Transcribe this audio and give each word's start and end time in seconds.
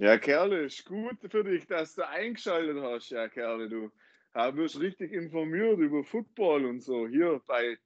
Ja, 0.00 0.16
Kerle, 0.16 0.62
ist 0.62 0.84
gut 0.84 1.18
für 1.28 1.42
dich, 1.42 1.66
dass 1.66 1.96
du 1.96 2.06
eingeschaltet 2.06 2.80
hast, 2.80 3.10
ja, 3.10 3.28
Kerle, 3.28 3.68
du. 3.68 3.90
Hast 4.32 4.78
richtig 4.78 5.12
informiert 5.12 5.80
über 5.80 6.04
Football 6.04 6.66
und 6.66 6.80
so. 6.80 7.08
Hier 7.08 7.42
bei 7.48 7.76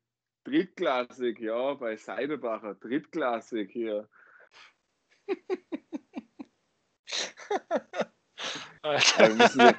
Drittklassik, 0.45 1.41
ja, 1.41 1.73
bei 1.73 1.97
Seidebacher, 1.97 2.75
Drittklassik 2.75 3.71
hier. 3.71 4.11
wir, 8.83 9.35
müssen, 9.35 9.75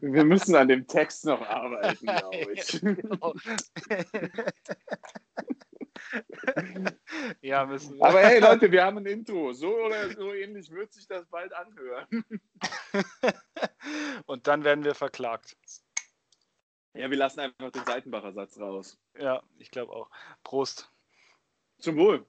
wir 0.00 0.24
müssen 0.24 0.54
an 0.54 0.68
dem 0.68 0.86
Text 0.86 1.26
noch 1.26 1.42
arbeiten, 1.42 2.06
glaube 2.06 2.52
ich. 2.54 2.80
Genau. 2.82 3.34
ja, 7.40 7.66
müssen 7.66 7.96
wir. 7.96 8.04
Aber 8.04 8.20
hey 8.20 8.40
Leute, 8.40 8.70
wir 8.70 8.84
haben 8.84 8.98
ein 8.98 9.06
Intro. 9.06 9.52
So 9.52 9.76
oder 9.86 10.10
so 10.10 10.32
ähnlich 10.32 10.70
wird 10.70 10.92
sich 10.92 11.06
das 11.06 11.26
bald 11.26 11.52
anhören. 11.52 12.24
Und 14.26 14.46
dann 14.46 14.64
werden 14.64 14.84
wir 14.84 14.94
verklagt. 14.94 15.56
Ja, 16.94 17.10
wir 17.10 17.16
lassen 17.16 17.40
einfach 17.40 17.70
den 17.70 17.84
Seitenbacher 17.84 18.32
Satz 18.32 18.58
raus. 18.58 18.98
Ja, 19.18 19.42
ich 19.58 19.70
glaube 19.70 19.92
auch. 19.92 20.10
Prost. 20.42 20.90
Zum 21.78 21.96
Wohl. 21.96 22.26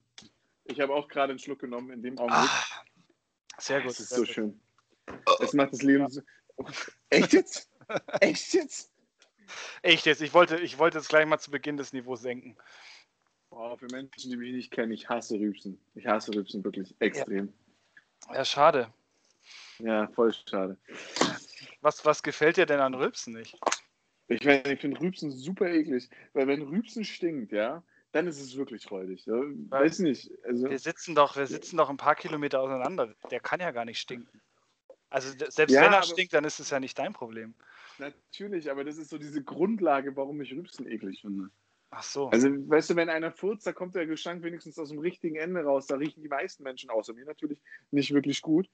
Ich 0.65 0.79
habe 0.79 0.93
auch 0.93 1.07
gerade 1.07 1.31
einen 1.31 1.39
Schluck 1.39 1.59
genommen 1.59 1.91
in 1.91 2.03
dem 2.03 2.19
Augenblick. 2.19 2.49
Ah, 2.49 2.83
sehr 3.57 3.81
gut. 3.81 3.91
Es 3.91 3.99
ist 3.99 4.09
so 4.09 4.21
gut. 4.21 4.27
schön. 4.27 4.61
Es 5.41 5.53
macht 5.53 5.73
das 5.73 5.81
Leben 5.81 6.07
so. 6.09 6.21
Echt 7.09 7.33
jetzt? 7.33 7.71
Echt 8.21 8.53
jetzt? 8.53 8.91
Echt 9.81 10.05
jetzt. 10.05 10.21
Ich 10.21 10.33
wollte, 10.33 10.57
ich 10.57 10.77
wollte 10.77 10.99
jetzt 10.99 11.09
gleich 11.09 11.25
mal 11.25 11.39
zu 11.39 11.49
Beginn 11.51 11.77
des 11.77 11.93
Niveaus 11.93 12.21
senken. 12.21 12.55
Oh, 13.51 13.75
für 13.75 13.87
Menschen, 13.91 14.29
die 14.31 14.37
mich 14.37 14.53
nicht 14.53 14.71
kennen, 14.71 14.91
ich 14.91 15.09
hasse 15.09 15.35
Rübsen. 15.39 15.79
Ich 15.95 16.05
hasse 16.05 16.33
Rübsen 16.33 16.63
wirklich 16.63 16.95
extrem. 16.99 17.51
Ja, 18.27 18.35
ja 18.35 18.45
schade. 18.45 18.93
Ja, 19.79 20.07
voll 20.09 20.33
schade. 20.33 20.77
Was, 21.81 22.05
was 22.05 22.21
gefällt 22.21 22.57
dir 22.57 22.65
denn 22.65 22.79
an 22.79 22.93
Rübsen 22.93 23.33
nicht? 23.33 23.57
Ich, 24.27 24.45
ich 24.45 24.79
finde 24.79 24.99
Rübsen 25.01 25.31
super 25.31 25.67
eklig, 25.69 26.09
weil 26.33 26.47
wenn 26.47 26.61
Rübsen 26.61 27.03
stinkt, 27.03 27.51
ja, 27.51 27.83
dann 28.11 28.27
ist 28.27 28.39
es 28.39 28.55
wirklich 28.55 28.83
freudig. 28.83 29.25
Ja? 29.25 29.35
Weiß 29.69 29.99
nicht. 29.99 30.31
Also, 30.43 30.69
wir, 30.69 30.79
sitzen 30.79 31.15
doch, 31.15 31.35
wir 31.35 31.47
sitzen 31.47 31.77
doch 31.77 31.89
ein 31.89 31.97
paar 31.97 32.15
Kilometer 32.15 32.61
auseinander. 32.61 33.15
Der 33.31 33.39
kann 33.39 33.59
ja 33.59 33.71
gar 33.71 33.85
nicht 33.85 33.99
stinken. 33.99 34.41
Also 35.09 35.31
selbst 35.49 35.73
ja, 35.73 35.81
wenn 35.81 35.93
er 35.93 36.03
stinkt, 36.03 36.33
dann 36.33 36.43
ist 36.43 36.59
es 36.59 36.69
ja 36.69 36.79
nicht 36.79 36.97
dein 36.99 37.13
Problem. 37.13 37.55
Natürlich, 37.97 38.69
aber 38.69 38.83
das 38.83 38.97
ist 38.97 39.09
so 39.09 39.17
diese 39.17 39.43
Grundlage, 39.43 40.15
warum 40.15 40.39
ich 40.41 40.53
Rübsen 40.53 40.87
eklig 40.87 41.21
finde. 41.21 41.49
Ach 41.91 42.03
so. 42.03 42.29
Also, 42.29 42.49
weißt 42.49 42.91
du, 42.91 42.95
wenn 42.95 43.09
einer 43.09 43.31
furzt, 43.31 43.65
da 43.65 43.73
kommt 43.73 43.95
der 43.95 44.05
Gestank 44.05 44.43
wenigstens 44.43 44.77
aus 44.77 44.89
dem 44.89 44.99
richtigen 44.99 45.35
Ende 45.35 45.63
raus. 45.63 45.87
Da 45.87 45.95
riechen 45.95 46.21
die 46.21 46.29
meisten 46.29 46.63
Menschen 46.63 46.89
außer 46.89 47.13
mir 47.13 47.25
natürlich 47.25 47.59
nicht 47.91 48.13
wirklich 48.13 48.41
gut. 48.41 48.69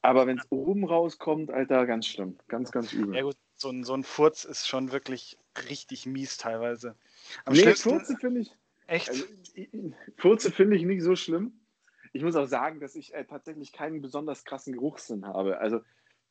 Aber 0.00 0.26
wenn 0.26 0.38
es 0.38 0.46
oben 0.50 0.84
rauskommt, 0.84 1.50
Alter, 1.50 1.86
ganz 1.86 2.06
schlimm. 2.06 2.38
Ganz, 2.48 2.70
ganz 2.70 2.92
übel. 2.92 3.16
Ja, 3.16 3.22
gut, 3.22 3.36
so 3.54 3.70
ein, 3.70 3.82
so 3.82 3.94
ein 3.94 4.04
Furz 4.04 4.44
ist 4.44 4.68
schon 4.68 4.92
wirklich 4.92 5.38
richtig 5.68 6.06
mies 6.06 6.36
teilweise. 6.36 6.96
Am 7.44 7.54
nee, 7.54 7.74
Furze 7.74 8.16
finde 8.16 8.42
ich. 8.42 8.56
Echt? 8.86 9.08
Also, 9.08 9.24
Furze 10.16 10.52
finde 10.52 10.76
ich 10.76 10.84
nicht 10.84 11.02
so 11.02 11.16
schlimm. 11.16 11.60
Ich 12.12 12.22
muss 12.22 12.36
auch 12.36 12.46
sagen, 12.46 12.78
dass 12.80 12.94
ich 12.94 13.12
äh, 13.14 13.24
tatsächlich 13.24 13.72
keinen 13.72 14.00
besonders 14.00 14.44
krassen 14.44 14.72
Geruchssinn 14.72 15.26
habe. 15.26 15.58
Also, 15.58 15.80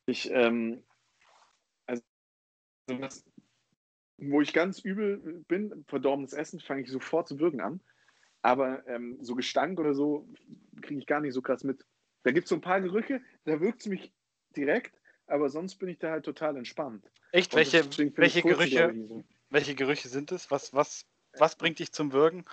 ich, 0.06 0.30
ähm, 0.30 0.82
also, 1.86 2.02
was, 2.88 3.24
wo 4.18 4.40
ich 4.40 4.52
ganz 4.52 4.80
übel 4.80 5.44
bin, 5.48 5.84
verdorbenes 5.88 6.32
Essen, 6.32 6.60
fange 6.60 6.82
ich 6.82 6.90
sofort 6.90 7.28
zu 7.28 7.38
wirken 7.38 7.60
an. 7.60 7.80
Aber 8.42 8.86
ähm, 8.86 9.18
so 9.20 9.34
Gestank 9.34 9.78
oder 9.80 9.94
so 9.94 10.28
kriege 10.80 11.00
ich 11.00 11.06
gar 11.06 11.20
nicht 11.20 11.34
so 11.34 11.42
krass 11.42 11.64
mit. 11.64 11.84
Da 12.22 12.32
gibt 12.32 12.44
es 12.44 12.50
so 12.50 12.54
ein 12.54 12.60
paar 12.60 12.80
Gerüche, 12.80 13.20
da 13.44 13.60
wirkt 13.60 13.80
es 13.80 13.86
mich 13.86 14.12
direkt, 14.56 14.94
aber 15.26 15.48
sonst 15.48 15.76
bin 15.76 15.88
ich 15.88 15.98
da 15.98 16.10
halt 16.10 16.24
total 16.24 16.56
entspannt. 16.56 17.04
Echt? 17.32 17.54
welche, 17.54 17.84
welche 18.16 18.42
Gerüche, 18.42 18.94
so. 19.08 19.24
welche 19.50 19.74
Gerüche 19.74 20.08
sind 20.08 20.32
es? 20.32 20.50
Was, 20.50 20.72
was, 20.72 21.06
was 21.38 21.56
bringt 21.56 21.78
dich 21.78 21.92
zum 21.92 22.12
Würgen? 22.12 22.44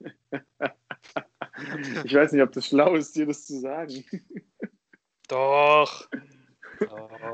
ich 2.04 2.14
weiß 2.14 2.32
nicht, 2.32 2.42
ob 2.42 2.52
das 2.52 2.66
schlau 2.66 2.94
ist, 2.94 3.16
dir 3.16 3.26
das 3.26 3.46
zu 3.46 3.60
sagen. 3.60 4.04
Doch. 5.28 6.08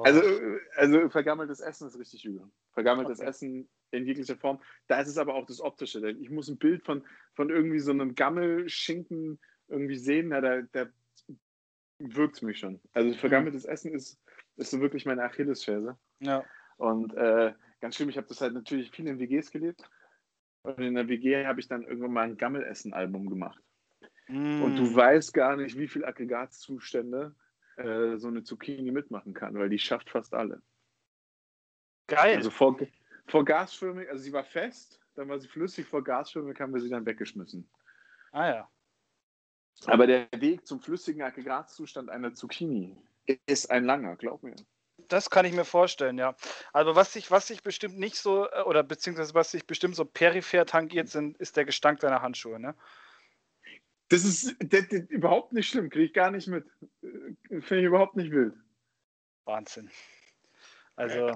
Also, 0.05 0.23
also 0.77 1.09
vergammeltes 1.11 1.61
Essen 1.61 1.89
ist 1.89 1.99
richtig 1.99 2.25
übel. 2.25 2.49
Vergammeltes 2.73 3.21
okay. 3.21 3.29
Essen 3.29 3.69
in 3.91 4.07
jeglicher 4.07 4.37
Form. 4.37 4.61
Da 4.87 5.01
ist 5.01 5.09
es 5.09 5.19
aber 5.19 5.35
auch 5.35 5.47
das 5.47 5.61
Optische. 5.61 6.01
Denn 6.01 6.21
ich 6.21 6.31
muss 6.31 6.49
ein 6.49 6.59
Bild 6.59 6.85
von, 6.85 7.05
von 7.35 7.51
irgendwie 7.51 7.81
so 7.81 7.91
einem 7.91 8.15
Gammelschinken 8.15 9.39
irgendwie 9.69 9.97
sehen, 9.97 10.29
na, 10.29 10.41
da, 10.41 10.63
da 10.73 10.87
wirkt 11.99 12.37
es 12.37 12.43
mich 12.43 12.59
schon. 12.59 12.81
Also 12.93 13.13
vergammeltes 13.15 13.65
mhm. 13.65 13.73
Essen 13.73 13.95
ist, 13.95 14.19
ist 14.57 14.71
so 14.71 14.81
wirklich 14.81 15.07
meine 15.07 15.23
Achillesferse. 15.23 15.97
Ja. 16.21 16.45
Und 16.77 17.15
äh, 17.15 17.53
ganz 17.81 17.97
schlimm, 17.97 18.09
ich 18.09 18.17
habe 18.17 18.27
das 18.27 18.41
halt 18.41 18.55
natürlich 18.55 18.91
viel 18.91 19.07
in 19.07 19.19
WGs 19.19 19.51
gelebt. 19.51 19.89
Und 20.63 20.79
in 20.79 20.95
der 20.95 21.09
WG 21.09 21.47
habe 21.47 21.61
ich 21.61 21.69
dann 21.69 21.83
irgendwann 21.83 22.13
mal 22.13 22.23
ein 22.23 22.37
Gammelessen-Album 22.37 23.31
gemacht. 23.31 23.63
Mm. 24.29 24.63
Und 24.63 24.77
du 24.77 24.83
mm. 24.83 24.95
weißt 24.95 25.33
gar 25.33 25.57
nicht, 25.57 25.79
wie 25.79 25.89
viele 25.89 26.07
Aggregatzustände 26.07 27.35
äh, 27.81 28.19
so 28.19 28.29
eine 28.29 28.43
Zucchini 28.43 28.91
mitmachen 28.91 29.35
kann, 29.35 29.55
weil 29.59 29.69
die 29.69 29.79
schafft 29.79 30.11
fast 30.11 30.35
alle. 30.35 30.63
Geil. 32.07 32.37
Also 32.37 32.51
vor, 32.51 32.79
vor 33.27 33.45
gasförmig, 33.45 34.09
also 34.09 34.23
sie 34.23 34.33
war 34.33 34.45
fest, 34.45 35.01
dann 35.15 35.29
war 35.29 35.39
sie 35.39 35.49
flüssig, 35.49 35.87
vor 35.87 36.03
gasförmig 36.03 36.59
haben 36.61 36.75
wir 36.75 36.81
sie 36.81 36.91
dann 36.91 37.07
weggeschmissen. 37.07 37.69
Ah 38.33 38.49
ja. 38.49 38.71
Aber 39.87 40.07
der 40.07 40.29
Weg 40.37 40.67
zum 40.67 40.81
flüssigen 40.81 41.23
Aggregatzustand 41.23 42.11
einer 42.11 42.35
Zucchini 42.35 42.97
ist 43.47 43.71
ein 43.71 43.85
langer, 43.85 44.17
glaub 44.17 44.43
mir. 44.43 44.57
Das 45.09 45.31
kann 45.31 45.45
ich 45.45 45.53
mir 45.53 45.65
vorstellen, 45.65 46.19
ja. 46.19 46.35
Also 46.73 46.95
was 46.95 47.13
sich, 47.13 47.31
was 47.31 47.47
sich 47.47 47.63
bestimmt 47.63 47.99
nicht 47.99 48.17
so, 48.17 48.49
äh, 48.51 48.63
oder 48.63 48.83
beziehungsweise 48.83 49.35
was 49.35 49.51
sich 49.51 49.67
bestimmt 49.67 49.97
so 49.97 50.05
peripher 50.05 50.67
tangiert 50.67 51.09
sind, 51.09 51.39
ist 51.39 51.57
der 51.57 51.65
Gestank 51.65 52.01
deiner 52.01 52.23
Handschuhe, 52.23 52.61
ne? 52.61 52.75
Das 54.11 54.25
ist 54.25 54.57
das, 54.59 54.89
das, 54.89 55.01
überhaupt 55.09 55.53
nicht 55.53 55.69
schlimm, 55.69 55.89
kriege 55.89 56.07
ich 56.07 56.13
gar 56.13 56.31
nicht 56.31 56.49
mit. 56.49 56.67
Äh, 57.03 57.61
finde 57.61 57.79
ich 57.79 57.85
überhaupt 57.85 58.17
nicht 58.17 58.33
wild. 58.33 58.55
Wahnsinn. 59.45 59.89
Also. 60.97 61.35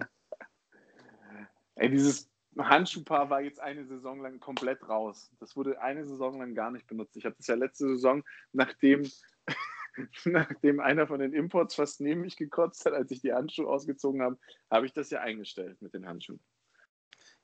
Ey, 1.76 1.90
dieses 1.90 2.30
Handschuhpaar 2.58 3.30
war 3.30 3.40
jetzt 3.40 3.60
eine 3.60 3.84
Saison 3.86 4.20
lang 4.20 4.40
komplett 4.40 4.88
raus. 4.88 5.32
Das 5.38 5.56
wurde 5.56 5.80
eine 5.80 6.04
Saison 6.04 6.38
lang 6.38 6.54
gar 6.54 6.70
nicht 6.70 6.86
benutzt. 6.86 7.16
Ich 7.16 7.24
habe 7.24 7.36
das 7.36 7.46
ja 7.46 7.54
letzte 7.54 7.88
Saison, 7.88 8.24
nachdem, 8.52 9.08
nachdem 10.24 10.80
einer 10.80 11.06
von 11.06 11.20
den 11.20 11.32
Imports 11.32 11.76
fast 11.76 12.00
neben 12.00 12.22
mich 12.22 12.36
gekotzt 12.36 12.86
hat, 12.86 12.92
als 12.92 13.10
ich 13.12 13.20
die 13.20 13.32
Handschuhe 13.32 13.68
ausgezogen 13.68 14.20
habe, 14.20 14.38
habe 14.70 14.86
ich 14.86 14.92
das 14.92 15.10
ja 15.10 15.20
eingestellt 15.20 15.80
mit 15.80 15.94
den 15.94 16.06
Handschuhen. 16.06 16.40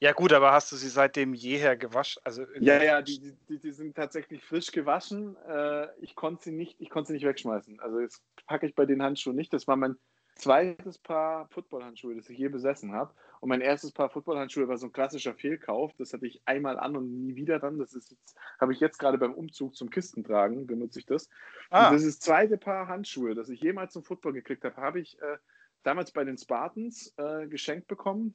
Ja, 0.01 0.13
gut, 0.13 0.33
aber 0.33 0.53
hast 0.53 0.73
du 0.73 0.77
sie 0.77 0.89
seitdem 0.89 1.35
jeher 1.35 1.77
gewaschen? 1.77 2.23
Also 2.25 2.47
ja, 2.59 2.83
ja, 2.83 3.03
die, 3.03 3.37
die, 3.49 3.59
die, 3.59 3.71
sind 3.71 3.95
tatsächlich 3.95 4.43
frisch 4.43 4.73
gewaschen. 4.73 5.37
Äh, 5.47 5.89
ich 6.01 6.15
konnte 6.15 6.45
sie 6.45 6.53
nicht, 6.53 6.81
ich 6.81 6.89
konnte 6.89 7.09
sie 7.09 7.13
nicht 7.13 7.27
wegschmeißen. 7.27 7.81
Also 7.81 8.01
jetzt 8.01 8.23
packe 8.47 8.67
ich 8.67 8.75
bei 8.75 8.87
den 8.87 9.03
Handschuhen 9.03 9.37
nicht. 9.37 9.53
Das 9.53 9.69
war 9.69 9.77
mein 9.77 9.97
zweites 10.37 10.97
Paar 10.97 11.49
Footballhandschuhe, 11.49 12.15
das 12.15 12.31
ich 12.31 12.39
je 12.39 12.49
besessen 12.49 12.93
habe. 12.93 13.13
Und 13.41 13.51
mein 13.51 13.61
erstes 13.61 13.93
Paar 13.93 14.09
Footballhandschuhe 14.09 14.69
war 14.69 14.79
so 14.79 14.87
ein 14.87 14.93
klassischer 14.93 15.35
Fehlkauf. 15.35 15.93
Das 15.99 16.15
hatte 16.15 16.27
ich 16.27 16.41
einmal 16.47 16.79
an 16.79 16.97
und 16.97 17.13
nie 17.13 17.37
wieder 17.37 17.59
dann. 17.59 17.79
Das 17.79 17.93
ist 17.93 18.11
jetzt, 18.11 18.37
habe 18.59 18.73
ich 18.73 18.81
jetzt 18.81 18.99
gerade 18.99 19.19
beim 19.19 19.35
Umzug 19.35 19.77
zum 19.77 19.91
Kistentragen, 19.91 20.67
benutze 20.67 20.99
ich 20.99 21.05
das. 21.05 21.29
Ah. 21.69 21.89
Und 21.89 21.97
das 21.97 22.05
ist 22.05 22.21
das 22.21 22.25
zweite 22.25 22.57
Paar 22.57 22.89
Handschuhe, 22.89 23.35
das 23.35 23.51
ich 23.51 23.61
jemals 23.61 23.93
zum 23.93 24.03
Football 24.03 24.33
gekriegt 24.33 24.65
habe, 24.65 24.77
habe 24.77 25.01
ich 25.01 25.21
äh, 25.21 25.37
damals 25.83 26.11
bei 26.11 26.25
den 26.25 26.39
Spartans 26.39 27.13
äh, 27.19 27.47
geschenkt 27.49 27.87
bekommen. 27.87 28.35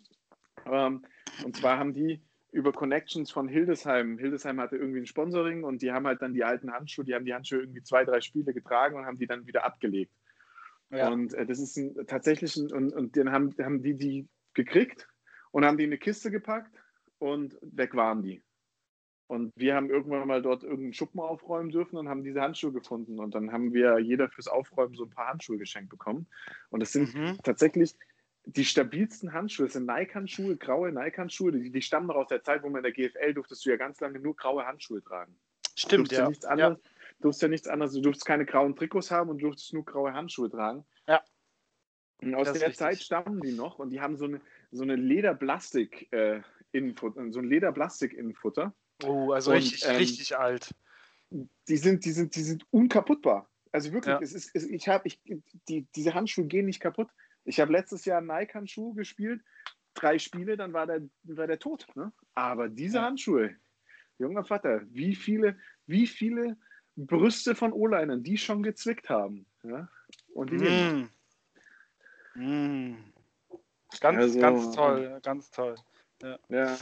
Ähm, 0.66 1.06
und 1.44 1.56
zwar 1.56 1.78
haben 1.78 1.94
die 1.94 2.22
über 2.52 2.72
Connections 2.72 3.32
von 3.32 3.48
Hildesheim. 3.48 4.18
Hildesheim 4.18 4.60
hatte 4.62 4.78
irgendwie 4.78 5.00
ein 5.00 5.06
Sponsoring 5.06 5.64
und 5.64 5.82
die 5.82 5.92
haben 5.92 6.08
halt 6.08 6.22
dann 6.22 6.34
die 6.34 6.44
alten 6.44 6.72
Handschuhe, 6.72 7.04
die 7.04 7.14
haben 7.14 7.26
die 7.26 7.34
Handschuhe 7.34 7.60
irgendwie 7.60 7.84
zwei, 7.84 8.06
drei 8.06 8.22
Spiele 8.22 8.54
getragen 8.54 8.96
und 8.96 9.06
haben 9.06 9.18
die 9.18 9.28
dann 9.28 9.46
wieder 9.46 9.66
abgelegt. 9.66 10.14
Ja. 10.90 11.10
Und 11.10 11.34
äh, 11.34 11.46
das 11.46 11.60
ist 11.60 11.76
ein, 11.78 11.96
tatsächlich, 12.08 12.56
ein, 12.56 12.72
und, 12.72 12.94
und 12.94 13.18
dann 13.18 13.32
haben, 13.32 13.54
haben 13.60 13.82
die 13.82 13.96
die 13.96 14.30
gekriegt 14.54 15.08
und 15.52 15.66
haben 15.66 15.78
die 15.78 15.84
in 15.84 15.90
eine 15.90 15.98
Kiste 15.98 16.32
gepackt 16.32 16.74
und 17.20 17.58
weg 17.62 17.94
waren 17.96 18.22
die. 18.22 18.42
Und 19.28 19.52
wir 19.56 19.76
haben 19.76 19.90
irgendwann 19.90 20.28
mal 20.28 20.42
dort 20.42 20.64
irgendeinen 20.64 20.94
Schuppen 20.94 21.20
aufräumen 21.20 21.72
dürfen 21.72 21.98
und 21.98 22.08
haben 22.08 22.24
diese 22.24 22.42
Handschuhe 22.42 22.72
gefunden. 22.72 23.20
Und 23.20 23.34
dann 23.34 23.52
haben 23.52 23.74
wir 23.74 24.00
jeder 24.00 24.30
fürs 24.30 24.48
Aufräumen 24.48 24.96
so 24.96 25.04
ein 25.04 25.10
paar 25.10 25.28
Handschuhe 25.28 25.58
geschenkt 25.58 25.90
bekommen. 25.90 26.28
Und 26.70 26.80
das 26.80 26.92
sind 26.92 27.14
mhm. 27.16 27.38
tatsächlich 27.44 27.96
die 28.46 28.66
stabilsten 28.66 29.34
Handschuhe, 29.34 29.66
das 29.66 29.74
sind 29.74 29.86
Nike-Handschuhe, 29.86 30.56
graue 30.58 30.92
Nike-Handschuhe, 30.92 31.52
die, 31.52 31.72
die, 31.72 31.82
stammen 31.82 32.08
noch 32.08 32.16
aus 32.16 32.28
der 32.28 32.44
Zeit, 32.44 32.64
wo 32.64 32.70
man 32.70 32.84
in 32.84 32.94
der 32.94 33.10
GFL 33.10 33.34
durftest 33.34 33.66
du 33.66 33.72
ja 33.72 33.78
ganz 33.78 34.00
lange 34.00 34.20
nur 34.20 34.36
graue 34.36 34.66
Handschuhe 34.66 35.04
tragen. 35.04 35.36
Stimmt, 35.76 36.12
ja. 36.12 36.20
ja. 36.20 36.30
Nichts 36.30 36.46
anderes, 36.46 36.78
ja. 36.84 36.90
Du 37.18 37.24
durfst 37.24 37.42
ja 37.42 37.48
nichts 37.48 37.68
anderes, 37.68 37.94
du 37.94 38.02
durfst 38.02 38.26
keine 38.26 38.46
grauen 38.46 38.76
Trikots 38.76 39.10
haben 39.10 39.30
und 39.30 39.38
du 39.38 39.48
durftest 39.48 39.74
nur 39.74 39.86
graue 39.86 40.14
Handschuhe 40.14 40.50
tragen. 40.50 40.86
Ja. 41.08 41.24
Und 42.22 42.36
aus 42.36 42.48
das 42.48 42.60
der 42.60 42.74
Zeit 42.74 43.02
stammen 43.02 43.42
die 43.42 43.52
noch 43.52 43.80
und 43.80 43.90
die 43.90 44.02
haben 44.02 44.16
so 44.16 44.26
eine, 44.26 44.42
so 44.72 44.84
eine 44.84 44.96
Lederplastik 44.96 46.12
äh, 46.12 46.42
Innenfutter, 46.72 47.32
so 47.32 47.40
ein 47.40 47.46
Lederplastik-Innenfutter. 47.46 48.74
Oh, 49.04 49.32
also 49.32 49.52
und, 49.52 49.58
richtig, 49.58 49.86
ähm, 49.86 49.96
richtig 49.96 50.38
alt. 50.38 50.74
Die 51.30 51.78
sind, 51.78 52.06
die 52.06 52.12
sind, 52.12 52.36
die 52.36 52.44
sind 52.44 52.66
unkaputtbar. 52.72 53.50
Also 53.72 53.92
wirklich, 53.92 54.14
ja. 54.14 54.22
es 54.22 54.34
ist, 54.34 54.52
es, 54.54 54.66
ich 54.66 54.88
habe, 54.88 55.08
ich, 55.08 55.20
die, 55.68 55.86
diese 55.96 56.14
Handschuhe 56.14 56.46
gehen 56.46 56.66
nicht 56.66 56.80
kaputt. 56.80 57.10
Ich 57.46 57.60
habe 57.60 57.72
letztes 57.72 58.06
Jahr 58.06 58.22
Nike-Handschuhe 58.22 58.96
gespielt, 58.96 59.42
drei 59.94 60.20
Spiele, 60.20 60.58
dann 60.58 60.74
war 60.74 60.88
der, 60.88 61.02
war 61.24 61.48
der 61.48 61.60
tot. 61.60 61.88
Ne? 61.96 62.12
Aber 62.34 62.68
diese 62.68 62.98
ja. 62.98 63.04
Handschuhe, 63.04 63.56
junger 64.18 64.44
Vater, 64.44 64.82
wie 64.90 65.16
viele, 65.16 65.58
wie 65.86 66.08
viele 66.08 66.58
Brüste 66.96 67.56
von 67.56 67.72
O-Linern, 67.74 68.24
die 68.24 68.38
schon 68.38 68.64
gezwickt 68.64 69.10
haben. 69.10 69.46
Ja? 69.64 69.88
Und 70.34 70.52
die 70.52 70.58
mm. 70.58 71.10
Mm. 72.36 72.98
Ganz, 74.02 74.18
also, 74.18 74.40
ganz 74.40 74.76
toll, 74.76 75.20
ganz 75.24 75.52
toll. 75.52 75.76
Ja. 76.22 76.40
ja. 76.50 76.78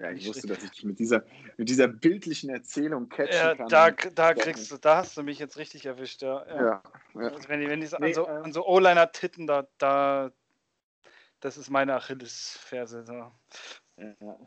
Ja 0.00 0.10
ich 0.10 0.26
wusste, 0.26 0.46
dass 0.46 0.62
ich 0.62 0.84
mit 0.84 0.98
dieser, 0.98 1.24
mit 1.56 1.68
dieser 1.68 1.88
bildlichen 1.88 2.50
Erzählung 2.50 3.08
catchen 3.08 3.34
ja, 3.34 3.54
kann. 3.54 3.68
Da, 3.68 3.90
da 3.90 4.34
kriegst 4.34 4.70
du, 4.70 4.76
da 4.78 4.98
hast 4.98 5.16
du 5.16 5.22
mich 5.22 5.38
jetzt 5.38 5.56
richtig 5.56 5.86
erwischt, 5.86 6.22
ja. 6.22 6.46
ja. 6.46 6.56
ja, 6.56 6.82
ja. 7.14 7.28
Also 7.28 7.48
wenn 7.48 7.60
die, 7.60 7.68
wenn 7.68 7.80
die 7.80 7.88
nee, 7.98 8.06
an 8.06 8.14
so, 8.14 8.26
äh, 8.26 8.52
so 8.52 8.66
O-Liner 8.66 9.12
titten, 9.12 9.46
da, 9.46 9.66
da, 9.78 10.30
das 11.40 11.56
ist 11.56 11.70
meine 11.70 11.94
Achillesferse. 11.94 13.04
So. 13.04 13.32
Ja. 13.98 14.38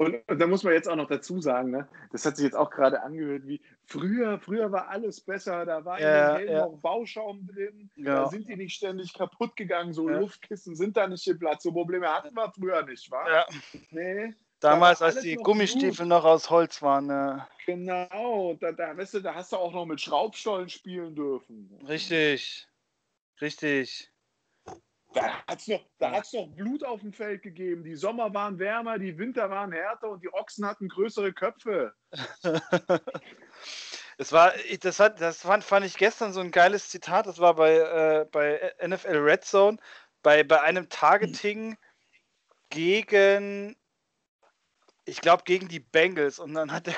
Und, 0.00 0.16
und 0.28 0.38
da 0.38 0.46
muss 0.46 0.62
man 0.62 0.72
jetzt 0.72 0.88
auch 0.88 0.96
noch 0.96 1.08
dazu 1.08 1.42
sagen, 1.42 1.72
ne, 1.72 1.86
das 2.10 2.24
hat 2.24 2.36
sich 2.36 2.44
jetzt 2.44 2.56
auch 2.56 2.70
gerade 2.70 3.02
angehört, 3.02 3.46
wie 3.46 3.60
früher, 3.84 4.38
früher 4.38 4.72
war 4.72 4.88
alles 4.88 5.20
besser, 5.20 5.66
da 5.66 5.84
war 5.84 6.00
ja, 6.00 6.06
in 6.06 6.38
den 6.38 6.48
Helm 6.48 6.58
ja. 6.58 6.66
noch 6.66 6.80
Bauschaum 6.80 7.46
drin, 7.46 7.90
ja. 7.96 8.22
da 8.22 8.26
sind 8.28 8.48
die 8.48 8.56
nicht 8.56 8.74
ständig 8.74 9.12
kaputt 9.12 9.56
gegangen, 9.56 9.92
so 9.92 10.08
ja. 10.08 10.18
Luftkissen 10.18 10.74
sind 10.74 10.96
da 10.96 11.06
nicht 11.06 11.26
geplatzt, 11.26 11.64
so 11.64 11.72
Probleme 11.72 12.08
hatten 12.08 12.34
wir 12.34 12.50
früher 12.50 12.82
nicht, 12.82 13.10
wa? 13.10 13.28
Ja. 13.28 13.46
Nee. 13.90 14.34
Damals, 14.60 15.00
als 15.00 15.20
die 15.20 15.36
Gummistiefel 15.36 16.04
gut. 16.04 16.08
noch 16.08 16.24
aus 16.24 16.50
Holz 16.50 16.82
waren. 16.82 17.08
Ja. 17.08 17.48
Genau, 17.64 18.54
da, 18.60 18.72
da, 18.72 18.96
weißt 18.96 19.14
du, 19.14 19.20
da 19.20 19.34
hast 19.34 19.52
du 19.52 19.56
auch 19.56 19.72
noch 19.72 19.86
mit 19.86 20.00
Schraubstollen 20.00 20.68
spielen 20.68 21.14
dürfen. 21.14 21.78
Richtig, 21.88 22.68
richtig. 23.40 24.10
Da 25.12 25.44
hat 25.46 25.60
es 25.60 25.66
noch, 25.66 25.82
noch 26.32 26.48
Blut 26.54 26.84
auf 26.84 27.00
dem 27.00 27.12
Feld 27.12 27.42
gegeben. 27.42 27.82
Die 27.82 27.96
Sommer 27.96 28.32
waren 28.32 28.58
wärmer, 28.58 28.98
die 28.98 29.18
Winter 29.18 29.50
waren 29.50 29.72
härter 29.72 30.10
und 30.10 30.22
die 30.22 30.32
Ochsen 30.32 30.64
hatten 30.64 30.88
größere 30.88 31.32
Köpfe. 31.32 31.94
das 34.18 34.32
war, 34.32 34.52
das, 34.80 35.00
hat, 35.00 35.20
das 35.20 35.40
fand, 35.40 35.64
fand 35.64 35.86
ich 35.86 35.96
gestern 35.96 36.32
so 36.32 36.40
ein 36.40 36.52
geiles 36.52 36.90
Zitat. 36.90 37.26
Das 37.26 37.38
war 37.38 37.54
bei, 37.54 37.76
äh, 37.76 38.26
bei 38.30 38.72
NFL 38.86 39.16
Red 39.16 39.44
Zone, 39.44 39.78
bei, 40.22 40.44
bei 40.44 40.60
einem 40.60 40.88
Targeting 40.88 41.76
gegen, 42.68 43.76
ich 45.10 45.20
glaube, 45.20 45.42
gegen 45.44 45.68
die 45.68 45.80
Bengals. 45.80 46.38
Und 46.38 46.54
dann 46.54 46.72
hat 46.72 46.86
der, 46.86 46.94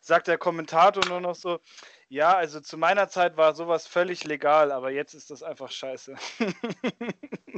sagt 0.00 0.26
der 0.26 0.38
Kommentator 0.38 1.04
nur 1.06 1.20
noch 1.20 1.36
so, 1.36 1.60
ja, 2.08 2.34
also 2.36 2.60
zu 2.60 2.76
meiner 2.76 3.08
Zeit 3.08 3.36
war 3.36 3.54
sowas 3.54 3.86
völlig 3.86 4.24
legal, 4.24 4.72
aber 4.72 4.90
jetzt 4.90 5.14
ist 5.14 5.30
das 5.30 5.42
einfach 5.42 5.70
scheiße. 5.70 6.16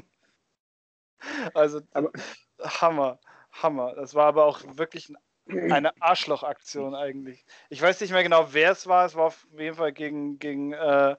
also 1.55 1.81
aber, 1.93 2.13
Hammer, 2.61 3.19
Hammer. 3.53 3.95
Das 3.95 4.15
war 4.15 4.27
aber 4.27 4.45
auch 4.45 4.61
wirklich 4.77 5.13
eine 5.49 5.93
Arschlochaktion 6.01 6.95
eigentlich. 6.95 7.45
Ich 7.71 7.81
weiß 7.81 8.01
nicht 8.01 8.13
mehr 8.13 8.23
genau, 8.23 8.53
wer 8.53 8.73
es 8.73 8.87
war. 8.87 9.07
Es 9.07 9.15
war 9.15 9.27
auf 9.27 9.47
jeden 9.57 9.77
Fall 9.77 9.93
gegen, 9.93 10.39
gegen 10.39 10.73
äh, 10.73 11.17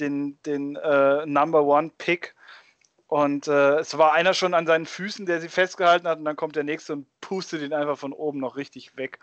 den, 0.00 0.40
den 0.42 0.76
äh, 0.76 1.24
Number 1.26 1.62
One 1.64 1.92
Pick. 1.96 2.34
Und 3.06 3.46
äh, 3.46 3.78
es 3.78 3.96
war 3.96 4.12
einer 4.12 4.34
schon 4.34 4.54
an 4.54 4.66
seinen 4.66 4.86
Füßen, 4.86 5.26
der 5.26 5.40
sie 5.40 5.48
festgehalten 5.48 6.08
hat, 6.08 6.18
und 6.18 6.24
dann 6.24 6.36
kommt 6.36 6.56
der 6.56 6.64
nächste 6.64 6.92
und 6.92 7.06
pustet 7.20 7.62
ihn 7.62 7.72
einfach 7.72 7.98
von 7.98 8.12
oben 8.12 8.40
noch 8.40 8.56
richtig 8.56 8.96
weg. 8.96 9.20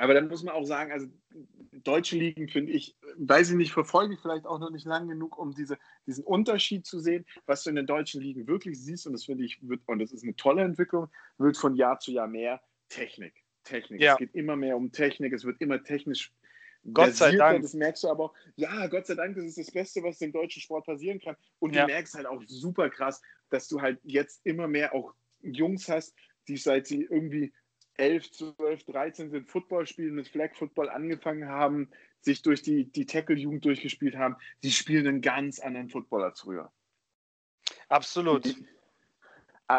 Aber 0.00 0.14
dann 0.14 0.28
muss 0.28 0.42
man 0.42 0.54
auch 0.54 0.64
sagen, 0.64 0.92
also 0.92 1.08
deutsche 1.72 2.16
Ligen 2.16 2.48
finde 2.48 2.72
ich, 2.72 2.96
weiß 3.16 3.50
ich 3.50 3.56
nicht, 3.56 3.72
verfolge 3.72 4.14
ich 4.14 4.20
vielleicht 4.20 4.46
auch 4.46 4.58
noch 4.58 4.70
nicht 4.70 4.86
lang 4.86 5.08
genug, 5.08 5.38
um 5.38 5.54
diese, 5.54 5.78
diesen 6.06 6.24
Unterschied 6.24 6.86
zu 6.86 7.00
sehen, 7.00 7.26
was 7.46 7.64
du 7.64 7.70
in 7.70 7.76
den 7.76 7.86
deutschen 7.86 8.22
Ligen 8.22 8.46
wirklich 8.46 8.80
siehst. 8.80 9.06
Und 9.06 9.12
das 9.12 9.26
finde 9.26 9.44
ich, 9.44 9.58
wird, 9.60 9.82
und 9.86 9.98
das 9.98 10.12
ist 10.12 10.22
eine 10.22 10.34
tolle 10.36 10.62
Entwicklung, 10.62 11.08
wird 11.36 11.56
von 11.56 11.74
Jahr 11.74 11.98
zu 11.98 12.12
Jahr 12.12 12.28
mehr 12.28 12.62
Technik. 12.88 13.34
Technik. 13.64 14.00
Ja. 14.00 14.12
Es 14.12 14.18
geht 14.18 14.34
immer 14.34 14.56
mehr 14.56 14.76
um 14.76 14.90
Technik, 14.90 15.32
es 15.32 15.44
wird 15.44 15.60
immer 15.60 15.82
technisch. 15.82 16.32
Gott 16.92 17.14
sei 17.14 17.36
Dank. 17.36 17.62
Das 17.62 17.74
merkst 17.74 18.04
du 18.04 18.08
aber 18.08 18.24
auch. 18.24 18.34
Ja, 18.56 18.86
Gott 18.86 19.06
sei 19.06 19.14
Dank, 19.14 19.36
das 19.36 19.44
ist 19.44 19.58
das 19.58 19.70
Beste, 19.70 20.02
was 20.02 20.18
dem 20.18 20.32
deutschen 20.32 20.62
Sport 20.62 20.86
passieren 20.86 21.20
kann. 21.20 21.36
Und 21.58 21.74
ja. 21.74 21.82
du 21.82 21.92
merkst 21.92 22.14
halt 22.14 22.26
auch 22.26 22.42
super 22.46 22.88
krass, 22.90 23.20
dass 23.50 23.68
du 23.68 23.80
halt 23.80 24.00
jetzt 24.02 24.40
immer 24.44 24.66
mehr 24.66 24.94
auch 24.94 25.14
Jungs 25.42 25.88
hast, 25.88 26.14
die 26.48 26.56
seit 26.56 26.86
sie 26.86 27.02
irgendwie 27.02 27.52
11, 27.96 28.32
12, 28.32 28.84
13 28.84 29.30
sind 29.30 29.50
Football 29.50 29.86
spielen, 29.86 30.14
mit 30.14 30.28
Flag 30.28 30.54
Football 30.54 30.88
angefangen 30.88 31.48
haben, 31.48 31.90
sich 32.22 32.42
durch 32.42 32.62
die, 32.62 32.84
die 32.84 33.06
Tackle-Jugend 33.06 33.64
durchgespielt 33.64 34.16
haben, 34.16 34.36
die 34.62 34.70
spielen 34.70 35.06
einen 35.06 35.20
ganz 35.20 35.58
anderen 35.58 35.88
Football 35.88 36.24
als 36.24 36.40
früher. 36.40 36.72
Absolut. 37.88 38.46
Ah, 38.46 38.64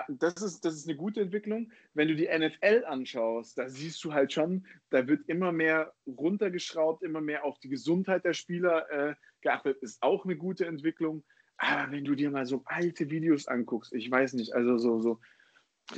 das 0.10 0.42
ist, 0.42 0.66
das 0.66 0.76
ist 0.76 0.88
eine 0.88 0.98
gute 0.98 1.22
Entwicklung. 1.22 1.72
Wenn 1.94 2.08
du 2.08 2.16
die 2.16 2.28
NFL 2.28 2.86
anschaust, 2.86 3.58
da 3.58 3.70
siehst 3.70 4.04
du 4.04 4.14
halt 4.14 4.34
schon, 4.34 4.66
da 4.90 5.08
wird 5.08 5.28
immer 5.28 5.52
mehr 5.52 5.94
runtergeschraubt, 6.06 7.04
immer 7.04 7.22
mehr 7.22 7.44
auf 7.46 7.60
die 7.60 7.70
Gesundheit 7.70 8.26
der 8.26 8.34
Spieler 8.34 8.90
äh, 8.92 9.16
geachtet. 9.42 9.78
Ist 9.82 10.02
auch 10.02 10.26
eine 10.26 10.36
gute 10.36 10.66
Entwicklung. 10.66 11.24
Aber 11.58 11.92
wenn 11.92 12.06
du 12.06 12.16
dir 12.16 12.32
mal 12.32 12.46
so 12.46 12.64
alte 12.66 13.10
Videos 13.10 13.48
anguckst, 13.48 13.94
ich 13.94 14.10
weiß 14.10 14.34
nicht, 14.34 14.54
also 14.54 14.78
so, 14.78 15.00
so 15.00 15.20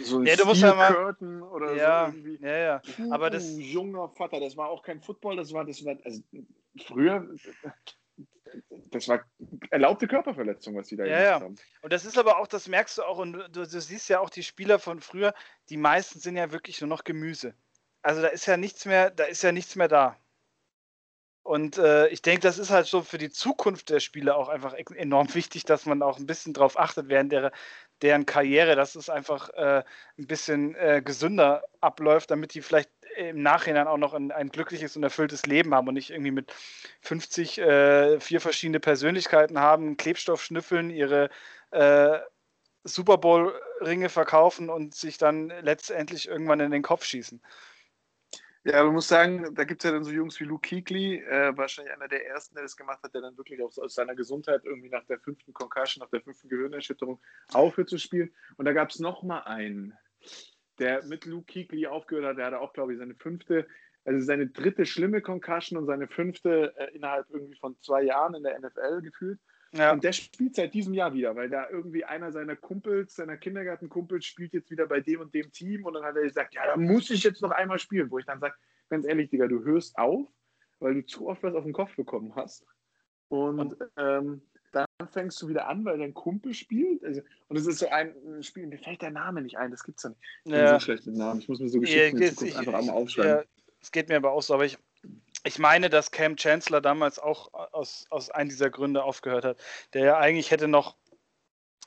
so 0.02 0.20
ein 0.20 0.26
ja, 0.26 0.36
du 0.36 0.46
musst 0.46 0.62
ja 0.62 0.74
mal, 0.74 0.94
Curtain 0.94 1.42
oder 1.44 1.76
ja, 1.76 2.10
so 2.10 2.18
irgendwie. 2.18 2.44
Ja, 2.44 2.58
ja. 2.58 2.82
Aber 3.12 3.30
das 3.30 3.58
junger 3.58 4.10
Vater, 4.10 4.40
das 4.40 4.58
war 4.58 4.70
auch 4.70 4.82
kein 4.82 5.02
Football, 5.02 5.36
das 5.36 5.54
war, 5.54 5.66
das 5.66 5.86
war 5.86 5.98
also 6.04 6.22
früher, 6.86 7.28
das 8.70 9.08
war 9.08 9.26
erlaubte 9.70 10.08
Körperverletzung, 10.08 10.76
was 10.76 10.88
die 10.88 10.96
da 10.96 11.06
ja, 11.06 11.18
gemacht 11.18 11.26
ja. 11.26 11.40
haben. 11.42 11.56
Und 11.82 11.94
das 11.94 12.06
ist 12.06 12.18
aber 12.18 12.38
auch, 12.38 12.48
das 12.48 12.68
merkst 12.68 12.98
du 12.98 13.04
auch, 13.04 13.18
und 13.18 13.34
du, 13.34 13.50
du, 13.50 13.66
siehst 13.66 14.10
ja 14.10 14.20
auch 14.20 14.30
die 14.30 14.44
Spieler 14.44 14.80
von 14.80 15.02
früher, 15.02 15.34
die 15.70 15.78
meisten 15.78 16.20
sind 16.20 16.36
ja 16.36 16.52
wirklich 16.52 16.82
nur 16.82 16.90
noch 16.90 17.04
Gemüse. 17.04 17.56
Also 18.02 18.22
da 18.22 18.28
ist 18.28 18.46
ja 18.46 18.58
nichts 18.58 18.86
mehr, 18.86 19.12
da 19.12 19.26
ist 19.26 19.44
ja 19.44 19.52
nichts 19.52 19.76
mehr 19.76 19.88
da. 19.88 20.18
Und 21.44 21.78
äh, 21.78 22.08
ich 22.08 22.22
denke, 22.22 22.40
das 22.40 22.58
ist 22.58 22.70
halt 22.70 22.88
so 22.88 23.02
für 23.02 23.18
die 23.18 23.30
Zukunft 23.30 23.90
der 23.90 24.00
Spiele 24.00 24.36
auch 24.36 24.48
einfach 24.48 24.74
enorm 24.74 25.28
wichtig, 25.36 25.66
dass 25.66 25.86
man 25.86 26.02
auch 26.02 26.18
ein 26.18 26.26
bisschen 26.26 26.54
drauf 26.54 26.80
achtet 26.80 27.10
während 27.10 27.32
der, 27.32 27.52
deren 28.02 28.26
Karriere, 28.26 28.76
dass 28.76 28.96
es 28.96 29.10
einfach 29.10 29.50
äh, 29.50 29.84
ein 30.18 30.28
bisschen 30.28 30.76
äh, 30.76 31.02
gesünder 31.04 31.64
abläuft, 31.82 32.32
damit 32.32 32.54
die 32.54 32.62
vielleicht 32.62 32.90
im 33.18 33.42
Nachhinein 33.42 33.88
auch 33.88 33.98
noch 33.98 34.14
ein, 34.14 34.32
ein, 34.32 34.50
glückliches 34.50 34.96
und 34.96 35.04
erfülltes 35.04 35.46
Leben 35.46 35.74
haben 35.74 35.88
und 35.88 35.94
nicht 35.94 36.10
irgendwie 36.10 36.32
mit 36.32 36.54
50 37.02 37.60
äh, 37.60 38.20
vier 38.20 38.42
verschiedene 38.42 38.80
Persönlichkeiten 38.80 39.60
haben, 39.60 39.98
Klebstoff 39.98 40.44
schnüffeln, 40.44 40.90
ihre 40.90 41.30
äh, 41.72 42.20
Super 42.84 43.18
Bowl-Ringe 43.18 44.10
verkaufen 44.10 44.70
und 44.70 44.94
sich 44.94 45.18
dann 45.18 45.50
letztendlich 45.62 46.28
irgendwann 46.28 46.60
in 46.60 46.72
den 46.72 46.82
Kopf 46.82 47.06
schießen. 47.06 47.42
Ja, 48.66 48.82
man 48.86 48.94
muss 48.94 49.10
sagen, 49.10 49.54
da 49.56 49.66
gibt 49.66 49.84
es 49.84 49.90
ja 49.90 49.94
dann 49.94 50.06
so 50.06 50.12
Jungs 50.12 50.40
wie 50.40 50.46
Luke 50.46 50.70
Kuechly, 50.70 51.18
äh, 51.18 51.56
wahrscheinlich 51.58 51.94
einer 51.94 52.08
der 52.08 52.26
ersten, 52.28 52.56
der 52.56 52.64
das 52.64 52.78
gemacht 52.78 53.04
hat, 53.04 53.14
der 53.14 53.20
dann 53.20 53.38
wirklich 53.38 53.62
auch 53.62 53.78
aus 53.78 53.94
seiner 53.94 54.16
Gesundheit 54.16 54.62
irgendwie 54.64 54.88
nach 54.88 55.04
der 55.06 55.20
fünften 55.20 55.54
Concussion, 55.54 56.02
nach 56.02 56.10
der 56.10 56.22
fünften 56.22 56.48
Gehirnerschütterung 56.48 57.20
aufhört 57.52 57.90
zu 57.90 57.98
spielen. 57.98 58.34
Und 58.56 58.64
da 58.64 58.72
gab 58.72 58.90
es 58.90 59.00
nochmal 59.00 59.44
einen, 59.44 59.98
der 60.84 61.06
mit 61.06 61.26
Luke 61.26 61.52
Kuechly 61.52 61.88
aufgehört 61.88 62.26
hat. 62.26 62.38
Der 62.38 62.46
hatte 62.48 62.60
auch, 62.60 62.74
glaube 62.74 62.94
ich, 62.94 63.00
seine 63.00 63.16
fünfte, 63.16 63.68
also 64.06 64.24
seine 64.26 64.48
dritte 64.48 64.86
schlimme 64.86 65.22
Concussion 65.22 65.80
und 65.80 65.86
seine 65.86 66.08
fünfte 66.08 66.74
äh, 66.78 66.96
innerhalb 66.96 67.30
irgendwie 67.30 67.58
von 67.58 67.76
zwei 67.80 68.04
Jahren 68.04 68.36
in 68.36 68.44
der 68.44 68.60
NFL 68.60 69.02
gefühlt. 69.02 69.40
Ja. 69.74 69.92
Und 69.92 70.04
der 70.04 70.12
spielt 70.12 70.56
seit 70.56 70.74
diesem 70.74 70.94
Jahr 70.94 71.14
wieder, 71.14 71.36
weil 71.36 71.50
da 71.50 71.68
irgendwie 71.70 72.06
einer 72.06 72.32
seiner 72.32 72.56
Kumpels, 72.56 73.16
seiner 73.16 73.38
Kindergartenkumpels, 73.38 74.24
spielt 74.24 74.54
jetzt 74.54 74.70
wieder 74.70 74.86
bei 74.86 75.00
dem 75.00 75.22
und 75.22 75.34
dem 75.34 75.52
Team. 75.52 75.86
Und 75.86 75.94
dann 75.94 76.04
hat 76.04 76.16
er 76.16 76.24
gesagt, 76.24 76.54
ja, 76.54 76.68
da 76.68 76.78
muss 76.78 77.10
ich 77.10 77.24
jetzt 77.24 77.42
noch 77.42 77.52
einmal 77.52 77.80
spielen. 77.80 78.12
Wo 78.12 78.20
ich 78.20 78.26
dann 78.26 78.40
sage, 78.40 78.56
ganz 78.90 79.06
ehrlich, 79.06 79.30
Digga, 79.30 79.48
du 79.48 79.64
hörst 79.64 79.98
auf, 79.98 80.28
weil 80.80 80.94
du 80.96 81.06
zu 81.06 81.28
oft 81.28 81.42
was 81.42 81.56
auf 81.56 81.64
den 81.64 81.74
Kopf 81.74 81.96
bekommen 81.96 82.36
hast. 82.36 82.68
Und, 83.30 83.60
und 83.60 83.78
ähm, 83.98 84.42
dann 84.74 84.88
fängst 85.12 85.42
du 85.42 85.48
wieder 85.48 85.68
an, 85.68 85.86
weil 85.86 85.98
dein 85.98 86.14
Kumpel 86.14 86.54
spielt. 86.54 87.04
Also, 87.04 87.22
und 87.48 87.58
es 87.58 87.66
ist 87.66 87.80
so 87.80 87.88
ein 87.90 88.14
Spiel, 88.42 88.68
mir 88.68 88.78
fällt 88.78 89.02
der 89.02 89.12
Name 89.12 89.42
nicht 89.42 89.58
ein, 89.58 89.72
das 89.72 89.84
gibt's 89.84 90.04
ja 90.04 90.10
nicht. 90.10 90.20
Ich 90.46 90.52
bin 90.52 90.68
so 90.68 90.80
schlecht 90.80 91.06
mit 91.06 91.16
Namen. 91.16 91.40
Ich 91.40 91.48
muss 91.48 91.60
mir 91.60 91.70
so 91.70 91.80
Geschichten 91.80 92.22
ja, 92.22 92.30
Zukunft 92.30 92.58
einfach 92.58 92.74
einmal 92.74 92.96
aufschreiben. 92.96 93.32
Ja, 93.32 93.44
es 93.82 93.92
geht 93.92 94.10
mir 94.10 94.18
aber 94.18 94.32
auch 94.32 94.42
so, 94.42 94.54
aber 94.54 94.66
ich, 94.66 94.78
ich 95.44 95.60
meine, 95.60 95.90
dass 95.90 96.12
Cam 96.12 96.36
Chancellor 96.36 96.82
damals 96.82 97.20
auch 97.20 97.54
aus, 97.54 98.06
aus 98.10 98.30
einem 98.30 98.50
dieser 98.50 98.70
Gründe 98.70 99.04
aufgehört 99.04 99.46
hat, 99.46 99.58
der 99.94 100.06
ja 100.06 100.18
eigentlich 100.18 100.52
hätte 100.52 100.68
noch 100.68 100.96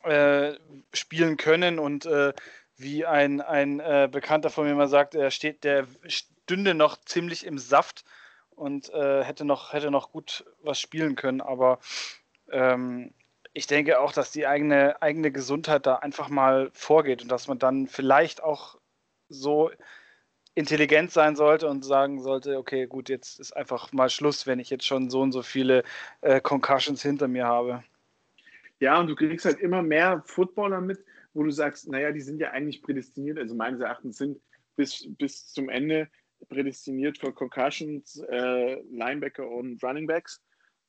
äh, 0.05 0.55
spielen 0.93 1.37
können 1.37 1.79
und 1.79 2.07
äh, 2.07 2.33
wie 2.77 3.07
ein, 3.07 3.41
ein 3.41 3.81
äh, 3.81 4.09
Bekannter 4.11 4.51
von 4.51 4.67
mir 4.67 4.75
mal 4.75 4.89
sagt, 4.89 5.15
er 5.15 5.31
steht, 5.31 5.65
der 5.65 5.87
stünde 6.07 6.75
noch 6.75 7.01
ziemlich 7.01 7.47
im 7.47 7.59
Saft 7.59 8.05
und 8.51 8.91
äh, 8.91 9.25
hätte, 9.25 9.45
noch, 9.45 9.73
hätte 9.73 9.91
noch 9.91 10.13
gut 10.13 10.45
was 10.63 10.79
spielen 10.79 11.17
können, 11.17 11.41
aber 11.41 11.79
ähm, 12.51 13.13
ich 13.53 13.67
denke 13.67 14.01
auch, 14.01 14.13
dass 14.13 14.33
die 14.33 14.47
eigene, 14.47 15.01
eigene 15.01 15.33
Gesundheit 15.33 15.87
da 15.87 15.97
einfach 15.97 16.29
mal 16.29 16.71
vorgeht 16.73 17.23
und 17.23 17.29
dass 17.29 17.49
man 17.49 17.59
dann 17.59 17.87
vielleicht 17.87 18.43
auch 18.43 18.79
so 19.29 19.71
intelligent 20.55 21.11
sein 21.11 21.37
sollte 21.37 21.69
und 21.69 21.85
sagen 21.85 22.23
sollte, 22.23 22.59
okay, 22.59 22.87
gut, 22.87 23.09
jetzt 23.09 23.41
ist 23.41 23.57
einfach 23.57 23.93
mal 23.93 24.09
Schluss, 24.09 24.47
wenn 24.47 24.59
ich 24.59 24.71
jetzt 24.71 24.87
schon 24.87 25.11
so 25.11 25.21
und 25.21 25.33
so 25.33 25.43
viele 25.43 25.85
äh, 26.23 26.41
Concussions 26.41 27.03
hinter 27.03 27.29
mir 27.29 27.47
habe. 27.47 27.85
Ja, 28.81 28.99
und 28.99 29.07
du 29.07 29.15
kriegst 29.15 29.45
halt 29.47 29.61
immer 29.61 29.83
mehr 29.83 30.23
Footballer 30.27 30.81
mit, 30.81 31.05
wo 31.35 31.43
du 31.43 31.51
sagst, 31.51 31.89
naja, 31.89 32.13
die 32.13 32.21
sind 32.21 32.41
ja 32.41 32.51
eigentlich 32.51 32.83
prädestiniert, 32.83 33.39
also 33.39 33.55
meines 33.55 33.81
Erachtens 33.81 34.19
sind 34.19 34.41
bis, 34.77 35.07
bis 35.17 35.53
zum 35.53 35.69
Ende 35.69 36.09
prädestiniert 36.49 37.19
für 37.19 37.33
Concussions, 37.33 38.23
äh, 38.29 38.81
Linebacker 38.91 39.49
und 39.49 39.83
Runningbacks. 39.83 40.43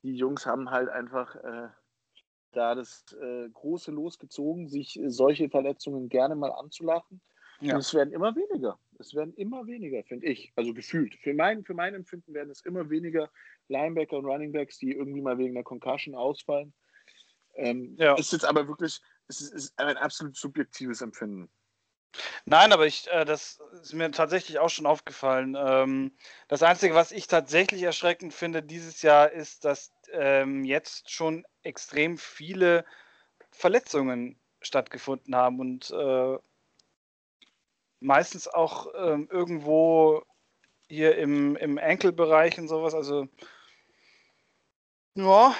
Die 0.03 0.15
Jungs 0.15 0.45
haben 0.45 0.69
halt 0.69 0.89
einfach 0.89 1.35
äh, 1.35 1.69
da 2.51 2.75
das 2.75 3.05
äh, 3.21 3.49
große 3.49 3.91
losgezogen, 3.91 4.67
sich 4.67 4.99
solche 5.07 5.49
Verletzungen 5.49 6.09
gerne 6.09 6.35
mal 6.35 6.51
anzulachen. 6.51 7.21
Ja. 7.59 7.73
Und 7.73 7.79
es 7.79 7.93
werden 7.93 8.13
immer 8.13 8.35
weniger. 8.35 8.79
Es 8.99 9.15
werden 9.15 9.33
immer 9.33 9.65
weniger, 9.65 10.03
finde 10.03 10.27
ich. 10.27 10.51
Also 10.55 10.73
gefühlt. 10.73 11.15
Für 11.15 11.33
mein, 11.33 11.63
für 11.63 11.73
mein 11.73 11.95
Empfinden 11.95 12.33
werden 12.33 12.51
es 12.51 12.61
immer 12.61 12.89
weniger 12.89 13.29
Linebacker 13.67 14.17
und 14.17 14.25
Runningbacks, 14.25 14.77
die 14.77 14.93
irgendwie 14.93 15.21
mal 15.21 15.37
wegen 15.37 15.55
einer 15.55 15.63
Concussion 15.63 16.15
ausfallen. 16.15 16.73
Ähm, 17.55 17.95
ja. 17.97 18.15
Ist 18.15 18.33
jetzt 18.33 18.45
aber 18.45 18.67
wirklich, 18.67 19.01
es 19.27 19.41
ist, 19.41 19.53
ist 19.53 19.79
ein 19.79 19.97
absolut 19.97 20.35
subjektives 20.35 21.01
Empfinden. 21.01 21.49
Nein, 22.45 22.71
aber 22.71 22.85
ich, 22.85 23.07
äh, 23.11 23.25
das 23.25 23.59
ist 23.81 23.93
mir 23.93 24.11
tatsächlich 24.11 24.59
auch 24.59 24.69
schon 24.69 24.85
aufgefallen. 24.85 25.55
Ähm, 25.57 26.11
das 26.47 26.63
Einzige, 26.63 26.95
was 26.95 27.11
ich 27.11 27.27
tatsächlich 27.27 27.83
erschreckend 27.83 28.33
finde 28.33 28.63
dieses 28.63 29.01
Jahr, 29.01 29.31
ist, 29.31 29.65
dass 29.65 29.91
ähm, 30.11 30.63
jetzt 30.63 31.11
schon 31.11 31.45
extrem 31.63 32.17
viele 32.17 32.85
Verletzungen 33.51 34.39
stattgefunden 34.61 35.35
haben 35.35 35.59
und 35.59 35.91
äh, 35.91 36.37
meistens 37.99 38.47
auch 38.47 38.87
ähm, 38.95 39.27
irgendwo 39.31 40.23
hier 40.87 41.17
im, 41.17 41.55
im 41.57 41.77
Enkelbereich 41.77 42.57
und 42.59 42.67
sowas. 42.67 42.93
Also, 42.93 43.27
ja. 45.15 45.55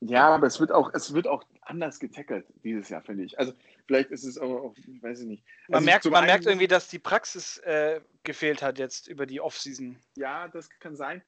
Ja, 0.00 0.34
aber 0.34 0.46
es 0.46 0.60
wird 0.60 0.70
auch, 0.72 0.90
es 0.94 1.14
wird 1.14 1.26
auch 1.26 1.44
anders 1.62 1.98
getackelt 1.98 2.46
dieses 2.62 2.88
Jahr, 2.88 3.02
finde 3.02 3.24
ich. 3.24 3.38
Also 3.38 3.52
vielleicht 3.86 4.10
ist 4.10 4.24
es 4.24 4.38
auch, 4.38 4.50
auch 4.50 4.76
weiß 5.00 5.20
ich 5.20 5.26
nicht. 5.26 5.44
Man, 5.68 5.76
also 5.76 5.84
merkt, 5.84 6.04
man 6.06 6.24
merkt 6.24 6.46
irgendwie, 6.46 6.66
dass 6.66 6.88
die 6.88 6.98
Praxis 6.98 7.58
äh, 7.58 8.00
gefehlt 8.22 8.62
hat 8.62 8.78
jetzt 8.78 9.08
über 9.08 9.26
die 9.26 9.40
Offseason. 9.40 9.98
Ja, 10.16 10.48
das 10.48 10.68
kann 10.80 10.96
sein. 10.96 11.22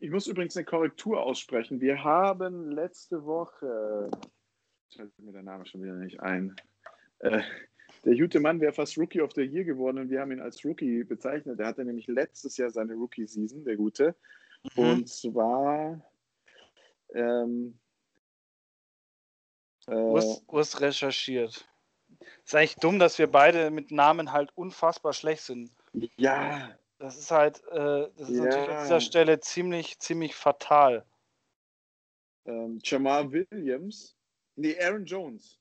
Ich 0.00 0.10
muss 0.10 0.26
übrigens 0.26 0.56
eine 0.56 0.64
Korrektur 0.64 1.22
aussprechen. 1.22 1.80
Wir 1.80 2.02
haben 2.02 2.70
letzte 2.70 3.24
Woche, 3.24 4.10
fällt 4.94 5.18
mir 5.18 5.32
der 5.32 5.42
Name 5.42 5.66
schon 5.66 5.82
wieder 5.82 5.94
nicht 5.94 6.20
ein, 6.20 6.54
äh, 7.20 7.42
der 8.04 8.16
gute 8.16 8.40
Mann 8.40 8.60
wäre 8.60 8.72
fast 8.72 8.98
Rookie 8.98 9.20
of 9.20 9.32
the 9.32 9.42
Year 9.42 9.64
geworden 9.64 9.98
und 9.98 10.10
wir 10.10 10.20
haben 10.20 10.32
ihn 10.32 10.40
als 10.40 10.64
Rookie 10.64 11.04
bezeichnet. 11.04 11.58
Der 11.58 11.66
hatte 11.66 11.84
nämlich 11.84 12.06
letztes 12.06 12.56
Jahr 12.56 12.70
seine 12.70 12.94
Rookie-Season, 12.94 13.64
der 13.64 13.76
gute. 13.76 14.14
Mhm. 14.76 14.82
Und 14.82 15.08
zwar 15.08 16.00
ähm, 17.14 17.78
äh, 19.86 19.94
Urs, 19.94 20.80
recherchiert. 20.80 21.66
Ist 22.44 22.54
eigentlich 22.54 22.76
dumm, 22.76 22.98
dass 22.98 23.18
wir 23.18 23.30
beide 23.30 23.70
mit 23.70 23.90
Namen 23.90 24.32
halt 24.32 24.50
unfassbar 24.56 25.12
schlecht 25.12 25.42
sind. 25.42 25.70
Ja. 26.16 26.76
Das 26.98 27.16
ist 27.18 27.30
halt, 27.30 27.62
äh, 27.68 28.08
das 28.16 28.28
ist 28.30 28.38
ja. 28.38 28.44
natürlich 28.44 28.68
an 28.70 28.82
dieser 28.82 29.00
Stelle 29.00 29.40
ziemlich, 29.40 29.98
ziemlich 29.98 30.34
fatal. 30.34 31.04
Ähm, 32.46 32.78
Jamal 32.82 33.30
Williams. 33.30 34.16
Nee, 34.56 34.78
Aaron 34.80 35.04
Jones. 35.04 35.58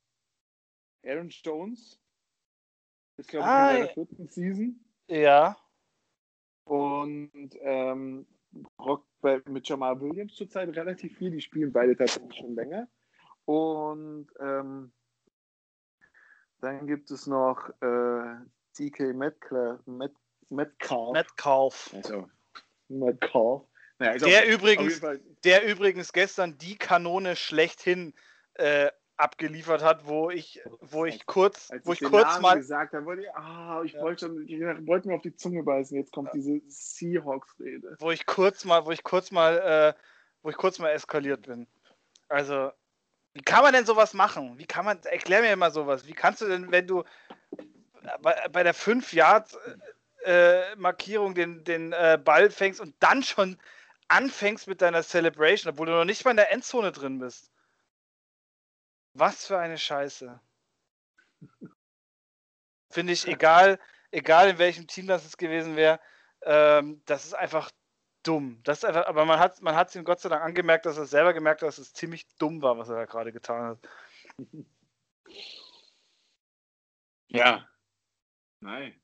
Aaron 1.06 1.30
Jones. 1.30 2.00
Ist, 3.18 3.30
glaube 3.30 3.46
ich, 3.46 3.52
ah, 3.52 3.72
in 3.72 3.78
der 3.78 3.94
vierten 3.94 4.28
Season. 4.28 4.86
Ja. 5.08 5.58
Und 6.66 7.58
ähm, 7.62 8.26
Rock 8.80 9.06
bei, 9.22 9.42
mit 9.48 9.68
Jamal 9.68 10.00
Williams 10.00 10.36
zurzeit 10.36 10.70
relativ 10.70 11.18
viel. 11.18 11.32
Die 11.32 11.42
spielen 11.42 11.72
beide 11.72 11.96
tatsächlich 11.96 12.38
schon 12.38 12.56
länger. 12.56 12.88
Und 13.46 14.28
ähm, 14.40 14.92
dann 16.64 16.88
gibt 16.88 17.12
es 17.12 17.28
noch 17.28 17.70
äh, 17.82 18.36
DK 18.80 19.14
Metcalf. 19.14 19.86
Met, 19.86 20.14
Metcalf. 20.50 21.12
Metcalf. 21.12 21.94
Also, 21.94 22.30
Metcalf. 22.88 23.64
Naja, 24.00 24.18
der, 24.18 24.44
auch, 24.44 24.48
übrigens, 24.48 25.02
der 25.44 25.66
übrigens 25.66 26.14
gestern 26.14 26.58
die 26.58 26.78
Kanone 26.78 27.36
schlechthin 27.36 28.14
äh, 28.54 28.90
abgeliefert 29.18 29.84
hat, 29.84 30.08
wo 30.08 30.30
ich, 30.30 30.62
wo 30.80 31.06
ich 31.06 31.26
kurz, 31.26 31.70
Als 31.70 31.86
wo 31.86 31.92
ich, 31.94 32.02
ich 32.02 32.10
kurz 32.10 32.24
Namen 32.24 32.42
mal 32.42 32.58
gesagt 32.58 32.94
habe, 32.94 33.06
wollte 33.06 33.24
ich, 33.24 33.36
ah, 33.36 33.82
ich 33.84 33.94
ja. 33.94 34.02
wollte 34.02 34.26
schon, 34.26 34.48
ich 34.48 34.60
wollte 34.88 35.10
mir 35.10 35.16
auf 35.16 35.22
die 35.22 35.36
Zunge 35.36 35.64
beißen. 35.64 35.98
Jetzt 35.98 36.14
kommt 36.14 36.30
ja. 36.30 36.34
diese 36.34 36.62
Seahawks-Rede. 36.68 37.98
Wo 38.00 38.10
ich 38.10 38.26
kurz 38.26 38.64
mal, 38.64 38.86
wo 38.86 38.92
ich 38.92 39.04
kurz 39.04 39.32
mal, 39.32 39.58
äh, 39.58 40.02
wo 40.42 40.50
ich 40.50 40.56
kurz 40.56 40.80
mal 40.80 40.90
eskaliert 40.90 41.46
bin. 41.46 41.68
Also 42.30 42.72
wie 43.34 43.42
kann 43.42 43.64
man 43.64 43.74
denn 43.74 43.86
sowas 43.86 44.14
machen? 44.14 44.58
Wie 44.58 44.66
kann 44.66 44.86
man, 44.86 45.02
erklär 45.04 45.42
mir 45.42 45.56
mal 45.56 45.72
sowas. 45.72 46.06
Wie 46.06 46.14
kannst 46.14 46.42
du 46.42 46.48
denn, 46.48 46.72
wenn 46.72 46.88
du 46.88 47.04
bei, 48.22 48.48
bei 48.50 48.64
der 48.64 48.76
5-Yard-Markierung 48.76 51.32
äh, 51.32 51.36
den, 51.36 51.64
den 51.64 51.94
äh, 51.94 52.20
Ball 52.24 52.52
fängst 52.52 52.80
und 52.80 52.96
dann 53.00 53.24
schon 53.24 53.58
anfängst 54.08 54.68
mit 54.68 54.82
deiner 54.82 55.02
Celebration, 55.02 55.72
obwohl 55.72 55.88
du 55.88 55.94
noch 55.94 56.06
nicht 56.06 56.24
mal 56.26 56.32
in 56.32 56.38
der 56.38 56.52
Endzone 56.52 56.92
drin 56.92 57.20
bist? 57.20 57.52
Was 59.14 59.48
für 59.48 59.58
eine 59.58 59.78
Scheiße. 59.78 60.40
Finde 62.90 63.14
ich, 63.14 63.28
egal, 63.28 63.80
egal 64.12 64.50
in 64.50 64.58
welchem 64.60 64.88
Team 64.88 65.08
das 65.08 65.26
es 65.26 65.38
gewesen 65.38 65.76
wäre, 65.76 66.00
ähm, 66.44 67.02
das 67.06 67.26
ist 67.26 67.34
einfach 67.34 67.72
dumm. 68.24 68.60
Das 68.64 68.80
ist 68.80 68.86
einfach, 68.86 69.08
aber 69.08 69.26
man 69.26 69.40
hat 69.40 69.62
man 69.62 69.76
hat 69.76 69.94
ihm 69.96 70.04
Gott 70.06 70.20
sei 70.22 70.30
Dank 70.30 70.44
angemerkt, 70.44 70.86
dass 70.86 70.98
er 70.98 71.06
selber 71.06 71.34
gemerkt 71.34 71.62
hat, 71.62 71.68
dass 71.68 71.78
es 71.78 71.94
ziemlich 71.94 72.28
dumm 72.38 72.62
war, 72.62 72.78
was 72.78 72.90
er 72.90 72.96
da 72.96 73.06
gerade 73.06 73.32
getan 73.34 73.66
hat. 73.66 73.80
Ja. 77.28 77.68
Nein. 78.62 79.00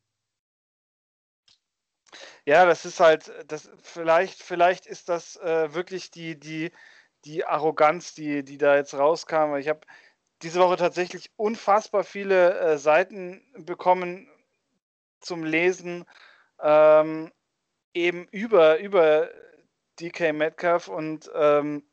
Ja, 2.45 2.65
das 2.65 2.85
ist 2.85 2.99
halt, 2.99 3.31
das 3.51 3.69
vielleicht, 3.83 4.41
vielleicht 4.41 4.85
ist 4.87 5.09
das 5.09 5.35
äh, 5.37 5.73
wirklich 5.73 6.11
die, 6.11 6.39
die, 6.39 6.71
die 7.25 7.45
Arroganz, 7.45 8.13
die, 8.13 8.43
die 8.43 8.57
da 8.57 8.75
jetzt 8.75 8.93
rauskam. 8.93 9.55
Ich 9.57 9.67
habe 9.67 9.81
diese 10.41 10.59
Woche 10.59 10.77
tatsächlich 10.77 11.31
unfassbar 11.35 12.03
viele 12.03 12.57
äh, 12.59 12.77
Seiten 12.77 13.43
bekommen 13.65 14.29
zum 15.19 15.43
Lesen. 15.43 16.05
Ähm, 16.61 17.31
eben 17.93 18.27
über, 18.31 18.79
über 18.79 19.29
DK 19.99 20.33
Metcalf 20.33 20.87
und 20.87 21.29
ähm, 21.33 21.83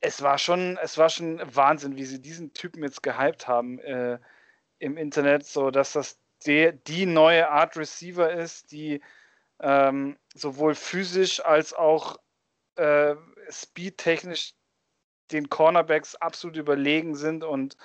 es 0.00 0.22
war 0.22 0.38
schon, 0.38 0.78
es 0.82 0.96
war 0.98 1.10
schon 1.10 1.40
Wahnsinn, 1.54 1.96
wie 1.96 2.04
sie 2.04 2.20
diesen 2.20 2.52
Typen 2.52 2.82
jetzt 2.82 3.02
gehypt 3.02 3.48
haben 3.48 3.78
äh, 3.80 4.18
im 4.78 4.96
Internet, 4.96 5.46
so 5.46 5.70
dass 5.70 5.92
das 5.92 6.20
die, 6.46 6.72
die 6.86 7.06
neue 7.06 7.50
Art 7.50 7.76
Receiver 7.76 8.32
ist, 8.32 8.70
die 8.70 9.00
ähm, 9.60 10.16
sowohl 10.34 10.74
physisch 10.74 11.44
als 11.44 11.74
auch 11.74 12.16
äh, 12.76 13.16
speedtechnisch 13.50 14.54
den 15.32 15.48
Cornerbacks 15.48 16.14
absolut 16.14 16.56
überlegen 16.56 17.16
sind 17.16 17.42
und 17.44 17.76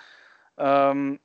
ähm, 0.57 1.19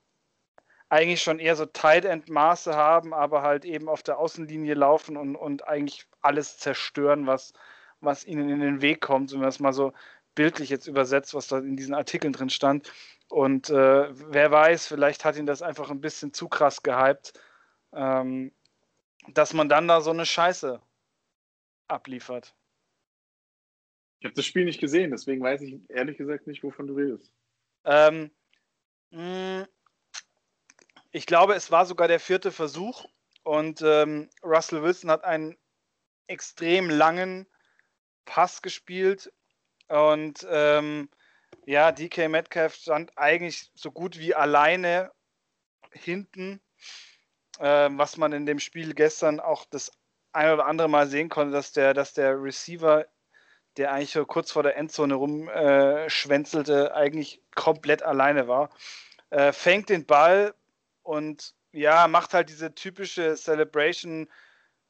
eigentlich 0.89 1.23
schon 1.23 1.39
eher 1.39 1.57
so 1.57 1.67
Tight 1.67 2.05
End 2.05 2.29
Maße 2.29 2.75
haben, 2.75 3.13
aber 3.13 3.43
halt 3.43 3.65
eben 3.65 3.89
auf 3.89 4.03
der 4.03 4.19
Außenlinie 4.19 4.75
laufen 4.75 5.17
und, 5.17 5.37
und 5.37 5.67
eigentlich 5.69 6.07
alles 6.21 6.59
zerstören, 6.59 7.27
was, 7.27 7.53
was 8.01 8.25
ihnen 8.25 8.49
in 8.49 8.61
den 8.61 8.81
Weg 8.81 9.01
kommt, 9.01 9.33
wenn 9.33 9.41
man 9.41 9.49
das 9.49 9.61
mal 9.61 9.73
so 9.73 9.93
bildlich 10.35 10.71
jetzt 10.71 10.87
übersetzt, 10.87 11.35
was 11.35 11.49
da 11.49 11.59
in 11.59 11.77
diesen 11.77 11.95
Artikeln 11.95 12.33
drin 12.33 12.51
stand. 12.51 12.93
Und 13.29 13.69
äh, 13.71 14.09
wer 14.33 14.51
weiß, 14.51 14.87
vielleicht 14.87 15.25
hat 15.25 15.37
ihn 15.37 15.47
das 15.47 15.63
einfach 15.63 15.91
ein 15.91 16.01
bisschen 16.01 16.33
zu 16.33 16.49
krass 16.49 16.83
gehypt, 16.83 17.33
ähm, 17.93 18.53
dass 19.35 19.53
man 19.53 19.69
dann 19.69 19.89
da 19.89 20.01
so 20.01 20.11
eine 20.11 20.25
Scheiße 20.25 20.81
abliefert. 21.89 22.55
Ich 24.21 24.25
habe 24.25 24.35
das 24.35 24.47
Spiel 24.47 24.65
nicht 24.65 24.81
gesehen, 24.81 25.11
deswegen 25.11 25.43
weiß 25.43 25.61
ich 25.63 25.79
ehrlich 25.89 26.17
gesagt 26.17 26.47
nicht, 26.47 26.63
wovon 26.63 26.87
du 26.87 26.95
redest. 26.95 27.33
Ähm, 27.85 28.31
mh, 29.11 29.67
ich 31.11 31.27
glaube, 31.27 31.55
es 31.55 31.71
war 31.71 31.87
sogar 31.87 32.09
der 32.09 32.21
vierte 32.21 32.53
Versuch 32.53 33.05
und 33.43 33.83
ähm, 33.83 34.29
Russell 34.43 34.83
Wilson 34.83 35.11
hat 35.11 35.25
einen 35.25 35.57
extrem 36.27 36.91
langen 36.91 37.47
Pass 38.25 38.61
gespielt 38.61 39.33
und 39.89 40.47
ähm, 40.51 41.09
ja, 41.65 41.93
DK 41.93 42.29
Metcalf 42.29 42.75
stand 42.75 43.17
eigentlich 43.17 43.71
so 43.75 43.91
gut 43.91 44.19
wie 44.19 44.35
alleine 44.35 45.11
hinten, 45.93 46.61
äh, 47.59 47.89
was 47.93 48.17
man 48.17 48.33
in 48.33 48.47
dem 48.47 48.59
Spiel 48.59 48.95
gestern 48.95 49.41
auch 49.41 49.65
das 49.67 49.91
ein 50.33 50.53
oder 50.53 50.67
andere 50.67 50.89
Mal 50.89 51.07
sehen 51.09 51.31
konnte, 51.31 51.53
dass 51.53 51.73
der, 51.73 51.95
dass 51.95 52.13
der 52.13 52.43
Receiver, 52.43 53.07
der 53.77 53.93
eigentlich 53.93 54.13
so 54.13 54.27
kurz 54.27 54.53
vor 54.53 54.63
der 54.63 54.77
Endzone 54.77 55.15
rumschwänzelte, 55.15 56.91
äh, 56.91 56.95
eigentlich 56.95 57.43
komplett 57.55 58.03
alleine 58.03 58.47
war. 58.47 58.71
Äh, 59.31 59.53
fängt 59.53 59.89
den 59.89 60.07
Ball, 60.07 60.55
und 61.09 61.55
ja, 61.73 62.07
macht 62.07 62.35
halt 62.35 62.51
diese 62.51 62.75
typische 62.75 63.35
Celebration, 63.35 64.29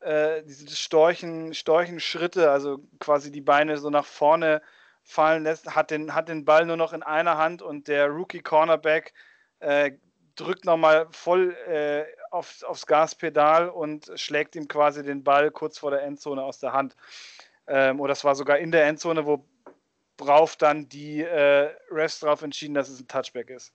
äh, 0.00 0.42
diese 0.42 0.74
Storchen, 0.74 1.54
Storchenschritte, 1.54 2.50
also 2.50 2.80
quasi 2.98 3.30
die 3.30 3.40
Beine 3.40 3.78
so 3.78 3.88
nach 3.88 4.04
vorne 4.04 4.60
fallen 5.04 5.44
lässt, 5.44 5.76
hat 5.76 5.92
den, 5.92 6.14
hat 6.14 6.28
den 6.28 6.44
Ball 6.44 6.66
nur 6.66 6.76
noch 6.76 6.92
in 6.92 7.04
einer 7.04 7.38
Hand 7.38 7.62
und 7.62 7.86
der 7.86 8.08
Rookie 8.08 8.42
Cornerback 8.42 9.12
äh, 9.60 9.92
drückt 10.34 10.64
nochmal 10.64 11.06
voll 11.12 11.54
äh, 11.68 12.04
auf, 12.32 12.64
aufs 12.64 12.86
Gaspedal 12.86 13.68
und 13.68 14.10
schlägt 14.16 14.56
ihm 14.56 14.66
quasi 14.66 15.04
den 15.04 15.22
Ball 15.22 15.52
kurz 15.52 15.78
vor 15.78 15.92
der 15.92 16.02
Endzone 16.02 16.42
aus 16.42 16.58
der 16.58 16.72
Hand. 16.72 16.96
Ähm, 17.68 18.00
oder 18.00 18.10
das 18.10 18.24
war 18.24 18.34
sogar 18.34 18.58
in 18.58 18.72
der 18.72 18.86
Endzone, 18.86 19.24
wo 19.24 19.44
worauf 20.20 20.56
dann 20.56 20.88
die 20.88 21.22
äh, 21.22 21.70
Refs 21.92 22.18
darauf 22.18 22.42
entschieden, 22.42 22.74
dass 22.74 22.88
es 22.88 23.00
ein 23.00 23.06
Touchback 23.06 23.50
ist. 23.50 23.72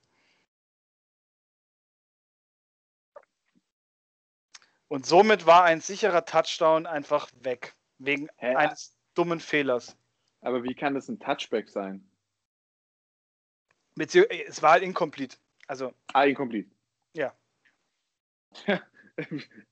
Und 4.93 5.07
somit 5.07 5.47
war 5.47 5.63
ein 5.63 5.81
sicherer 5.81 6.23
Touchdown 6.23 6.85
einfach 6.85 7.27
weg, 7.41 7.73
wegen 7.97 8.29
Hä? 8.37 8.53
eines 8.53 8.95
dummen 9.15 9.39
Fehlers. 9.39 9.97
Aber 10.41 10.63
wie 10.63 10.75
kann 10.75 10.93
das 10.93 11.09
ein 11.09 11.17
Touchback 11.19 11.67
sein? 11.67 12.07
Bezieh 13.95 14.27
es 14.29 14.61
war 14.61 14.73
halt 14.73 14.83
incomplete. 14.83 15.37
Also, 15.65 15.95
ah, 16.13 16.25
incomplete. 16.25 16.69
Ja. 17.15 17.35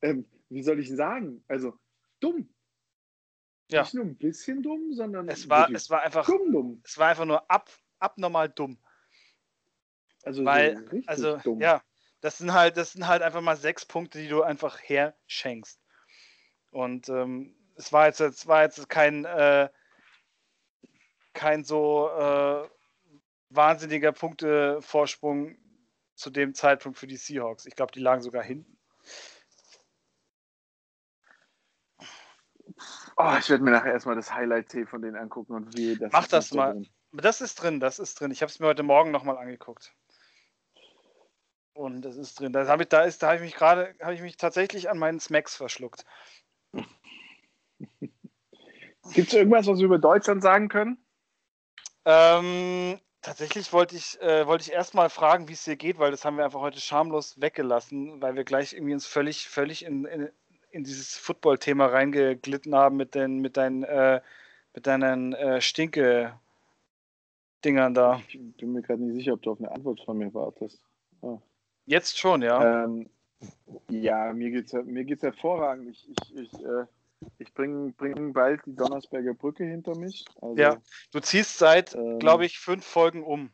ähm, 0.01 0.25
wie 0.49 0.63
soll 0.63 0.79
ich 0.79 0.89
sagen? 0.89 1.43
Also, 1.47 1.77
dumm. 2.19 2.51
Ja. 3.69 3.83
Nicht 3.83 3.93
nur 3.93 4.05
ein 4.05 4.17
bisschen 4.17 4.63
dumm, 4.63 4.91
sondern 4.91 5.29
es 5.29 5.47
war, 5.47 5.69
es 5.69 5.91
war 5.91 6.01
einfach 6.01 6.25
dumm, 6.25 6.51
dumm. 6.51 6.81
Es 6.83 6.97
war 6.97 7.09
einfach 7.09 7.25
nur 7.25 7.47
ab, 7.47 7.69
abnormal 7.99 8.49
dumm. 8.49 8.79
Also, 10.23 10.43
Weil, 10.43 10.83
so 10.89 11.01
also 11.05 11.37
dumm. 11.37 11.61
ja, 11.61 11.83
das 12.21 12.37
sind 12.37 12.53
halt, 12.53 12.77
das 12.77 12.93
sind 12.93 13.07
halt 13.07 13.21
einfach 13.21 13.41
mal 13.41 13.57
sechs 13.57 13.85
Punkte, 13.85 14.19
die 14.19 14.27
du 14.27 14.43
einfach 14.43 14.79
herschenkst. 14.81 15.79
Und 16.69 17.09
ähm, 17.09 17.55
es 17.75 17.91
war 17.91 18.05
jetzt, 18.07 18.21
es 18.21 18.47
war 18.47 18.63
jetzt 18.63 18.87
kein, 18.89 19.25
äh, 19.25 19.69
kein 21.33 21.63
so 21.63 22.09
äh, 22.09 22.69
wahnsinniger 23.49 24.11
Punktevorsprung 24.11 25.57
zu 26.15 26.29
dem 26.29 26.53
Zeitpunkt 26.53 26.97
für 26.97 27.07
die 27.07 27.17
Seahawks. 27.17 27.65
Ich 27.65 27.75
glaube, 27.75 27.91
die 27.91 27.99
lagen 27.99 28.21
sogar 28.21 28.43
hinten. 28.43 28.77
Oh, 33.17 33.35
ich 33.37 33.49
werde 33.49 33.63
mir 33.63 33.71
nachher 33.71 33.93
erstmal 33.93 34.15
das 34.15 34.33
Highlight-T 34.33 34.85
von 34.85 35.01
denen 35.01 35.15
angucken 35.15 35.53
und 35.53 35.75
wie 35.75 35.97
das. 35.97 36.11
Mach 36.11 36.27
das 36.27 36.53
mal. 36.53 36.73
Drin. 36.73 36.89
Das 37.13 37.41
ist 37.41 37.55
drin, 37.55 37.79
das 37.79 37.99
ist 37.99 38.19
drin. 38.19 38.31
Ich 38.31 38.41
habe 38.41 38.49
es 38.49 38.59
mir 38.59 38.67
heute 38.67 38.83
Morgen 38.83 39.11
nochmal 39.11 39.37
angeguckt. 39.37 39.93
Und 41.73 42.01
das 42.01 42.17
ist 42.17 42.39
drin. 42.39 42.53
Das 42.53 42.67
hab 42.67 42.81
ich, 42.81 42.87
da 42.87 43.01
ist, 43.01 43.23
da 43.23 43.27
habe 43.27 43.37
ich 43.37 43.43
mich 43.43 43.55
gerade, 43.55 43.95
habe 44.01 44.13
ich 44.13 44.21
mich 44.21 44.37
tatsächlich 44.37 44.89
an 44.89 44.97
meinen 44.97 45.19
Smacks 45.19 45.55
verschluckt. 45.55 46.05
Gibt 49.13 49.29
es 49.29 49.33
irgendwas, 49.33 49.67
was 49.67 49.79
wir 49.79 49.85
über 49.85 49.97
Deutschland 49.97 50.43
sagen 50.43 50.69
können? 50.69 50.97
Ähm, 52.05 52.99
tatsächlich 53.21 53.73
wollte 53.73 53.95
ich, 53.95 54.19
äh, 54.21 54.45
wollte 54.47 54.63
ich 54.63 54.71
erstmal 54.71 55.09
fragen, 55.09 55.47
wie 55.47 55.53
es 55.53 55.63
dir 55.63 55.75
geht, 55.75 55.97
weil 55.99 56.11
das 56.11 56.25
haben 56.25 56.37
wir 56.37 56.45
einfach 56.45 56.61
heute 56.61 56.79
schamlos 56.79 57.41
weggelassen, 57.41 58.21
weil 58.21 58.35
wir 58.35 58.43
gleich 58.43 58.73
irgendwie 58.73 58.93
uns 58.93 59.07
völlig, 59.07 59.47
völlig 59.47 59.83
in, 59.85 60.05
in, 60.05 60.29
in 60.71 60.83
dieses 60.83 61.15
Football-Thema 61.17 61.87
reingeglitten 61.87 62.75
haben 62.75 62.97
mit, 62.97 63.15
den, 63.15 63.39
mit, 63.39 63.57
dein, 63.57 63.83
äh, 63.83 64.21
mit 64.73 64.87
deinen 64.87 65.33
äh, 65.33 65.61
Stinke-Dingern 65.61 67.93
da. 67.93 68.21
Ich 68.27 68.39
bin 68.57 68.73
mir 68.73 68.81
gerade 68.81 69.03
nicht 69.03 69.15
sicher, 69.15 69.33
ob 69.33 69.41
du 69.41 69.51
auf 69.51 69.59
eine 69.59 69.71
Antwort 69.71 70.01
von 70.01 70.17
mir 70.17 70.33
wartest. 70.33 70.81
Oh. 71.21 71.39
Jetzt 71.91 72.17
schon, 72.17 72.41
ja. 72.41 72.85
Ähm, 72.85 73.09
ja, 73.89 74.31
mir 74.31 74.49
geht 74.49 74.67
es 74.67 74.85
mir 74.85 75.03
geht's 75.03 75.23
hervorragend. 75.23 75.89
Ich, 75.89 76.09
ich, 76.09 76.35
ich, 76.37 76.53
äh, 76.63 76.85
ich 77.37 77.53
bringe 77.53 77.91
bring 77.91 78.31
bald 78.31 78.65
die 78.65 78.73
Donnersberger 78.73 79.33
Brücke 79.33 79.65
hinter 79.65 79.97
mich. 79.97 80.23
Also, 80.41 80.55
ja, 80.55 80.77
du 81.11 81.19
ziehst 81.19 81.57
seit, 81.57 81.93
ähm, 81.93 82.19
glaube 82.19 82.45
ich, 82.45 82.59
fünf 82.59 82.85
Folgen 82.85 83.23
um. 83.23 83.51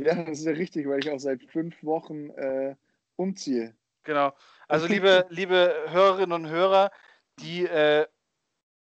Ja, 0.00 0.14
das 0.14 0.38
ist 0.38 0.44
ja 0.44 0.52
richtig, 0.52 0.86
weil 0.86 1.00
ich 1.00 1.10
auch 1.10 1.18
seit 1.18 1.42
fünf 1.42 1.82
Wochen 1.82 2.30
äh, 2.30 2.76
umziehe. 3.16 3.74
Genau. 4.04 4.32
Also 4.68 4.86
liebe, 4.86 5.26
liebe 5.30 5.86
Hörerinnen 5.88 6.44
und 6.44 6.48
Hörer, 6.48 6.92
die 7.40 7.66
äh, 7.66 8.06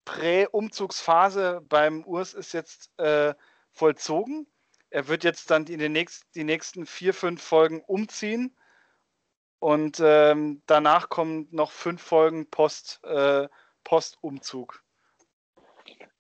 Prä-Umzugsphase 0.05 1.63
beim 1.69 2.03
Urs 2.07 2.35
ist 2.35 2.53
jetzt 2.55 2.91
äh, 2.99 3.35
vollzogen. 3.71 4.49
Er 4.91 5.09
wird 5.09 5.25
jetzt 5.25 5.51
dann 5.51 5.67
in 5.67 5.79
den 5.79 5.93
nächsten, 5.93 6.27
die 6.35 6.45
nächsten 6.45 6.87
vier, 6.87 7.13
fünf 7.15 7.43
Folgen 7.43 7.83
umziehen. 7.83 8.57
Und 9.59 10.01
ähm, 10.01 10.63
danach 10.67 11.09
kommen 11.09 11.49
noch 11.51 11.71
fünf 11.71 12.03
Folgen 12.03 12.49
Post, 12.51 13.01
äh, 13.05 13.49
Postumzug. 13.85 14.83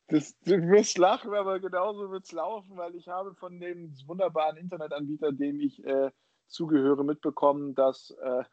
Du 0.08 0.20
wirst 0.46 0.98
lachen, 0.98 1.34
aber 1.34 1.58
genauso 1.58 2.10
wird 2.10 2.24
es 2.24 2.32
laufen, 2.32 2.76
weil 2.76 2.94
ich 2.94 3.08
habe 3.08 3.34
von 3.34 3.58
dem 3.58 3.92
wunderbaren 4.06 4.56
Internetanbieter, 4.56 5.32
dem 5.32 5.58
ich 5.60 5.84
äh, 5.84 6.10
zugehöre, 6.46 7.04
mitbekommen, 7.04 7.74
dass 7.74 8.10
äh, 8.10 8.44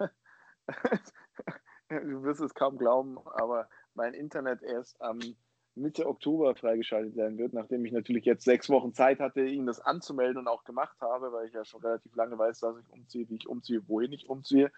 du 1.90 2.24
wirst 2.24 2.42
es 2.42 2.56
kaum 2.56 2.78
glauben, 2.78 3.20
aber 3.20 3.70
mein 3.94 4.16
Internet 4.16 4.64
erst 4.64 5.00
am 5.00 5.20
Mitte 5.76 6.08
Oktober 6.08 6.56
freigeschaltet 6.56 7.16
sein 7.16 7.38
wird, 7.38 7.54
nachdem 7.54 7.86
ich 7.86 7.92
natürlich 7.92 8.26
jetzt 8.26 8.46
sechs 8.46 8.70
Wochen 8.70 8.94
Zeit 8.94 9.20
hatte, 9.20 9.46
ihn 9.46 9.66
das 9.66 9.80
anzumelden 9.80 10.38
und 10.38 10.48
auch 10.48 10.64
gemacht 10.64 10.98
habe, 11.02 11.32
weil 11.32 11.48
ich 11.48 11.54
ja 11.54 11.66
schon 11.66 11.82
relativ 11.82 12.16
lange 12.16 12.38
weiß, 12.38 12.60
dass 12.60 12.78
ich 12.78 12.90
umziehe, 12.94 13.30
wie 13.30 13.36
ich 13.36 13.48
umziehe, 13.48 13.88
wohin 13.88 14.12
ich 14.12 14.30
umziehe. 14.30 14.72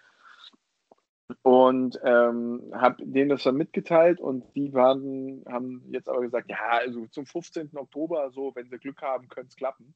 Und 1.42 2.00
ähm, 2.04 2.72
habe 2.74 3.04
denen 3.06 3.30
das 3.30 3.44
dann 3.44 3.56
mitgeteilt 3.56 4.22
und 4.22 4.46
die 4.56 4.74
waren, 4.74 5.44
haben 5.48 5.84
jetzt 5.90 6.08
aber 6.08 6.22
gesagt, 6.22 6.50
ja, 6.50 6.70
also 6.70 7.08
zum 7.08 7.26
15. 7.26 7.72
Oktober, 7.76 8.32
so, 8.32 8.54
wenn 8.56 8.70
sie 8.70 8.78
Glück 8.78 9.02
haben, 9.02 9.28
könnte 9.28 9.50
es 9.50 9.56
klappen. 9.56 9.96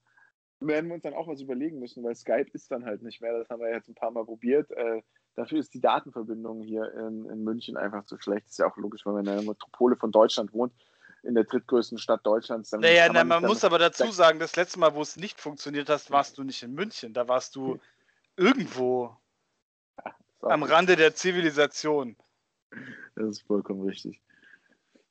Werden 0.60 0.88
wir 0.88 0.96
uns 0.96 1.04
dann 1.04 1.14
auch 1.14 1.28
was 1.28 1.40
überlegen 1.40 1.80
müssen, 1.80 2.04
weil 2.04 2.16
Skype 2.16 2.50
ist 2.52 2.72
dann 2.72 2.86
halt 2.86 3.04
nicht 3.04 3.22
mehr. 3.22 3.38
Das 3.38 3.50
haben 3.50 3.62
wir 3.62 3.72
jetzt 3.72 3.88
ein 3.88 3.96
paar 3.96 4.12
Mal 4.12 4.26
probiert. 4.26 4.72
Äh, 4.72 5.02
Dafür 5.40 5.60
ist 5.60 5.74
die 5.74 5.80
Datenverbindung 5.80 6.64
hier 6.64 6.94
in, 6.96 7.30
in 7.30 7.46
München 7.46 7.78
einfach 7.78 8.04
zu 8.04 8.18
schlecht. 8.20 8.48
Ist 8.48 8.60
ja 8.60 8.70
auch 8.70 8.76
logisch, 8.76 9.06
wenn 9.06 9.14
man 9.14 9.26
in 9.26 9.32
einer 9.32 9.42
Metropole 9.42 9.96
von 9.96 10.12
Deutschland 10.12 10.52
wohnt, 10.52 10.74
in 11.24 11.36
der 11.36 11.44
drittgrößten 11.44 11.98
Stadt 11.98 12.26
Deutschlands. 12.26 12.70
Dann 12.70 12.82
naja, 12.82 13.08
man, 13.08 13.14
na, 13.14 13.24
man 13.24 13.44
muss 13.44 13.64
aber 13.64 13.78
dazu 13.78 14.12
sagen, 14.12 14.40
das 14.40 14.56
letzte 14.56 14.80
Mal, 14.80 14.94
wo 14.94 15.02
es 15.02 15.18
nicht 15.18 15.40
funktioniert 15.40 15.90
hat, 15.90 16.10
warst 16.12 16.38
du 16.38 16.44
nicht 16.44 16.64
in 16.64 16.74
München. 16.74 17.14
Da 17.14 17.28
warst 17.28 17.56
du 17.56 17.80
irgendwo 18.38 19.16
ja, 20.04 20.14
am 20.42 20.64
Rande 20.64 20.96
der 20.96 21.16
Zivilisation. 21.16 22.16
Das 23.16 23.30
ist 23.30 23.42
vollkommen 23.42 23.82
richtig. 23.88 24.22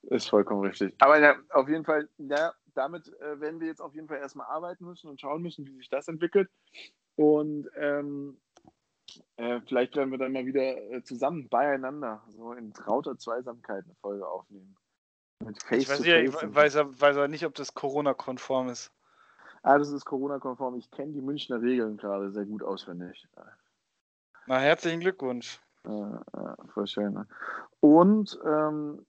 Das 0.02 0.24
ist 0.24 0.30
vollkommen 0.30 0.62
richtig. 0.64 0.94
Aber 0.98 1.18
ja, 1.20 1.36
auf 1.50 1.68
jeden 1.68 1.84
Fall, 1.84 2.08
ja, 2.18 2.54
damit 2.74 3.08
äh, 3.20 3.40
werden 3.40 3.60
wir 3.60 3.66
jetzt 3.66 3.80
auf 3.80 3.94
jeden 3.94 4.08
Fall 4.08 4.18
erstmal 4.18 4.46
arbeiten 4.46 4.84
müssen 4.84 5.08
und 5.08 5.20
schauen 5.20 5.42
müssen, 5.42 5.66
wie 5.66 5.76
sich 5.76 5.88
das 5.90 6.08
entwickelt. 6.08 6.48
Und 7.16 7.68
ähm, 7.76 8.40
äh, 9.36 9.60
vielleicht 9.66 9.96
werden 9.96 10.10
wir 10.10 10.18
dann 10.18 10.32
mal 10.32 10.46
wieder 10.46 10.62
äh, 10.62 11.02
zusammen 11.02 11.48
beieinander, 11.48 12.22
so 12.28 12.52
in 12.52 12.72
trauter 12.72 13.18
Zweisamkeit 13.18 13.84
eine 13.84 13.94
Folge 13.96 14.26
aufnehmen. 14.26 14.76
Mit 15.44 15.62
Face 15.62 15.83
ich 15.83 15.88
weiß, 15.88 16.05
ja, 16.05 16.16
ich 16.16 16.33
weiß, 16.33 16.77
weiß 16.77 17.16
aber 17.16 17.29
nicht, 17.29 17.46
ob 17.46 17.55
das 17.55 17.74
Corona-konform 17.74 18.68
ist. 18.68 18.90
Ah, 19.62 19.79
das 19.79 19.90
ist 19.90 20.05
Corona-konform. 20.05 20.77
Ich 20.77 20.90
kenne 20.90 21.12
die 21.12 21.20
Münchner 21.20 21.61
Regeln 21.61 21.96
gerade 21.96 22.31
sehr 22.31 22.44
gut 22.44 22.62
auswendig. 22.62 23.27
Na, 24.46 24.59
herzlichen 24.59 25.01
Glückwunsch. 25.01 25.61
Ja, 25.85 26.22
ja, 26.35 26.57
voll 26.72 26.87
schön. 26.87 27.12
Ne? 27.12 27.27
Und 27.81 28.38
ähm, 28.44 29.07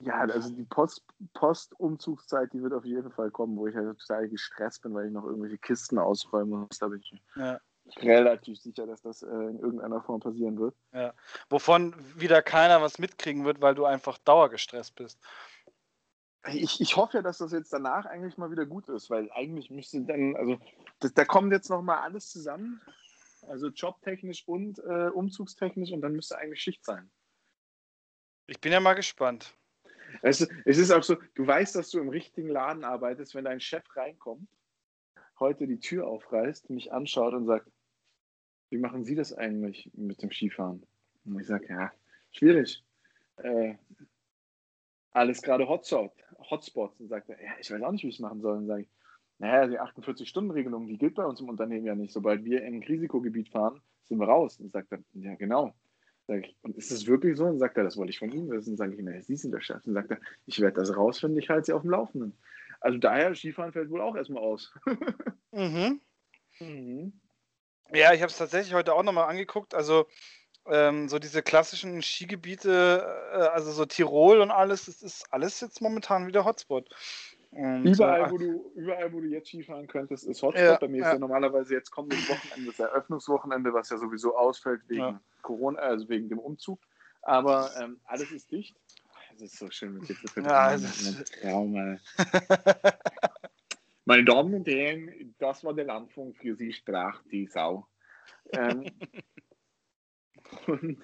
ja, 0.00 0.20
also 0.20 0.50
die 0.50 0.64
Post, 0.64 1.04
Postumzugszeit, 1.34 2.52
die 2.52 2.62
wird 2.62 2.72
auf 2.72 2.84
jeden 2.84 3.10
Fall 3.10 3.30
kommen, 3.30 3.56
wo 3.56 3.66
ich 3.66 3.76
halt 3.76 3.98
total 3.98 4.28
gestresst 4.28 4.82
bin, 4.82 4.94
weil 4.94 5.06
ich 5.06 5.12
noch 5.12 5.24
irgendwelche 5.24 5.58
Kisten 5.58 5.98
ausräumen 5.98 6.60
muss. 6.60 6.78
Da 6.78 6.88
bin 6.88 7.00
ich 7.00 7.22
ja 7.36 7.60
relativ 7.96 8.58
sicher, 8.60 8.86
dass 8.86 9.02
das 9.02 9.22
äh, 9.22 9.26
in 9.26 9.58
irgendeiner 9.58 10.00
Form 10.02 10.20
passieren 10.20 10.58
wird. 10.58 10.74
Ja. 10.92 11.12
Wovon 11.48 11.94
wieder 12.16 12.42
keiner 12.42 12.80
was 12.80 12.98
mitkriegen 12.98 13.44
wird, 13.44 13.60
weil 13.60 13.74
du 13.74 13.84
einfach 13.84 14.18
dauergestresst 14.18 14.94
bist. 14.94 15.18
Ich, 16.48 16.80
ich 16.80 16.96
hoffe 16.96 17.18
ja, 17.18 17.22
dass 17.22 17.38
das 17.38 17.52
jetzt 17.52 17.72
danach 17.72 18.06
eigentlich 18.06 18.38
mal 18.38 18.50
wieder 18.50 18.64
gut 18.64 18.88
ist, 18.88 19.10
weil 19.10 19.30
eigentlich 19.32 19.70
müsste 19.70 20.00
dann, 20.02 20.36
also 20.36 20.58
das, 21.00 21.12
da 21.12 21.24
kommt 21.24 21.52
jetzt 21.52 21.68
nochmal 21.68 21.98
alles 21.98 22.30
zusammen, 22.30 22.80
also 23.42 23.68
jobtechnisch 23.68 24.48
und 24.48 24.78
äh, 24.78 25.10
umzugstechnisch 25.10 25.92
und 25.92 26.00
dann 26.00 26.12
müsste 26.12 26.38
eigentlich 26.38 26.62
Schicht 26.62 26.84
sein. 26.84 27.10
Ich 28.46 28.60
bin 28.60 28.72
ja 28.72 28.80
mal 28.80 28.94
gespannt. 28.94 29.54
Weißt 30.22 30.40
du, 30.40 30.46
es 30.64 30.78
ist 30.78 30.90
auch 30.90 31.02
so, 31.02 31.16
du 31.34 31.46
weißt, 31.46 31.76
dass 31.76 31.90
du 31.90 32.00
im 32.00 32.08
richtigen 32.08 32.48
Laden 32.48 32.84
arbeitest, 32.84 33.34
wenn 33.34 33.44
dein 33.44 33.60
Chef 33.60 33.84
reinkommt, 33.94 34.48
heute 35.38 35.66
die 35.66 35.78
Tür 35.78 36.08
aufreißt, 36.08 36.70
mich 36.70 36.92
anschaut 36.92 37.34
und 37.34 37.46
sagt, 37.46 37.70
wie 38.70 38.78
machen 38.78 39.04
Sie 39.04 39.14
das 39.14 39.32
eigentlich 39.32 39.90
mit 39.94 40.22
dem 40.22 40.30
Skifahren? 40.30 40.86
Und 41.24 41.40
ich 41.40 41.46
sage, 41.46 41.68
ja, 41.68 41.92
schwierig. 42.32 42.84
Äh, 43.36 43.76
alles 45.12 45.42
gerade 45.42 45.68
Hotspot, 45.68 46.12
Hotspots. 46.50 47.00
Und 47.00 47.08
sagt 47.08 47.28
er, 47.28 47.42
ja, 47.42 47.52
ich 47.60 47.70
weiß 47.70 47.82
auch 47.82 47.92
nicht, 47.92 48.04
wie 48.04 48.08
ich 48.08 48.16
es 48.16 48.20
machen 48.20 48.40
soll. 48.40 48.58
Und 48.58 48.66
sage 48.66 48.82
ich, 48.82 48.88
naja, 49.38 49.66
die 49.66 49.80
48-Stunden-Regelung, 49.80 50.86
die 50.86 50.98
gilt 50.98 51.14
bei 51.14 51.24
uns 51.24 51.40
im 51.40 51.48
Unternehmen 51.48 51.86
ja 51.86 51.94
nicht. 51.94 52.12
Sobald 52.12 52.44
wir 52.44 52.62
in 52.62 52.76
ein 52.76 52.82
Risikogebiet 52.82 53.48
fahren, 53.48 53.80
sind 54.04 54.18
wir 54.18 54.28
raus? 54.28 54.60
Und 54.60 54.70
sagt 54.70 54.92
er, 54.92 54.98
ja, 55.14 55.34
genau. 55.36 55.74
Sag 56.26 56.44
ich, 56.44 56.56
und 56.62 56.76
ist 56.76 56.90
es 56.90 57.06
wirklich 57.06 57.36
so? 57.36 57.46
Und 57.46 57.58
sagt 57.58 57.76
er, 57.78 57.84
das 57.84 57.96
wollte 57.96 58.10
ich 58.10 58.18
von 58.18 58.30
ihm 58.30 58.50
wissen. 58.50 58.76
Sage 58.76 58.94
ich, 58.94 59.00
na, 59.02 59.20
Sie 59.20 59.36
sind 59.36 59.52
der 59.52 59.60
Chef. 59.60 59.86
Und 59.86 59.94
sagt 59.94 60.10
er, 60.10 60.20
ich 60.46 60.60
werde 60.60 60.80
das 60.80 60.94
rausfinden, 60.94 61.38
ich 61.38 61.48
halte 61.48 61.66
Sie 61.66 61.72
auf 61.72 61.82
dem 61.82 61.90
Laufenden. 61.90 62.36
Also 62.80 62.98
daher, 62.98 63.34
Skifahren 63.34 63.72
fällt 63.72 63.90
wohl 63.90 64.00
auch 64.00 64.16
erstmal 64.16 64.42
aus. 64.42 64.72
mhm. 65.52 66.00
Mhm. 66.62 67.14
Ja, 67.94 68.12
ich 68.12 68.20
habe 68.20 68.30
es 68.30 68.36
tatsächlich 68.36 68.74
heute 68.74 68.92
auch 68.92 69.02
nochmal 69.02 69.30
angeguckt. 69.30 69.74
Also 69.74 70.06
ähm, 70.66 71.08
so 71.08 71.18
diese 71.18 71.42
klassischen 71.42 72.02
Skigebiete, 72.02 73.04
äh, 73.32 73.36
also 73.36 73.72
so 73.72 73.84
Tirol 73.86 74.40
und 74.40 74.50
alles, 74.50 74.86
das 74.86 75.02
ist 75.02 75.32
alles 75.32 75.60
jetzt 75.60 75.80
momentan 75.80 76.26
wieder 76.26 76.44
Hotspot. 76.44 76.88
Und, 77.52 77.84
überall, 77.84 78.28
äh, 78.28 78.30
wo 78.30 78.38
du, 78.38 78.72
überall, 78.76 79.12
wo 79.12 79.20
du 79.20 79.26
jetzt 79.26 79.48
Skifahren 79.48 79.88
könntest, 79.88 80.24
ist 80.24 80.42
Hotspot. 80.42 80.62
Ja, 80.62 80.78
Bei 80.78 80.88
mir 80.88 81.00
ja. 81.00 81.08
ist 81.08 81.12
ja 81.14 81.18
normalerweise 81.18 81.74
jetzt 81.74 81.90
kommendes 81.90 82.28
Wochenende 82.28 82.70
das 82.70 82.78
Eröffnungswochenende, 82.78 83.72
was 83.72 83.90
ja 83.90 83.98
sowieso 83.98 84.36
ausfällt 84.36 84.82
wegen 84.88 85.00
ja. 85.00 85.20
Corona, 85.42 85.80
also 85.80 86.08
wegen 86.08 86.28
dem 86.28 86.38
Umzug. 86.38 86.78
Aber 87.22 87.70
ähm, 87.80 87.98
alles 88.04 88.30
ist 88.30 88.50
dicht. 88.52 88.76
Es 89.34 89.42
ist 89.42 89.58
so 89.58 89.70
schön 89.70 89.94
mit 89.94 90.08
dir 90.08 90.16
zu. 90.16 90.40
Ja, 90.40 90.76
mal. 91.64 92.00
Meine 94.04 94.24
Damen 94.24 94.54
und 94.54 94.66
Herren, 94.66 95.34
das 95.38 95.64
war 95.64 95.74
der 95.74 95.88
Anfang 95.88 96.34
für 96.34 96.54
Sie, 96.56 96.72
sprach 96.72 97.22
die 97.30 97.46
Sau. 97.46 97.86
Ähm, 98.52 98.84
und 100.66 100.98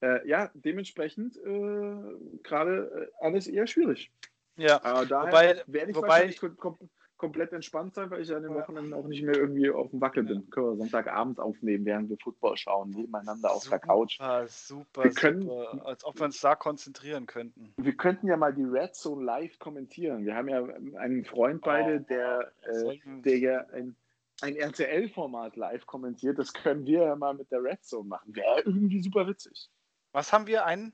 äh, 0.00 0.26
ja, 0.28 0.50
dementsprechend 0.54 1.36
äh, 1.36 2.40
gerade 2.42 3.10
äh, 3.20 3.24
alles 3.24 3.46
eher 3.46 3.66
schwierig. 3.66 4.12
Ja, 4.56 4.76
äh, 4.76 5.06
daher 5.06 5.26
wobei, 5.26 5.62
werde 5.66 5.90
ich 5.90 5.96
wobei, 5.96 6.08
wahrscheinlich 6.08 6.40
kom 6.56 6.78
komplett 7.16 7.52
entspannt 7.52 7.94
sein, 7.94 8.10
weil 8.10 8.20
ich 8.20 8.34
an 8.34 8.42
den 8.42 8.54
Wochenenden 8.54 8.92
auch 8.92 9.06
nicht 9.06 9.22
mehr 9.22 9.36
irgendwie 9.36 9.70
auf 9.70 9.90
dem 9.90 10.00
Wackel 10.00 10.24
bin. 10.24 10.50
Können 10.50 10.66
wir 10.66 10.76
Sonntagabends 10.76 11.38
aufnehmen, 11.38 11.84
während 11.86 12.10
wir 12.10 12.18
Football 12.18 12.56
schauen, 12.56 12.90
nebeneinander 12.90 13.52
auf 13.52 13.66
der 13.68 13.78
Couch. 13.78 14.18
Super, 14.48 15.04
wir 15.04 15.10
können, 15.12 15.42
super. 15.42 15.86
Als 15.86 16.04
ob 16.04 16.18
wir 16.18 16.26
uns 16.26 16.40
da 16.40 16.54
konzentrieren 16.54 17.26
könnten. 17.26 17.72
Wir 17.78 17.96
könnten 17.96 18.26
ja 18.26 18.36
mal 18.36 18.52
die 18.52 18.64
Red 18.64 18.94
Zone 18.94 19.24
live 19.24 19.58
kommentieren. 19.58 20.26
Wir 20.26 20.34
haben 20.34 20.48
ja 20.48 20.62
einen 20.98 21.24
Freund 21.24 21.62
beide, 21.62 22.00
oh, 22.02 22.06
der, 22.08 22.52
äh, 22.62 22.98
der 23.22 23.38
ja 23.38 23.66
ein 23.72 23.96
ein 24.40 24.56
RTL-Format 24.56 25.56
live 25.56 25.86
kommentiert. 25.86 26.38
Das 26.38 26.52
können 26.52 26.86
wir 26.86 27.04
ja 27.04 27.16
mal 27.16 27.34
mit 27.34 27.50
der 27.50 27.62
Red 27.62 27.84
Zone 27.84 28.08
machen. 28.08 28.34
Wäre 28.34 28.60
irgendwie 28.60 29.02
super 29.02 29.26
witzig. 29.26 29.70
Was 30.12 30.32
haben 30.32 30.46
wir? 30.46 30.66
Einen? 30.66 30.92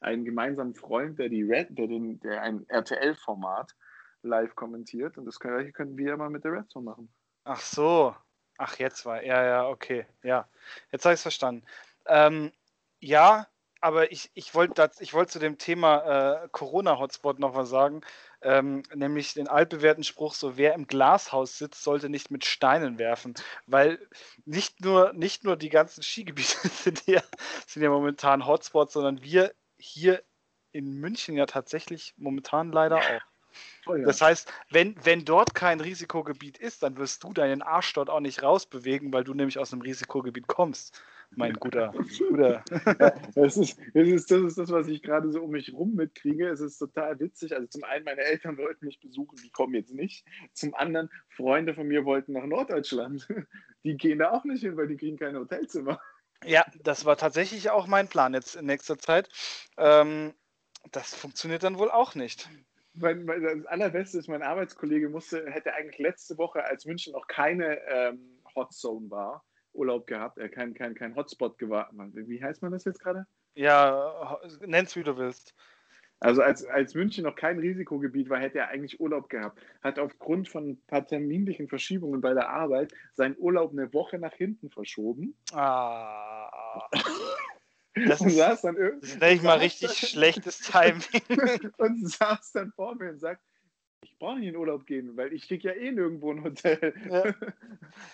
Einen 0.00 0.24
gemeinsamen 0.24 0.74
Freund, 0.74 1.18
der, 1.18 1.28
die 1.28 1.42
Red, 1.42 1.68
der, 1.78 1.86
den, 1.86 2.20
der 2.20 2.42
ein 2.42 2.68
RTL-Format 2.68 3.74
live 4.22 4.54
kommentiert. 4.54 5.16
Und 5.16 5.24
das 5.26 5.38
können, 5.38 5.72
können 5.72 5.96
wir 5.96 6.10
ja 6.10 6.16
mal 6.16 6.30
mit 6.30 6.44
der 6.44 6.52
Red 6.52 6.70
Zone 6.70 6.84
machen. 6.84 7.08
Ach 7.44 7.60
so. 7.60 8.14
Ach, 8.58 8.76
jetzt 8.78 9.04
war. 9.04 9.22
Ja, 9.22 9.44
ja, 9.44 9.68
okay. 9.68 10.06
Ja. 10.22 10.48
Jetzt 10.90 11.04
habe 11.04 11.14
ich 11.14 11.18
es 11.18 11.22
verstanden. 11.22 11.64
Ähm, 12.06 12.52
ja, 13.00 13.46
aber 13.80 14.10
ich, 14.10 14.30
ich 14.34 14.54
wollte 14.54 14.90
wollt 15.12 15.30
zu 15.30 15.38
dem 15.38 15.58
Thema 15.58 16.44
äh, 16.44 16.48
Corona-Hotspot 16.50 17.38
noch 17.38 17.54
was 17.54 17.68
sagen 17.68 18.00
ähm, 18.46 18.84
nämlich 18.94 19.34
den 19.34 19.48
altbewährten 19.48 20.04
Spruch, 20.04 20.32
so 20.32 20.56
wer 20.56 20.74
im 20.74 20.86
Glashaus 20.86 21.58
sitzt, 21.58 21.82
sollte 21.82 22.08
nicht 22.08 22.30
mit 22.30 22.44
Steinen 22.44 22.96
werfen, 22.96 23.34
weil 23.66 23.98
nicht 24.44 24.80
nur, 24.82 25.12
nicht 25.14 25.42
nur 25.42 25.56
die 25.56 25.68
ganzen 25.68 26.04
Skigebiete 26.04 26.68
sind 26.68 27.06
ja, 27.06 27.22
sind 27.66 27.82
ja 27.82 27.90
momentan 27.90 28.46
Hotspots, 28.46 28.92
sondern 28.92 29.20
wir 29.22 29.52
hier 29.78 30.22
in 30.70 31.00
München 31.00 31.36
ja 31.36 31.46
tatsächlich 31.46 32.14
momentan 32.16 32.70
leider 32.70 32.98
auch. 32.98 33.20
Oh 33.86 33.94
ja. 33.96 34.04
Das 34.04 34.20
heißt, 34.20 34.52
wenn, 34.70 34.94
wenn 35.04 35.24
dort 35.24 35.54
kein 35.54 35.80
Risikogebiet 35.80 36.58
ist, 36.58 36.84
dann 36.84 36.98
wirst 36.98 37.24
du 37.24 37.32
deinen 37.32 37.62
Arsch 37.62 37.92
dort 37.94 38.10
auch 38.10 38.20
nicht 38.20 38.44
rausbewegen, 38.44 39.12
weil 39.12 39.24
du 39.24 39.34
nämlich 39.34 39.58
aus 39.58 39.72
einem 39.72 39.82
Risikogebiet 39.82 40.46
kommst 40.46 41.02
mein 41.30 41.54
guter. 41.54 41.92
guter. 42.28 42.64
Ja, 42.70 43.10
das, 43.34 43.56
ist, 43.56 43.78
das, 43.94 44.08
ist, 44.08 44.30
das 44.30 44.42
ist 44.42 44.58
das, 44.58 44.70
was 44.70 44.88
ich 44.88 45.02
gerade 45.02 45.30
so 45.30 45.42
um 45.42 45.50
mich 45.50 45.72
rum 45.72 45.94
mitkriege. 45.94 46.48
Es 46.48 46.60
ist 46.60 46.78
total 46.78 47.18
witzig. 47.20 47.54
Also 47.54 47.66
zum 47.68 47.84
einen, 47.84 48.04
meine 48.04 48.22
Eltern 48.22 48.56
wollten 48.58 48.86
mich 48.86 49.00
besuchen, 49.00 49.36
die 49.42 49.50
kommen 49.50 49.74
jetzt 49.74 49.92
nicht. 49.92 50.24
Zum 50.52 50.74
anderen, 50.74 51.10
Freunde 51.28 51.74
von 51.74 51.86
mir 51.86 52.04
wollten 52.04 52.32
nach 52.32 52.46
Norddeutschland. 52.46 53.28
Die 53.84 53.96
gehen 53.96 54.18
da 54.18 54.32
auch 54.32 54.44
nicht 54.44 54.62
hin, 54.62 54.76
weil 54.76 54.88
die 54.88 54.96
kriegen 54.96 55.16
kein 55.16 55.36
Hotelzimmer. 55.36 56.00
Ja, 56.44 56.64
das 56.82 57.04
war 57.04 57.16
tatsächlich 57.16 57.70
auch 57.70 57.86
mein 57.86 58.08
Plan 58.08 58.34
jetzt 58.34 58.56
in 58.56 58.66
nächster 58.66 58.98
Zeit. 58.98 59.28
Ähm, 59.76 60.34
das 60.90 61.14
funktioniert 61.14 61.62
dann 61.62 61.78
wohl 61.78 61.90
auch 61.90 62.14
nicht. 62.14 62.50
Mein, 62.94 63.24
mein, 63.24 63.42
das 63.42 63.66
Allerbeste 63.66 64.18
ist, 64.18 64.28
mein 64.28 64.42
Arbeitskollege 64.42 65.08
musste, 65.08 65.50
hätte 65.50 65.74
eigentlich 65.74 65.98
letzte 65.98 66.38
Woche, 66.38 66.64
als 66.64 66.84
München 66.84 67.12
noch 67.12 67.26
keine 67.26 67.78
ähm, 67.88 68.40
Hotzone 68.54 69.10
war, 69.10 69.44
Urlaub 69.76 70.06
gehabt, 70.06 70.38
äh, 70.38 70.48
kein, 70.48 70.74
kein, 70.74 70.94
kein 70.94 71.14
Hotspot 71.14 71.58
gewartet. 71.58 71.96
Wie 72.14 72.42
heißt 72.42 72.62
man 72.62 72.72
das 72.72 72.84
jetzt 72.84 73.00
gerade? 73.00 73.26
Ja, 73.54 74.38
nenn's 74.60 74.96
wie 74.96 75.02
du 75.02 75.16
willst. 75.16 75.54
Also 76.18 76.40
als, 76.40 76.64
als 76.64 76.94
München 76.94 77.24
noch 77.24 77.36
kein 77.36 77.58
Risikogebiet 77.58 78.30
war, 78.30 78.38
hätte 78.38 78.58
er 78.58 78.68
eigentlich 78.68 79.00
Urlaub 79.00 79.28
gehabt. 79.28 79.60
Hat 79.82 79.98
aufgrund 79.98 80.48
von 80.48 80.70
ein 80.70 80.82
paar 80.86 81.06
terminlichen 81.06 81.68
Verschiebungen 81.68 82.22
bei 82.22 82.32
der 82.32 82.48
Arbeit 82.48 82.92
seinen 83.12 83.36
Urlaub 83.38 83.72
eine 83.72 83.92
Woche 83.92 84.18
nach 84.18 84.32
hinten 84.32 84.70
verschoben. 84.70 85.36
Ah. 85.52 86.50
Das 88.04 88.20
ist, 88.20 88.38
das 88.38 88.62
ist 88.62 89.22
ich 89.22 89.40
mal 89.40 89.56
richtig 89.58 89.90
schlechtes 89.92 90.58
Timing. 90.58 91.02
und 91.78 92.06
saß 92.06 92.52
dann 92.52 92.70
vor 92.72 92.94
mir 92.94 93.08
und 93.08 93.18
sagt, 93.18 93.42
ich 94.16 94.20
brauche 94.20 94.38
nicht 94.38 94.48
in 94.48 94.56
Urlaub 94.56 94.86
gehen, 94.86 95.14
weil 95.18 95.30
ich 95.34 95.46
kriege 95.46 95.68
ja 95.68 95.74
eh 95.74 95.92
nirgendwo 95.92 96.32
ein 96.32 96.42
Hotel. 96.42 96.94
Ja. 97.10 97.34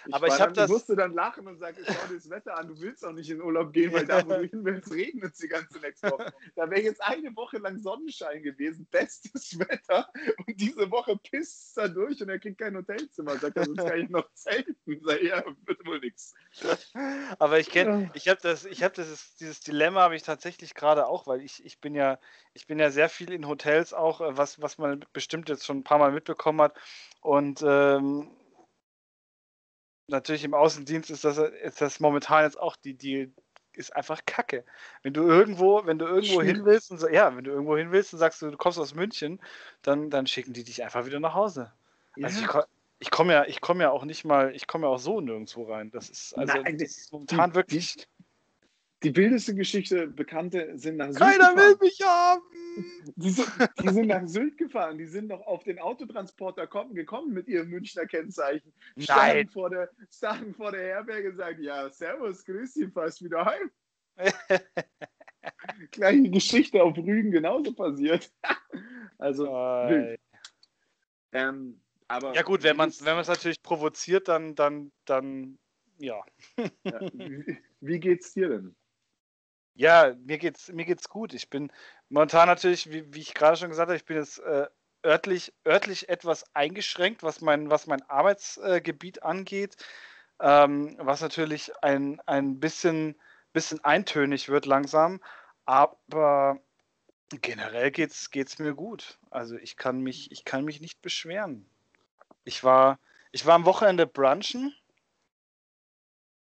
Ich 0.07 0.15
aber 0.15 0.29
ich 0.29 0.41
habe 0.41 0.53
das. 0.53 0.71
musste 0.71 0.95
dann 0.95 1.13
lachen 1.13 1.47
und 1.47 1.59
sagen, 1.59 1.77
schau 1.85 2.09
dir 2.09 2.15
das 2.15 2.31
Wetter 2.31 2.57
an, 2.57 2.69
du 2.69 2.81
willst 2.81 3.05
auch 3.05 3.13
nicht 3.13 3.31
in 3.31 3.41
Urlaub 3.41 3.73
gehen, 3.73 3.93
weil 3.93 4.07
da, 4.07 4.25
wo 4.25 4.31
du 4.35 4.47
hin 4.47 4.65
willst, 4.65 4.93
regnet 4.93 5.33
es 5.33 5.39
die 5.39 5.49
ganze 5.49 5.81
nächste 5.81 6.11
Woche. 6.11 6.33
Da 6.55 6.71
wäre 6.71 6.83
jetzt 6.83 7.03
eine 7.03 7.35
Woche 7.35 7.59
lang 7.59 7.81
Sonnenschein 7.81 8.43
gewesen, 8.43 8.87
bestes 8.91 9.59
Wetter 9.59 10.09
und 10.47 10.61
diese 10.61 10.89
Woche 10.91 11.17
pisst 11.17 11.69
es 11.69 11.75
da 11.75 11.89
durch 11.89 12.21
und 12.23 12.29
er 12.29 12.39
kriegt 12.39 12.59
kein 12.59 12.77
Hotelzimmer. 12.77 13.37
Sagt 13.39 13.57
er, 13.57 13.65
sonst 13.65 13.85
kann 13.85 13.99
ich 13.99 14.09
noch 14.09 14.33
zelten. 14.35 15.01
Sag, 15.03 15.23
ja, 15.23 15.43
wird 15.65 15.87
wohl 15.87 15.99
nichts. 15.99 16.35
Aber 17.39 17.59
ich 17.59 17.71
kenne, 17.71 18.11
ich 18.15 18.29
habe 18.29 18.41
das, 18.41 18.65
ich 18.65 18.85
habe 18.85 18.95
das, 18.95 19.35
dieses 19.37 19.61
Dilemma 19.61 20.03
habe 20.03 20.17
ich 20.17 20.23
tatsächlich 20.23 20.75
gerade 20.75 21.07
auch, 21.07 21.27
weil 21.27 21.41
ich, 21.41 21.65
ich 21.65 21.81
bin 21.81 21.95
ja, 21.95 22.21
ich 22.55 22.67
bin 22.67 22.79
ja 22.79 22.91
sehr 22.91 23.09
viel 23.09 23.33
in 23.33 23.49
Hotels 23.49 23.93
auch, 23.93 24.21
äh, 24.21 24.37
was, 24.37 24.61
was 24.61 24.79
man 24.79 25.05
bestimmt 25.13 25.49
jetzt 25.49 25.65
schon 25.65 25.79
ein 25.79 25.85
paar 25.85 25.99
Mal 25.99 26.13
mitbekommen 26.13 26.61
hat. 26.61 26.77
Und 27.21 27.63
ähm, 27.67 28.31
natürlich 30.07 30.45
im 30.45 30.55
Außendienst 30.55 31.11
ist 31.11 31.25
das, 31.25 31.39
ist 31.39 31.81
das 31.81 32.01
momentan 32.01 32.45
jetzt 32.45 32.59
auch 32.59 32.77
die, 32.77 32.95
die 32.95 33.33
ist 33.75 33.95
einfach 33.97 34.21
Kacke. 34.27 34.65
Wenn 35.03 35.15
du 35.15 35.23
irgendwo, 35.23 35.87
wenn 35.87 35.99
du 35.99 36.05
irgendwo 36.05 36.43
hin 36.43 36.65
willst 36.65 36.91
und 36.91 36.99
so, 36.99 37.09
ja, 37.09 37.35
wenn 37.35 37.45
du 37.45 37.51
irgendwo 37.51 37.77
hin 37.77 37.91
willst 37.91 38.13
und 38.13 38.19
sagst, 38.19 38.43
du, 38.43 38.51
du 38.51 38.57
kommst 38.59 38.79
aus 38.79 38.95
München, 38.95 39.41
dann, 39.81 40.11
dann 40.11 40.27
schicken 40.27 40.53
die 40.53 40.65
dich 40.65 40.83
einfach 40.85 41.07
wieder 41.07 41.21
nach 41.21 41.35
Hause. 41.35 41.73
Ja. 42.17 42.27
Also 42.27 42.43
ich, 42.43 42.49
ich 42.99 43.11
komme 43.11 43.33
ja, 43.33 43.45
ich 43.47 43.61
komme 43.63 43.85
ja 43.85 43.91
auch 43.91 44.05
nicht 44.05 44.25
mal, 44.25 44.55
ich 44.55 44.67
komme 44.67 44.87
ja 44.87 44.93
auch 44.93 44.99
so 44.99 45.21
nirgendwo 45.21 45.65
rein. 45.65 45.91
Das 45.91 46.11
ist 46.11 46.37
also 46.37 46.53
Nein, 46.55 46.77
das 46.77 47.09
momentan 47.11 47.51
die, 47.51 47.57
wirklich. 47.57 48.07
Die 49.03 49.17
wildeste 49.17 49.55
Geschichte, 49.55 50.07
Bekannte 50.07 50.79
sind 50.79 50.97
nach 50.97 51.09
Sylt 51.09 51.19
Keiner 51.19 51.55
gefahren. 51.55 51.57
will 51.57 51.77
mich 51.81 52.01
haben! 52.03 52.43
Die 53.17 53.31
sind, 53.31 53.49
die 53.83 53.89
sind, 53.89 54.07
nach 54.07 54.27
Sylt 54.27 54.57
gefahren, 54.57 54.97
die 54.97 55.07
sind 55.07 55.29
noch 55.29 55.41
auf 55.47 55.65
den 55.65 55.79
Autotransporter 55.79 56.67
kommen, 56.67 56.95
gekommen 56.95 57.33
mit 57.33 57.49
ihrem 57.49 57.69
Münchner 57.69 58.07
Kennzeichen. 58.07 58.73
Nein. 58.95 59.05
Standen 59.05 59.49
vor 59.51 59.71
der, 59.71 59.91
standen 60.11 60.55
vor 60.55 60.73
der 60.73 60.83
Herberge 60.83 61.31
und 61.31 61.37
sagten, 61.37 61.63
ja, 61.63 61.91
servus, 61.91 62.45
grüß 62.45 62.75
dich, 62.75 62.93
fast 62.93 63.23
wieder 63.23 63.45
heim. 63.45 63.71
Gleiche 65.91 66.31
Geschichte 66.31 66.83
auf 66.83 66.97
Rügen 66.97 67.31
genauso 67.31 67.75
passiert. 67.75 68.33
also, 69.19 69.45
wild. 69.45 70.21
Ähm, 71.33 71.81
aber 72.09 72.35
ja 72.35 72.43
gut, 72.43 72.63
wenn 72.63 72.77
man 72.77 72.91
es 72.91 73.05
wenn 73.05 73.17
natürlich 73.17 73.63
provoziert, 73.63 74.29
dann, 74.29 74.55
dann, 74.55 74.93
dann 75.07 75.59
ja. 75.99 76.23
ja. 76.57 77.01
Wie, 77.13 77.59
wie 77.81 78.01
geht's 78.01 78.35
dir 78.35 78.49
denn? 78.49 78.77
Ja, 79.75 80.15
mir 80.25 80.39
geht's, 80.39 80.69
mir 80.69 80.85
geht's 80.85 81.09
gut. 81.09 81.33
Ich 81.35 81.49
bin 81.49 81.73
momentan 82.09 82.47
natürlich, 82.49 82.91
wie, 82.91 83.13
wie 83.15 83.21
ich 83.21 83.35
gerade 83.35 83.57
schon 83.57 83.71
gesagt 83.71 83.89
habe, 83.89 83.97
ich 83.97 84.05
bin 84.05 84.19
jetzt 84.19 84.39
äh, 84.41 84.67
örtlich, 85.05 85.53
örtlich 85.67 86.09
etwas 86.09 86.45
eingeschränkt, 86.55 87.23
was 87.23 87.41
mein, 87.41 87.71
was 87.71 87.87
mein 87.87 88.03
Arbeitsgebiet 88.09 89.19
äh, 89.19 89.23
angeht, 89.23 89.77
ähm, 90.41 90.97
was 90.99 91.21
natürlich 91.21 91.73
ein, 91.83 92.21
ein 92.27 92.61
bisschen, 92.61 93.17
bisschen 93.53 93.83
eintönig 93.85 94.49
wird 94.49 94.67
langsam, 94.67 95.21
aber 95.65 96.61
generell 97.41 97.91
geht's, 97.91 98.31
geht's 98.31 98.59
mir 98.59 98.75
gut. 98.75 99.19
Also 99.31 99.57
ich 99.57 99.77
kann 99.77 100.01
mich, 100.01 100.31
ich 100.33 100.45
kann 100.45 100.65
mich 100.65 100.81
nicht 100.81 101.01
beschweren. 101.01 101.67
Ich 102.45 102.63
war, 102.63 102.99
ich 103.31 103.47
war 103.47 103.55
am 103.55 103.65
Wochenende 103.65 104.07
brunchen. 104.07 104.75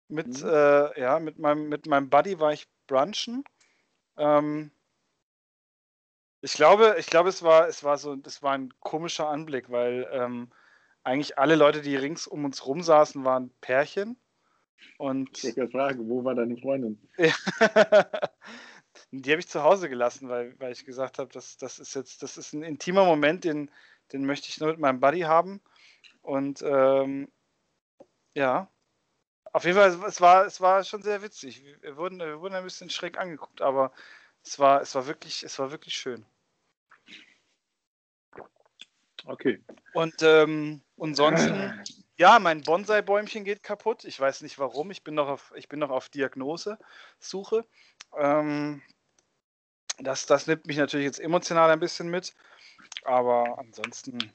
Mit, 0.07 0.41
mhm. 0.41 0.49
äh, 0.49 0.99
ja, 0.99 1.19
mit 1.19 1.37
meinem, 1.37 1.69
mit 1.69 1.85
meinem 1.85 2.09
Buddy 2.09 2.39
war 2.39 2.51
ich 2.51 2.67
brunchen. 2.89 3.43
Ähm, 4.17 4.71
ich 6.41 6.53
glaube, 6.53 6.95
ich 6.99 7.07
glaube, 7.07 7.29
es 7.29 7.43
war, 7.43 7.67
es 7.67 7.83
war 7.83 7.97
so, 7.97 8.15
das 8.15 8.41
war 8.41 8.53
ein 8.53 8.73
komischer 8.79 9.29
Anblick, 9.29 9.69
weil 9.69 10.07
ähm, 10.11 10.51
eigentlich 11.03 11.37
alle 11.37 11.55
Leute, 11.55 11.81
die 11.81 11.95
rings 11.95 12.27
um 12.27 12.45
uns 12.45 12.65
rum 12.65 12.81
saßen, 12.81 13.23
waren 13.23 13.51
Pärchen. 13.61 14.17
Und 14.97 15.43
Ich 15.43 15.57
wollte 15.57 15.71
fragen, 15.71 16.09
wo 16.09 16.23
war 16.23 16.35
deine 16.35 16.57
Freundin? 16.57 16.99
die 19.11 19.31
habe 19.31 19.39
ich 19.39 19.49
zu 19.49 19.63
Hause 19.63 19.89
gelassen, 19.89 20.29
weil, 20.29 20.57
weil 20.59 20.71
ich 20.71 20.85
gesagt 20.85 21.19
habe, 21.19 21.31
das, 21.31 21.57
das 21.57 21.79
ist 21.79 21.93
jetzt, 21.95 22.23
das 22.23 22.37
ist 22.37 22.53
ein 22.53 22.63
intimer 22.63 23.05
Moment, 23.05 23.43
den, 23.43 23.71
den 24.13 24.25
möchte 24.25 24.49
ich 24.49 24.59
nur 24.59 24.69
mit 24.69 24.79
meinem 24.79 24.99
Buddy 24.99 25.21
haben. 25.21 25.61
Und 26.21 26.61
ähm, 26.61 27.29
ja, 28.33 28.69
auf 29.53 29.63
jeden 29.65 29.77
Fall, 29.77 29.89
es 30.07 30.21
war, 30.21 30.45
es 30.45 30.61
war 30.61 30.83
schon 30.83 31.01
sehr 31.01 31.21
witzig. 31.21 31.63
Wir 31.81 31.97
wurden, 31.97 32.19
wir 32.19 32.39
wurden 32.39 32.55
ein 32.55 32.63
bisschen 32.63 32.89
schräg 32.89 33.17
angeguckt, 33.17 33.61
aber 33.61 33.91
es 34.43 34.59
war, 34.59 34.81
es 34.81 34.95
war 34.95 35.07
wirklich, 35.07 35.43
es 35.43 35.57
war 35.59 35.71
wirklich 35.71 35.95
schön. 35.95 36.25
Okay. 39.25 39.61
Und 39.93 40.15
ähm, 40.21 40.81
ansonsten, 40.99 41.83
ja, 42.17 42.39
mein 42.39 42.61
Bonsai-Bäumchen 42.61 43.43
geht 43.43 43.63
kaputt. 43.63 44.05
Ich 44.05 44.19
weiß 44.19 44.41
nicht 44.41 44.59
warum. 44.59 44.91
Ich 44.91 45.03
bin 45.03 45.15
noch 45.15 45.27
auf, 45.27 45.53
ich 45.55 45.67
bin 45.67 45.79
noch 45.79 45.89
auf 45.89 46.09
Diagnose-Suche. 46.09 47.65
Ähm, 48.17 48.81
das, 49.99 50.25
das 50.25 50.47
nimmt 50.47 50.65
mich 50.65 50.77
natürlich 50.77 51.05
jetzt 51.05 51.19
emotional 51.19 51.69
ein 51.69 51.79
bisschen 51.79 52.09
mit. 52.09 52.33
Aber 53.03 53.59
ansonsten, 53.59 54.33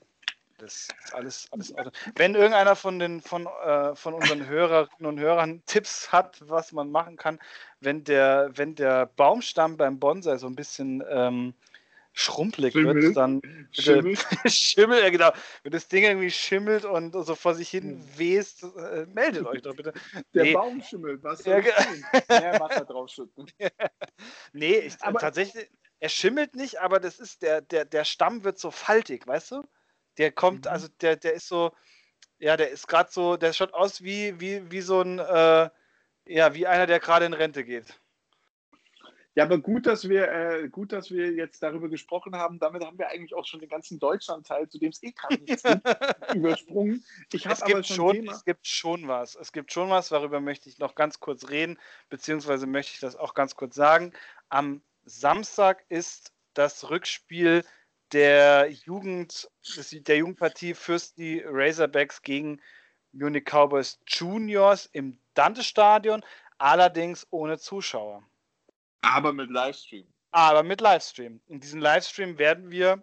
das 0.58 0.88
ist 1.04 1.14
alles, 1.14 1.48
alles. 1.52 1.72
Wenn 2.16 2.34
irgendeiner 2.34 2.76
von, 2.76 2.98
den, 2.98 3.20
von, 3.20 3.46
äh, 3.46 3.94
von 3.94 4.14
unseren 4.14 4.46
Hörerinnen 4.46 5.06
und 5.06 5.18
Hörern 5.20 5.62
Tipps 5.66 6.12
hat, 6.12 6.38
was 6.48 6.72
man 6.72 6.90
machen 6.90 7.16
kann, 7.16 7.38
wenn 7.80 8.04
der, 8.04 8.50
wenn 8.54 8.74
der 8.74 9.06
Baumstamm 9.06 9.76
beim 9.76 9.98
Bonsai 9.98 10.38
so 10.38 10.46
ein 10.46 10.54
bisschen 10.56 11.02
ähm, 11.08 11.54
schrumpelig 12.12 12.72
Schimmel. 12.72 12.94
wird, 13.02 13.16
dann 13.16 13.40
Schimmel. 13.72 14.16
Schimmel, 14.46 15.00
ja 15.02 15.10
genau. 15.10 15.32
Wenn 15.64 15.72
das 15.72 15.88
Ding 15.88 16.04
irgendwie 16.04 16.30
schimmelt 16.30 16.84
und 16.84 17.12
so 17.12 17.34
vor 17.34 17.54
sich 17.54 17.68
hin 17.68 18.00
Hm. 18.00 18.18
west, 18.18 18.62
äh, 18.62 19.06
meldet 19.12 19.44
euch 19.46 19.62
doch 19.62 19.74
bitte. 19.74 19.92
Der 20.32 20.44
Nee. 20.44 20.52
Baum 20.52 20.80
schimmelt. 20.80 21.22
Was 21.24 21.44
Ja, 21.44 21.60
soll 21.60 21.72
tun? 21.72 22.04
Mehr 22.28 22.60
Wasser 22.60 22.84
draufschütten. 22.84 23.50
Nee, 24.52 24.78
ich, 24.78 24.94
Aber- 25.02 25.18
tatsächlich, 25.18 25.68
er 26.00 26.08
schimmelt 26.08 26.54
nicht, 26.54 26.80
aber 26.80 27.00
das 27.00 27.18
ist, 27.18 27.42
der, 27.42 27.60
der, 27.60 27.84
der 27.84 28.04
Stamm 28.04 28.44
wird 28.44 28.58
so 28.58 28.70
faltig, 28.70 29.26
weißt 29.26 29.52
du? 29.52 29.62
Der 30.18 30.32
kommt, 30.32 30.64
Mhm. 30.66 30.70
also 30.70 30.88
der, 31.00 31.16
der 31.16 31.34
ist 31.34 31.48
so, 31.48 31.72
ja, 32.38 32.56
der 32.56 32.70
ist 32.70 32.88
gerade 32.88 33.10
so, 33.10 33.36
der 33.36 33.52
schaut 33.52 33.74
aus 33.74 34.02
wie, 34.02 34.38
wie, 34.40 34.70
wie 34.70 34.80
so 34.80 35.00
ein, 35.00 35.18
äh, 35.18 35.70
ja, 36.26 36.54
wie 36.54 36.66
einer, 36.66 36.86
der 36.86 37.00
gerade 37.00 37.26
in 37.26 37.32
Rente 37.34 37.64
geht. 37.64 37.98
Ja, 39.36 39.42
aber 39.44 39.58
gut, 39.58 39.86
dass 39.86 40.08
wir, 40.08 40.30
äh, 40.30 40.68
gut, 40.68 40.92
dass 40.92 41.10
wir 41.10 41.32
jetzt 41.32 41.60
darüber 41.60 41.88
gesprochen 41.88 42.36
haben. 42.36 42.60
Damit 42.60 42.84
haben 42.84 42.98
wir 42.98 43.08
eigentlich 43.08 43.34
auch 43.34 43.44
schon 43.44 43.58
den 43.58 43.68
ganzen 43.68 43.98
Deutschlandteil, 43.98 44.68
zu 44.68 44.78
dem 44.78 44.90
es 44.90 45.02
eh 45.02 45.10
gerade 45.10 45.34
nichts 45.42 45.62
gibt, 45.64 46.34
übersprungen. 46.34 47.04
Ich 47.32 47.44
Es 47.44 47.64
gibt, 47.64 47.86
schon 47.86 48.28
es 48.28 48.44
gibt 48.44 48.66
schon 48.66 49.08
was. 49.08 49.34
Es 49.34 49.50
gibt 49.50 49.72
schon 49.72 49.90
was, 49.90 50.10
darüber 50.10 50.40
möchte 50.40 50.68
ich 50.68 50.78
noch 50.78 50.94
ganz 50.94 51.18
kurz 51.18 51.48
reden, 51.48 51.78
beziehungsweise 52.08 52.68
möchte 52.68 52.92
ich 52.94 53.00
das 53.00 53.16
auch 53.16 53.34
ganz 53.34 53.56
kurz 53.56 53.74
sagen. 53.74 54.12
Am 54.50 54.82
Samstag 55.04 55.84
ist 55.88 56.32
das 56.54 56.88
Rückspiel 56.88 57.64
der 58.12 58.70
Jugend, 58.70 59.48
der 60.06 60.16
Jugendpartie 60.16 60.74
Fürsti 60.74 61.42
Razorbacks 61.44 62.22
gegen 62.22 62.60
Munich 63.12 63.44
Cowboys 63.44 63.98
Juniors 64.06 64.86
im 64.92 65.18
Dante-Stadion, 65.34 66.24
allerdings 66.58 67.26
ohne 67.30 67.58
Zuschauer. 67.58 68.22
Aber 69.02 69.32
mit 69.32 69.50
Livestream. 69.50 70.06
Aber 70.30 70.62
mit 70.62 70.80
Livestream. 70.80 71.40
In 71.46 71.60
diesem 71.60 71.80
Livestream 71.80 72.38
werden 72.38 72.70
wir, 72.70 73.02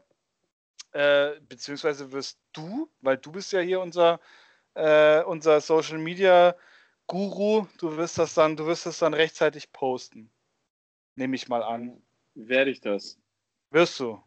äh, 0.92 1.40
beziehungsweise 1.42 2.12
wirst 2.12 2.40
du, 2.54 2.90
weil 3.02 3.18
du 3.18 3.32
bist 3.32 3.54
ja 3.54 3.60
hier 3.60 3.80
unser, 3.80 4.20
äh, 4.74 5.22
unser 5.24 5.62
Social 5.62 5.98
Media 5.98 6.56
Guru, 7.08 7.68
du 7.78 7.98
wirst 7.98 8.18
das 8.18 8.34
dann, 8.34 8.56
du 8.56 8.66
wirst 8.66 8.86
das 8.86 9.00
dann 9.00 9.14
rechtzeitig 9.14 9.72
posten. 9.72 10.32
Nehme 11.16 11.36
ich 11.36 11.48
mal 11.48 11.64
an. 11.64 12.02
Werde 12.36 12.72
ich 12.72 12.80
das? 12.80 13.18
Wirst 13.70 14.00
du. 14.00 14.22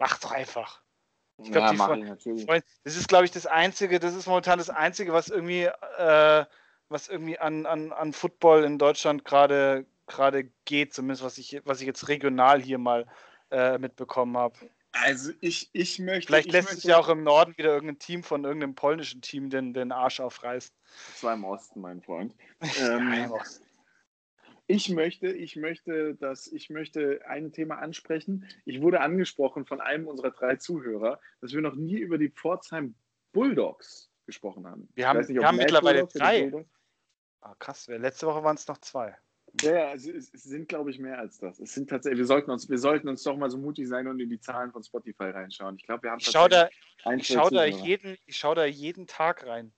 Mach 0.00 0.18
doch 0.18 0.32
einfach. 0.32 0.82
Ich 1.38 1.52
glaub, 1.52 1.64
ja, 1.64 1.70
die 1.70 1.76
mach 1.76 1.88
Fre- 1.88 1.98
ich 1.98 2.04
natürlich. 2.04 2.44
Freund, 2.44 2.64
Das 2.84 2.96
ist, 2.96 3.08
glaube 3.08 3.24
ich, 3.26 3.30
das 3.30 3.46
Einzige, 3.46 4.00
das 4.00 4.14
ist 4.14 4.26
momentan 4.26 4.58
das 4.58 4.70
Einzige, 4.70 5.12
was 5.12 5.28
irgendwie, 5.28 5.64
äh, 5.64 6.44
was 6.88 7.08
irgendwie 7.08 7.38
an, 7.38 7.66
an, 7.66 7.92
an 7.92 8.12
Football 8.12 8.64
in 8.64 8.78
Deutschland 8.78 9.24
gerade 9.24 9.86
gerade 10.06 10.50
geht, 10.64 10.92
zumindest 10.92 11.22
was 11.22 11.38
ich, 11.38 11.60
was 11.64 11.80
ich 11.80 11.86
jetzt 11.86 12.08
regional 12.08 12.60
hier 12.60 12.78
mal 12.78 13.06
äh, 13.50 13.78
mitbekommen 13.78 14.36
habe. 14.36 14.58
Also 14.92 15.30
ich, 15.40 15.70
ich 15.72 16.00
möchte. 16.00 16.26
Vielleicht 16.26 16.48
ich 16.48 16.52
lässt 16.52 16.68
möchte, 16.68 16.80
sich 16.80 16.90
ja 16.90 16.98
auch 16.98 17.08
im 17.08 17.22
Norden 17.22 17.56
wieder 17.56 17.72
irgendein 17.72 18.00
Team 18.00 18.24
von 18.24 18.44
irgendeinem 18.44 18.74
polnischen 18.74 19.22
Team 19.22 19.50
den, 19.50 19.72
den 19.72 19.92
Arsch 19.92 20.18
aufreißen. 20.18 20.74
Das 21.12 21.22
war 21.22 21.34
im 21.34 21.44
Osten, 21.44 21.80
mein 21.80 22.02
Freund. 22.02 22.34
Ja, 22.60 22.96
Ähm, 22.96 23.32
Ich 24.70 24.88
möchte, 24.88 25.26
ich 25.32 25.56
möchte, 25.56 26.14
dass 26.14 26.46
ich 26.46 26.70
möchte 26.70 27.20
ein 27.26 27.52
Thema 27.52 27.78
ansprechen. 27.78 28.46
Ich 28.64 28.80
wurde 28.80 29.00
angesprochen 29.00 29.66
von 29.66 29.80
einem 29.80 30.06
unserer 30.06 30.30
drei 30.30 30.56
Zuhörer, 30.56 31.20
dass 31.40 31.52
wir 31.52 31.60
noch 31.60 31.74
nie 31.74 31.98
über 31.98 32.18
die 32.18 32.30
Pforzheim 32.30 32.94
Bulldogs 33.32 34.10
gesprochen 34.26 34.66
haben. 34.66 34.88
Wir 34.94 35.08
haben- 35.08 35.18
nicht, 35.18 35.28
wir 35.30 35.44
haben 35.46 35.56
mittlerweile 35.56 36.06
drei. 36.06 36.66
Ah, 37.40 37.54
krass, 37.58 37.88
letzte 37.88 38.26
Woche 38.26 38.44
waren 38.44 38.56
es 38.56 38.68
noch 38.68 38.78
zwei. 38.78 39.16
Ja, 39.62 39.72
ja, 39.72 39.94
es, 39.94 40.06
es 40.06 40.30
sind, 40.44 40.68
glaube 40.68 40.90
ich, 40.92 41.00
mehr 41.00 41.18
als 41.18 41.38
das. 41.38 41.58
Es 41.58 41.74
sind 41.74 41.90
tatsächlich, 41.90 42.18
wir 42.18 42.26
sollten 42.26 42.52
uns, 42.52 42.68
wir 42.68 42.78
sollten 42.78 43.08
uns 43.08 43.24
doch 43.24 43.36
mal 43.36 43.50
so 43.50 43.58
mutig 43.58 43.88
sein 43.88 44.06
und 44.06 44.20
in 44.20 44.30
die 44.30 44.38
Zahlen 44.38 44.70
von 44.70 44.84
Spotify 44.84 45.24
reinschauen. 45.30 45.74
Ich 45.76 45.82
glaube, 45.84 46.04
wir 46.04 46.12
haben 46.12 46.20
Ich 46.20 46.26
schaue 46.26 46.48
da, 46.48 46.68
ich 47.16 47.26
schau 47.26 47.50
da, 47.50 47.64
jeden, 47.64 48.16
ich 48.26 48.36
schau 48.36 48.54
da 48.54 48.64
jeden 48.66 49.08
Tag 49.08 49.44
rein. 49.46 49.72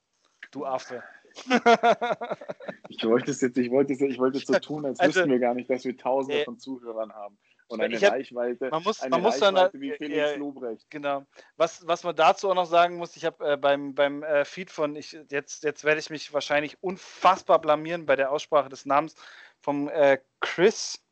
Du 0.50 0.66
Affe. 0.66 1.02
Ich 2.88 3.04
wollte 3.04 3.30
es 3.30 3.40
jetzt, 3.40 3.56
ich 3.56 3.70
wollte 3.70 3.94
es, 3.94 4.00
ich 4.00 4.18
wollte 4.18 4.38
es 4.38 4.44
so 4.44 4.54
tun, 4.54 4.84
als 4.84 5.00
Also, 5.00 5.14
wüssten 5.20 5.30
wir 5.30 5.38
gar 5.38 5.54
nicht, 5.54 5.70
dass 5.70 5.84
wir 5.84 5.96
Tausende 5.96 6.42
äh, 6.42 6.44
von 6.44 6.58
Zuhörern 6.58 7.12
haben 7.12 7.38
und 7.72 7.80
eine 7.80 7.98
hab- 7.98 8.12
Reichweite, 8.12 8.68
man 8.70 8.82
muss, 8.82 9.08
man 9.08 9.22
muss 9.22 9.38
dann, 9.38 9.70
wie 9.72 9.92
Felix 9.92 10.32
äh, 10.32 10.36
Lobrecht. 10.36 10.90
Genau. 10.90 11.24
Was, 11.56 11.86
was 11.86 12.04
man 12.04 12.14
dazu 12.14 12.50
auch 12.50 12.54
noch 12.54 12.66
sagen 12.66 12.96
muss, 12.96 13.16
ich 13.16 13.24
habe 13.24 13.52
äh, 13.52 13.56
beim, 13.56 13.94
beim 13.94 14.22
äh, 14.22 14.44
Feed 14.44 14.70
von, 14.70 14.94
ich, 14.94 15.18
jetzt, 15.30 15.64
jetzt 15.64 15.84
werde 15.84 16.00
ich 16.00 16.10
mich 16.10 16.32
wahrscheinlich 16.32 16.82
unfassbar 16.82 17.60
blamieren 17.60 18.04
bei 18.04 18.14
der 18.14 18.30
Aussprache 18.30 18.68
des 18.68 18.84
Namens 18.84 19.14
vom 19.60 19.88
äh, 19.88 20.18
Chris 20.40 21.02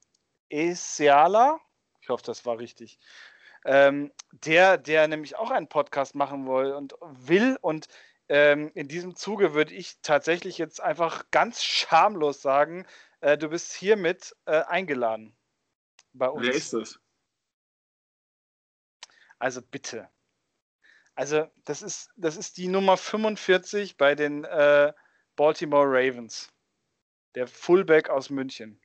Esiala. 0.51 1.59
Ich 2.03 2.11
hoffe, 2.11 2.25
das 2.27 2.45
war 2.45 2.59
richtig. 2.59 2.99
Ähm, 3.65 4.13
der, 4.33 4.79
der 4.79 5.09
nämlich 5.09 5.37
auch 5.37 5.51
einen 5.51 5.69
Podcast 5.69 6.15
machen 6.15 6.47
will 6.47 6.73
und 6.73 6.95
will 7.01 7.59
und 7.61 7.89
ähm, 8.31 8.71
in 8.75 8.87
diesem 8.87 9.16
Zuge 9.16 9.55
würde 9.55 9.75
ich 9.75 10.01
tatsächlich 10.03 10.57
jetzt 10.57 10.81
einfach 10.81 11.31
ganz 11.33 11.64
schamlos 11.64 12.40
sagen, 12.40 12.87
äh, 13.21 13.37
du 13.37 13.49
bist 13.49 13.73
hiermit 13.73 14.37
äh, 14.47 14.62
eingeladen 14.62 15.37
bei 16.12 16.29
uns. 16.29 16.47
Wer 16.47 16.55
ist 16.55 16.73
das? 16.73 17.01
Also 19.40 19.61
bitte. 19.61 20.09
Also 21.16 21.51
das 21.64 21.83
ist, 21.83 22.12
das 22.14 22.37
ist 22.37 22.57
die 22.57 22.69
Nummer 22.69 22.97
45 22.97 23.97
bei 23.97 24.14
den 24.14 24.45
äh, 24.45 24.93
Baltimore 25.35 25.87
Ravens. 25.88 26.53
Der 27.35 27.49
Fullback 27.49 28.11
aus 28.11 28.31
München. 28.31 28.81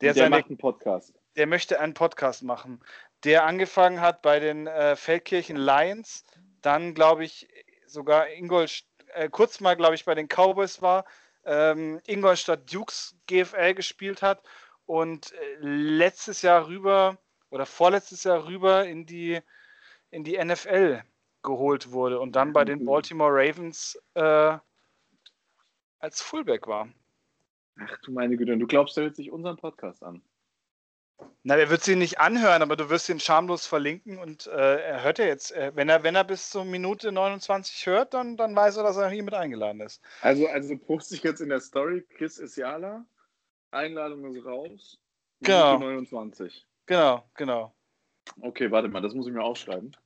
Der, 0.00 0.14
Der 0.14 0.24
seine, 0.24 0.36
macht 0.36 0.46
einen 0.46 0.58
Podcast. 0.58 1.12
der 1.34 1.46
möchte 1.48 1.80
einen 1.80 1.94
Podcast 1.94 2.44
machen. 2.44 2.80
Der 3.24 3.44
angefangen 3.46 4.00
hat 4.00 4.22
bei 4.22 4.40
den 4.40 4.66
äh, 4.66 4.96
Feldkirchen 4.96 5.56
Lions, 5.56 6.24
dann 6.60 6.94
glaube 6.94 7.24
ich 7.24 7.48
sogar 7.86 8.28
Ingolstadt, 8.30 8.88
äh, 9.14 9.28
kurz 9.28 9.60
mal 9.60 9.76
glaube 9.76 9.94
ich 9.94 10.04
bei 10.04 10.14
den 10.14 10.28
Cowboys 10.28 10.82
war, 10.82 11.04
ähm, 11.44 12.00
Ingolstadt 12.06 12.72
Dukes 12.72 13.16
GFL 13.26 13.74
gespielt 13.74 14.22
hat 14.22 14.42
und 14.86 15.32
äh, 15.32 15.56
letztes 15.60 16.42
Jahr 16.42 16.66
rüber 16.66 17.18
oder 17.50 17.66
vorletztes 17.66 18.24
Jahr 18.24 18.46
rüber 18.46 18.86
in 18.86 19.06
die, 19.06 19.40
in 20.10 20.24
die 20.24 20.42
NFL 20.42 21.02
geholt 21.42 21.90
wurde 21.92 22.20
und 22.20 22.36
dann 22.36 22.52
bei 22.52 22.64
den 22.64 22.80
Mhm. 22.80 22.86
Baltimore 22.86 23.32
Ravens 23.32 24.00
äh, 24.14 24.58
als 25.98 26.22
Fullback 26.22 26.66
war. 26.66 26.88
Ach 27.78 27.98
du 28.04 28.12
meine 28.12 28.36
Güte, 28.36 28.52
und 28.52 28.60
du 28.60 28.66
glaubst, 28.66 28.96
der 28.96 29.04
hört 29.04 29.16
sich 29.16 29.30
unseren 29.30 29.56
Podcast 29.56 30.02
an. 30.02 30.22
Na, 31.44 31.56
der 31.56 31.70
wird 31.70 31.82
sie 31.82 31.96
nicht 31.96 32.20
anhören, 32.20 32.62
aber 32.62 32.76
du 32.76 32.88
wirst 32.88 33.08
ihn 33.08 33.18
schamlos 33.18 33.66
verlinken 33.66 34.18
und 34.18 34.46
äh, 34.46 34.80
er 34.80 35.02
hört 35.02 35.18
ja 35.18 35.24
jetzt, 35.24 35.50
äh, 35.52 35.72
wenn 35.74 35.88
er, 35.88 36.02
wenn 36.04 36.14
er 36.14 36.24
bis 36.24 36.50
zur 36.50 36.64
Minute 36.64 37.10
29 37.10 37.86
hört, 37.86 38.14
dann, 38.14 38.36
dann 38.36 38.54
weiß 38.54 38.76
er, 38.76 38.84
dass 38.84 38.96
er 38.96 39.10
hier 39.10 39.24
mit 39.24 39.34
eingeladen 39.34 39.80
ist. 39.80 40.00
Also, 40.20 40.46
also 40.46 40.76
poste 40.76 41.14
ich 41.16 41.22
jetzt 41.22 41.40
in 41.40 41.48
der 41.48 41.60
Story, 41.60 42.06
Chris 42.16 42.38
Isiala, 42.38 43.04
Einladung 43.72 44.34
ist 44.34 44.44
raus. 44.44 44.98
Genau. 45.40 45.78
Minute 45.78 45.94
29. 45.94 46.66
Genau, 46.86 47.24
genau. 47.34 47.74
Okay, 48.40 48.70
warte 48.70 48.88
mal, 48.88 49.02
das 49.02 49.14
muss 49.14 49.26
ich 49.26 49.32
mir 49.32 49.42
aufschreiben. 49.42 49.96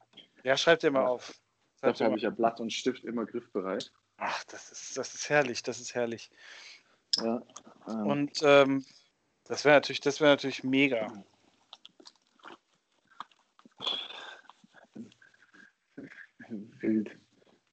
Ja, 0.42 0.56
schreib 0.56 0.80
dir 0.80 0.90
mal 0.90 1.02
Ja. 1.02 1.08
auf. 1.08 1.34
Schreib 1.80 1.92
Dafür 1.92 2.06
habe 2.06 2.16
ich 2.16 2.22
ja 2.22 2.30
Blatt 2.30 2.60
und 2.60 2.72
Stift 2.72 3.04
immer 3.04 3.26
griffbereit. 3.26 3.92
Ach, 4.16 4.44
das 4.44 4.72
ist, 4.72 4.96
das 4.96 5.14
ist 5.14 5.28
herrlich, 5.28 5.62
das 5.62 5.80
ist 5.80 5.94
herrlich. 5.94 6.30
Ja, 7.18 7.42
ähm, 7.88 8.06
Und 8.06 8.40
ähm, 8.42 8.84
das 9.48 9.64
wäre 9.64 9.76
natürlich, 9.76 10.00
das 10.00 10.20
wäre 10.20 10.32
natürlich 10.32 10.64
mega. 10.64 11.12
wild. 16.48 17.10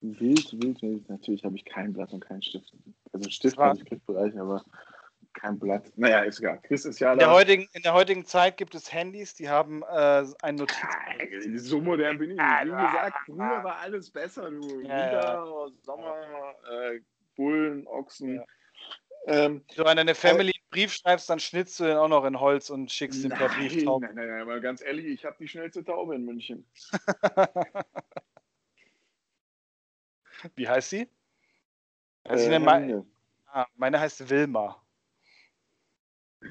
Wild, 0.01 0.53
wild, 0.61 0.81
wild. 0.81 1.09
Natürlich 1.09 1.43
habe 1.45 1.55
ich 1.55 1.65
kein 1.65 1.93
Blatt 1.93 2.11
und 2.11 2.25
keinen 2.25 2.41
Stift. 2.41 2.73
Also 3.13 3.29
Stift 3.29 3.57
habe 3.57 3.77
ich 3.77 3.85
griffbereit, 3.85 4.35
aber 4.35 4.63
kein 5.33 5.57
Blatt. 5.57 5.91
Naja, 5.95 6.21
ist 6.21 6.39
egal. 6.39 6.59
Chris 6.63 6.85
ist 6.85 6.99
ja 6.99 7.13
in 7.13 7.19
der, 7.19 7.31
heutigen, 7.31 7.67
in 7.73 7.81
der 7.83 7.93
heutigen 7.93 8.25
Zeit 8.25 8.57
gibt 8.57 8.75
es 8.75 8.91
Handys, 8.91 9.33
die 9.33 9.49
haben 9.49 9.83
äh, 9.83 10.25
ein 10.41 10.55
Notiz. 10.55 10.77
So 11.55 11.79
modern 11.79 12.17
bin 12.17 12.31
ich 12.31 12.37
nicht. 12.37 12.65
Wie 12.65 12.69
gesagt, 12.69 13.17
früher 13.25 13.63
war 13.63 13.77
alles 13.79 14.11
besser, 14.11 14.49
du. 14.51 14.81
Ja, 14.81 14.89
Winter, 14.89 15.21
ja. 15.21 15.67
Sommer, 15.81 16.15
äh, 16.69 16.99
Bullen, 17.35 17.87
Ochsen. 17.87 18.35
Ja. 18.35 18.45
Ähm, 19.27 19.63
du 19.75 19.83
an 19.83 19.97
deine 19.97 20.15
Family 20.15 20.52
Brief 20.73 20.91
schreibst, 20.91 21.29
dann 21.29 21.39
schnitzt 21.39 21.79
du 21.79 21.83
den 21.83 21.97
auch 21.97 22.07
noch 22.07 22.25
in 22.25 22.39
Holz 22.39 22.71
und 22.71 22.91
schickst 22.91 23.23
ihn 23.23 23.29
per 23.29 23.49
Brieftaube. 23.49 24.07
Nein, 24.07 24.15
nein, 24.15 24.27
nein, 24.27 24.41
aber 24.41 24.59
ganz 24.59 24.81
ehrlich, 24.81 25.05
ich 25.05 25.23
habe 25.23 25.35
die 25.39 25.47
schnellste 25.47 25.83
Taube 25.83 26.15
in 26.15 26.25
München. 26.25 26.65
Wie 30.55 30.67
heißt 30.67 30.89
sie? 30.89 31.07
Also 32.23 32.49
äh, 32.49 32.57
meine, 32.57 33.05
ah, 33.45 33.67
meine 33.75 33.99
heißt 33.99 34.27
Wilma. 34.29 34.83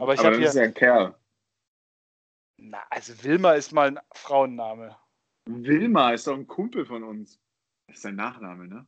Aber 0.00 0.14
ich 0.14 0.24
habe 0.24 0.36
hier. 0.36 0.48
ist 0.48 0.56
ja 0.56 0.64
ein 0.64 0.74
Kerl. 0.74 1.14
Na, 2.56 2.82
also 2.90 3.22
Wilma 3.22 3.52
ist 3.52 3.70
mal 3.72 3.88
ein 3.88 4.00
Frauenname. 4.12 4.98
Wilma 5.46 6.10
ist 6.10 6.26
doch 6.26 6.34
ein 6.34 6.48
Kumpel 6.48 6.84
von 6.84 7.04
uns. 7.04 7.40
Das 7.86 7.96
ist 7.96 8.02
sein 8.02 8.16
Nachname, 8.16 8.66
ne? 8.66 8.84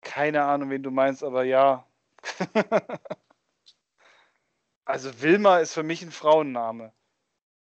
Keine 0.00 0.44
Ahnung, 0.44 0.70
wen 0.70 0.82
du 0.82 0.92
meinst, 0.92 1.24
aber 1.24 1.42
ja. 1.42 1.87
also 4.84 5.22
Wilma 5.22 5.58
ist 5.58 5.74
für 5.74 5.82
mich 5.82 6.02
ein 6.02 6.10
Frauenname. 6.10 6.92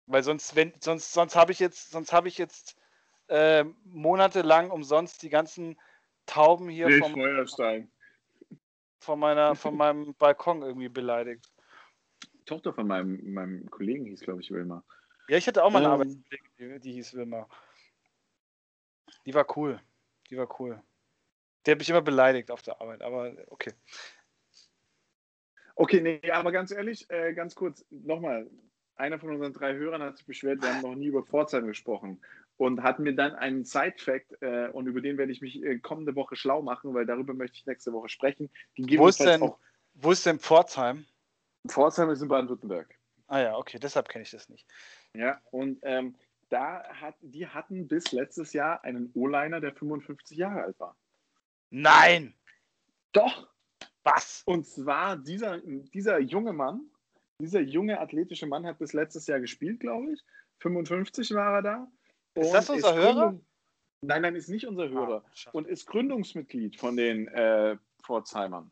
Weil 0.06 0.22
sonst, 0.22 0.54
wenn, 0.54 0.72
sonst, 0.80 1.12
sonst 1.12 1.34
habe 1.34 1.52
ich 1.52 1.58
jetzt, 1.58 1.90
sonst 1.90 2.12
habe 2.12 2.28
ich 2.28 2.36
jetzt 2.36 2.76
äh, 3.28 3.64
monatelang 3.84 4.70
umsonst 4.70 5.22
die 5.22 5.30
ganzen 5.30 5.80
Tauben 6.26 6.68
hier 6.68 6.88
nee, 6.88 6.98
vom, 6.98 7.12
Feuerstein. 7.12 7.90
von, 8.98 9.18
meiner, 9.18 9.54
von 9.54 9.76
meinem 9.76 10.14
Balkon 10.18 10.62
irgendwie 10.62 10.88
beleidigt. 10.88 11.50
Die 12.34 12.44
Tochter 12.44 12.74
von 12.74 12.86
meinem, 12.86 13.32
meinem 13.32 13.70
Kollegen 13.70 14.04
hieß, 14.06 14.20
glaube 14.20 14.42
ich, 14.42 14.50
Wilma. 14.50 14.84
Ja, 15.28 15.38
ich 15.38 15.46
hatte 15.46 15.64
auch 15.64 15.70
mal 15.70 15.78
eine 15.78 15.86
ähm, 15.86 15.92
Arbeitskollegin, 15.92 16.50
die, 16.58 16.80
die 16.80 16.92
hieß 16.92 17.14
Wilma. 17.14 17.48
Die 19.24 19.32
war 19.32 19.46
cool. 19.56 19.80
Die 20.28 20.36
war 20.36 20.60
cool. 20.60 20.82
Der 21.64 21.72
hat 21.72 21.78
mich 21.78 21.88
immer 21.88 22.02
beleidigt 22.02 22.50
auf 22.50 22.60
der 22.60 22.80
Arbeit, 22.80 23.00
aber 23.02 23.32
okay. 23.48 23.72
Okay, 25.76 26.00
nee, 26.00 26.30
aber 26.30 26.52
ganz 26.52 26.70
ehrlich, 26.70 27.08
äh, 27.10 27.32
ganz 27.32 27.54
kurz, 27.54 27.84
nochmal. 27.90 28.48
Einer 28.96 29.18
von 29.18 29.30
unseren 29.30 29.52
drei 29.52 29.74
Hörern 29.74 30.02
hat 30.02 30.18
sich 30.18 30.26
beschwert, 30.26 30.62
wir 30.62 30.72
haben 30.72 30.82
noch 30.82 30.94
nie 30.94 31.06
über 31.06 31.24
Pforzheim 31.24 31.66
gesprochen 31.66 32.20
und 32.56 32.84
hat 32.84 33.00
mir 33.00 33.12
dann 33.12 33.34
einen 33.34 33.64
Side-Fact 33.64 34.40
äh, 34.40 34.68
und 34.68 34.86
über 34.86 35.00
den 35.00 35.18
werde 35.18 35.32
ich 35.32 35.40
mich 35.40 35.60
äh, 35.64 35.80
kommende 35.80 36.14
Woche 36.14 36.36
schlau 36.36 36.62
machen, 36.62 36.94
weil 36.94 37.04
darüber 37.04 37.34
möchte 37.34 37.56
ich 37.56 37.66
nächste 37.66 37.92
Woche 37.92 38.08
sprechen. 38.08 38.50
Wo 38.76 39.08
ist, 39.08 39.18
denn, 39.18 39.42
auch, 39.42 39.58
wo 39.94 40.12
ist 40.12 40.24
denn 40.26 40.38
Pforzheim? 40.38 41.04
Pforzheim 41.66 42.10
ist 42.10 42.22
in 42.22 42.28
Baden-Württemberg. 42.28 42.94
Ah 43.26 43.40
ja, 43.40 43.56
okay, 43.56 43.80
deshalb 43.80 44.08
kenne 44.08 44.22
ich 44.22 44.30
das 44.30 44.48
nicht. 44.48 44.64
Ja, 45.14 45.40
und 45.50 45.80
ähm, 45.82 46.14
da 46.50 46.84
hat, 47.00 47.16
die 47.20 47.48
hatten 47.48 47.88
bis 47.88 48.12
letztes 48.12 48.52
Jahr 48.52 48.84
einen 48.84 49.10
O-Liner, 49.14 49.60
der 49.60 49.72
55 49.72 50.36
Jahre 50.36 50.62
alt 50.62 50.78
war. 50.78 50.96
Nein! 51.70 52.34
Doch! 53.12 53.48
Was? 54.04 54.42
Und 54.44 54.66
zwar 54.66 55.16
dieser, 55.16 55.58
dieser 55.58 56.18
junge 56.18 56.52
Mann, 56.52 56.82
dieser 57.40 57.60
junge 57.60 58.00
athletische 58.00 58.46
Mann 58.46 58.66
hat 58.66 58.78
bis 58.78 58.92
letztes 58.92 59.26
Jahr 59.26 59.40
gespielt, 59.40 59.80
glaube 59.80 60.12
ich. 60.12 60.24
55 60.60 61.32
war 61.34 61.56
er 61.56 61.62
da. 61.62 61.92
Ist 62.34 62.52
das 62.52 62.70
unser 62.70 62.90
ist 62.90 62.94
Hörer? 62.94 63.12
Gründung, 63.12 63.46
nein, 64.02 64.22
nein, 64.22 64.34
ist 64.36 64.48
nicht 64.48 64.66
unser 64.66 64.88
Hörer. 64.88 65.24
Ah, 65.46 65.50
und 65.52 65.66
ist 65.66 65.86
Gründungsmitglied 65.86 66.76
von 66.76 66.96
den 66.96 67.28
äh, 67.28 67.76
Pforzheimern. 68.02 68.70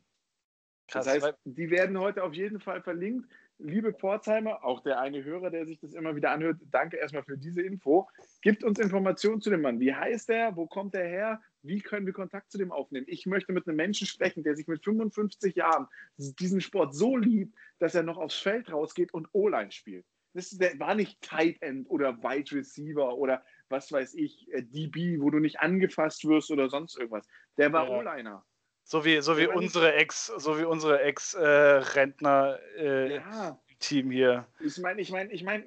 Krass, 0.87 1.05
das 1.05 1.23
heißt, 1.23 1.37
die 1.45 1.69
werden 1.69 1.99
heute 1.99 2.23
auf 2.23 2.33
jeden 2.33 2.59
Fall 2.59 2.81
verlinkt. 2.81 3.29
Liebe 3.59 3.93
Pforzheimer, 3.93 4.63
auch 4.63 4.81
der 4.81 4.99
eine 4.99 5.23
Hörer, 5.23 5.49
der 5.49 5.65
sich 5.65 5.79
das 5.79 5.93
immer 5.93 6.15
wieder 6.15 6.31
anhört, 6.31 6.57
danke 6.71 6.97
erstmal 6.97 7.23
für 7.23 7.37
diese 7.37 7.61
Info. 7.61 8.07
Gibt 8.41 8.63
uns 8.63 8.79
Informationen 8.79 9.41
zu 9.41 9.49
dem 9.49 9.61
Mann. 9.61 9.79
Wie 9.79 9.93
heißt 9.93 10.29
er? 10.29 10.55
Wo 10.55 10.67
kommt 10.67 10.95
er 10.95 11.07
her? 11.07 11.41
Wie 11.63 11.79
können 11.79 12.05
wir 12.05 12.13
Kontakt 12.13 12.51
zu 12.51 12.57
dem 12.57 12.71
aufnehmen? 12.71 13.05
Ich 13.09 13.25
möchte 13.25 13.53
mit 13.53 13.67
einem 13.67 13.77
Menschen 13.77 14.05
sprechen, 14.05 14.43
der 14.43 14.55
sich 14.55 14.67
mit 14.67 14.83
55 14.83 15.55
Jahren 15.55 15.87
diesen 16.17 16.61
Sport 16.61 16.93
so 16.93 17.15
liebt, 17.17 17.55
dass 17.79 17.95
er 17.95 18.03
noch 18.03 18.17
aufs 18.17 18.37
Feld 18.37 18.71
rausgeht 18.71 19.13
und 19.13 19.29
O-Line 19.31 19.71
spielt. 19.71 20.05
Das 20.33 20.59
war 20.59 20.95
nicht 20.95 21.21
Tight 21.21 21.61
End 21.61 21.89
oder 21.89 22.21
Wide 22.21 22.55
Receiver 22.55 23.17
oder 23.17 23.43
was 23.69 23.91
weiß 23.91 24.15
ich, 24.15 24.51
äh, 24.51 24.63
DB, 24.63 25.19
wo 25.19 25.29
du 25.29 25.39
nicht 25.39 25.59
angefasst 25.59 26.27
wirst 26.27 26.51
oder 26.51 26.69
sonst 26.69 26.97
irgendwas. 26.97 27.27
Der 27.57 27.71
war 27.71 27.87
ja. 27.87 27.97
O-Liner. 27.97 28.45
So 28.83 29.05
wie, 29.05 29.21
so 29.21 29.37
wie 29.37 29.47
unsere 29.47 29.93
Ex, 29.93 30.27
so 30.27 30.59
wie 30.59 30.65
unsere 30.65 31.01
Ex-Rentner 31.01 32.59
äh, 32.77 33.07
äh, 33.07 33.15
ja. 33.15 33.59
Team 33.79 34.11
hier. 34.11 34.45
Ich 34.59 34.77
meine, 34.79 35.01
ich 35.01 35.11
meine, 35.11 35.31
ich 35.31 35.43
meine, 35.43 35.65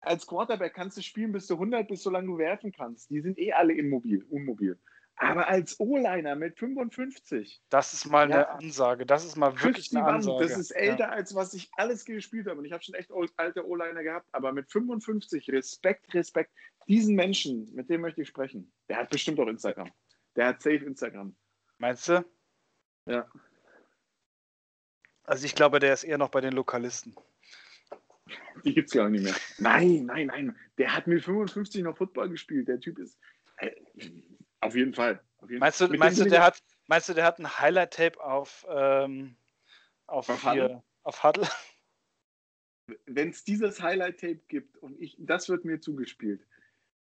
als 0.00 0.26
Quarterback 0.26 0.72
kannst 0.72 0.96
du 0.96 1.02
spielen 1.02 1.32
bis 1.32 1.46
zu 1.46 1.54
100, 1.54 1.86
bis 1.86 2.02
solange 2.02 2.28
du 2.28 2.38
werfen 2.38 2.72
kannst. 2.72 3.10
Die 3.10 3.20
sind 3.20 3.38
eh 3.38 3.52
alle 3.52 3.74
immobil, 3.74 4.24
unmobil. 4.30 4.78
Aber 5.22 5.48
als 5.48 5.78
O-Liner 5.78 6.34
mit 6.34 6.58
55. 6.58 7.60
Das 7.68 7.92
ist 7.92 8.06
mal 8.06 8.30
ja, 8.30 8.36
eine 8.36 8.48
Ansage. 8.48 9.04
Das 9.04 9.26
ist 9.26 9.36
mal 9.36 9.52
wirklich 9.60 9.94
eine 9.94 10.06
Ansage. 10.06 10.48
Das 10.48 10.56
ist 10.56 10.70
älter, 10.70 11.04
ja. 11.04 11.08
als 11.10 11.34
was 11.34 11.52
ich 11.52 11.68
alles 11.76 12.06
gespielt 12.06 12.46
habe. 12.46 12.58
Und 12.58 12.64
ich 12.64 12.72
habe 12.72 12.82
schon 12.82 12.94
echt 12.94 13.10
alte 13.36 13.66
O-Liner 13.68 14.02
gehabt. 14.02 14.26
Aber 14.32 14.52
mit 14.52 14.70
55, 14.70 15.50
Respekt, 15.50 16.14
Respekt. 16.14 16.50
Diesen 16.88 17.14
Menschen, 17.16 17.70
mit 17.74 17.90
dem 17.90 18.00
möchte 18.00 18.22
ich 18.22 18.28
sprechen. 18.28 18.72
Der 18.88 18.96
hat 18.96 19.10
bestimmt 19.10 19.38
auch 19.40 19.46
Instagram. 19.46 19.90
Der 20.36 20.46
hat 20.46 20.62
safe 20.62 20.86
Instagram. 20.86 21.36
Meinst 21.76 22.08
du? 22.08 22.24
Ja. 23.04 23.30
Also 25.24 25.44
ich 25.44 25.54
glaube, 25.54 25.80
der 25.80 25.92
ist 25.92 26.04
eher 26.04 26.16
noch 26.16 26.30
bei 26.30 26.40
den 26.40 26.54
Lokalisten. 26.54 27.14
Die 28.64 28.72
gibt 28.72 28.88
es 28.88 28.94
ja 28.94 29.04
auch 29.04 29.10
nicht 29.10 29.24
mehr. 29.24 29.34
Nein, 29.58 30.06
nein, 30.06 30.28
nein. 30.28 30.56
Der 30.78 30.96
hat 30.96 31.06
mit 31.06 31.22
55 31.22 31.82
noch 31.82 31.98
Football 31.98 32.30
gespielt. 32.30 32.68
Der 32.68 32.80
Typ 32.80 32.98
ist. 32.98 33.18
Äh, 33.58 33.72
auf 34.60 34.74
jeden 34.74 34.94
Fall. 34.94 35.20
Auf 35.38 35.48
jeden 35.48 35.60
meinst, 35.60 35.80
du, 35.80 35.88
meinst, 35.96 36.20
du, 36.20 36.24
der 36.24 36.44
hat, 36.44 36.62
meinst 36.86 37.08
du, 37.08 37.14
der 37.14 37.24
hat 37.24 37.38
ein 37.38 37.58
Highlight-Tape 37.58 38.22
auf, 38.22 38.66
ähm, 38.68 39.36
auf, 40.06 40.28
auf, 40.28 40.44
Huddle? 40.44 40.82
auf 41.02 41.22
Huddle? 41.22 41.48
Wenn 43.06 43.30
es 43.30 43.44
dieses 43.44 43.80
Highlight-Tape 43.80 44.40
gibt 44.48 44.76
und 44.78 45.00
ich, 45.00 45.16
das 45.18 45.48
wird 45.48 45.64
mir 45.64 45.80
zugespielt. 45.80 46.46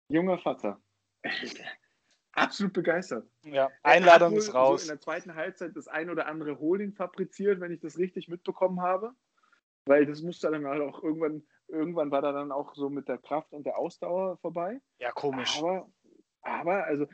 Junger 0.09 0.39
Vater. 0.39 0.81
Absolut 2.33 2.73
begeistert. 2.73 3.29
Ja, 3.43 3.71
Einladung 3.83 4.37
ist 4.37 4.55
raus. 4.55 4.83
So 4.83 4.93
in 4.93 4.97
der 4.97 5.01
zweiten 5.01 5.35
Halbzeit 5.35 5.75
das 5.75 5.89
ein 5.89 6.09
oder 6.09 6.27
andere 6.27 6.61
Holding 6.61 6.93
fabriziert, 6.93 7.61
wenn 7.61 7.73
ich 7.73 7.81
das 7.81 7.99
richtig 7.99 8.29
mitbekommen 8.29 8.81
habe. 8.81 9.13
Weil 9.87 10.07
das 10.07 10.23
musste 10.23 10.51
dann 10.51 10.67
halt 10.67 10.83
auch 10.83 11.03
irgendwann, 11.03 11.43
irgendwann 11.67 12.11
war 12.11 12.23
da 12.23 12.31
dann 12.33 12.53
auch 12.53 12.75
so 12.75 12.91
mit 12.91 13.09
der 13.09 13.19
Kraft 13.19 13.53
und 13.53 13.65
der 13.65 13.79
Ausdauer 13.79 14.37
vorbei. 14.39 14.81
Ja, 14.99 15.11
komisch. 15.11 15.59
Aber, 15.59 15.91
aber 16.43 16.85
also 16.85 17.07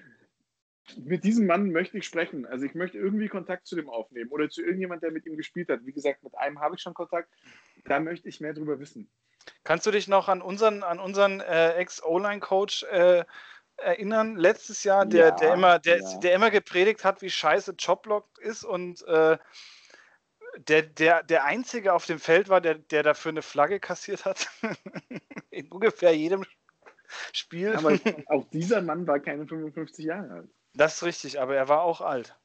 mit 0.96 1.24
diesem 1.24 1.46
Mann 1.46 1.70
möchte 1.70 1.98
ich 1.98 2.04
sprechen. 2.04 2.46
Also 2.46 2.64
ich 2.64 2.74
möchte 2.74 2.98
irgendwie 2.98 3.28
Kontakt 3.28 3.66
zu 3.66 3.76
dem 3.76 3.88
aufnehmen 3.88 4.30
oder 4.30 4.50
zu 4.50 4.62
irgendjemand, 4.62 5.02
der 5.02 5.10
mit 5.10 5.26
ihm 5.26 5.36
gespielt 5.36 5.68
hat. 5.68 5.80
Wie 5.84 5.92
gesagt, 5.92 6.22
mit 6.22 6.36
einem 6.36 6.60
habe 6.60 6.76
ich 6.76 6.82
schon 6.82 6.94
Kontakt. 6.94 7.28
Da 7.84 8.00
möchte 8.00 8.28
ich 8.28 8.40
mehr 8.40 8.54
drüber 8.54 8.78
wissen. 8.78 9.08
Kannst 9.64 9.86
du 9.86 9.90
dich 9.90 10.08
noch 10.08 10.28
an 10.28 10.42
unseren, 10.42 10.82
an 10.82 10.98
unseren 10.98 11.40
äh, 11.40 11.74
Ex-O-Line-Coach 11.74 12.84
äh, 12.84 13.24
erinnern? 13.76 14.36
Letztes 14.36 14.84
Jahr, 14.84 15.06
der, 15.06 15.28
ja, 15.28 15.30
der, 15.32 15.54
immer, 15.54 15.78
der, 15.78 16.00
ja. 16.00 16.18
der 16.18 16.34
immer 16.34 16.50
gepredigt 16.50 17.04
hat, 17.04 17.22
wie 17.22 17.30
scheiße 17.30 17.74
Jobblock 17.78 18.38
ist 18.38 18.64
und 18.64 19.02
äh, 19.06 19.38
der, 20.68 20.82
der, 20.82 21.22
der 21.22 21.44
Einzige 21.44 21.92
auf 21.92 22.06
dem 22.06 22.18
Feld 22.18 22.48
war, 22.48 22.60
der, 22.60 22.74
der 22.74 23.02
dafür 23.02 23.30
eine 23.30 23.42
Flagge 23.42 23.80
kassiert 23.80 24.24
hat. 24.24 24.48
In 25.50 25.70
ungefähr 25.70 26.16
jedem 26.16 26.44
Spiel. 27.32 27.74
Aber 27.74 27.92
auch 28.26 28.44
dieser 28.50 28.82
Mann 28.82 29.06
war 29.06 29.18
keine 29.20 29.46
55 29.46 30.04
Jahre 30.04 30.30
alt. 30.30 30.48
Das 30.74 30.96
ist 30.96 31.02
richtig, 31.04 31.40
aber 31.40 31.56
er 31.56 31.68
war 31.68 31.82
auch 31.82 32.00
alt. 32.00 32.36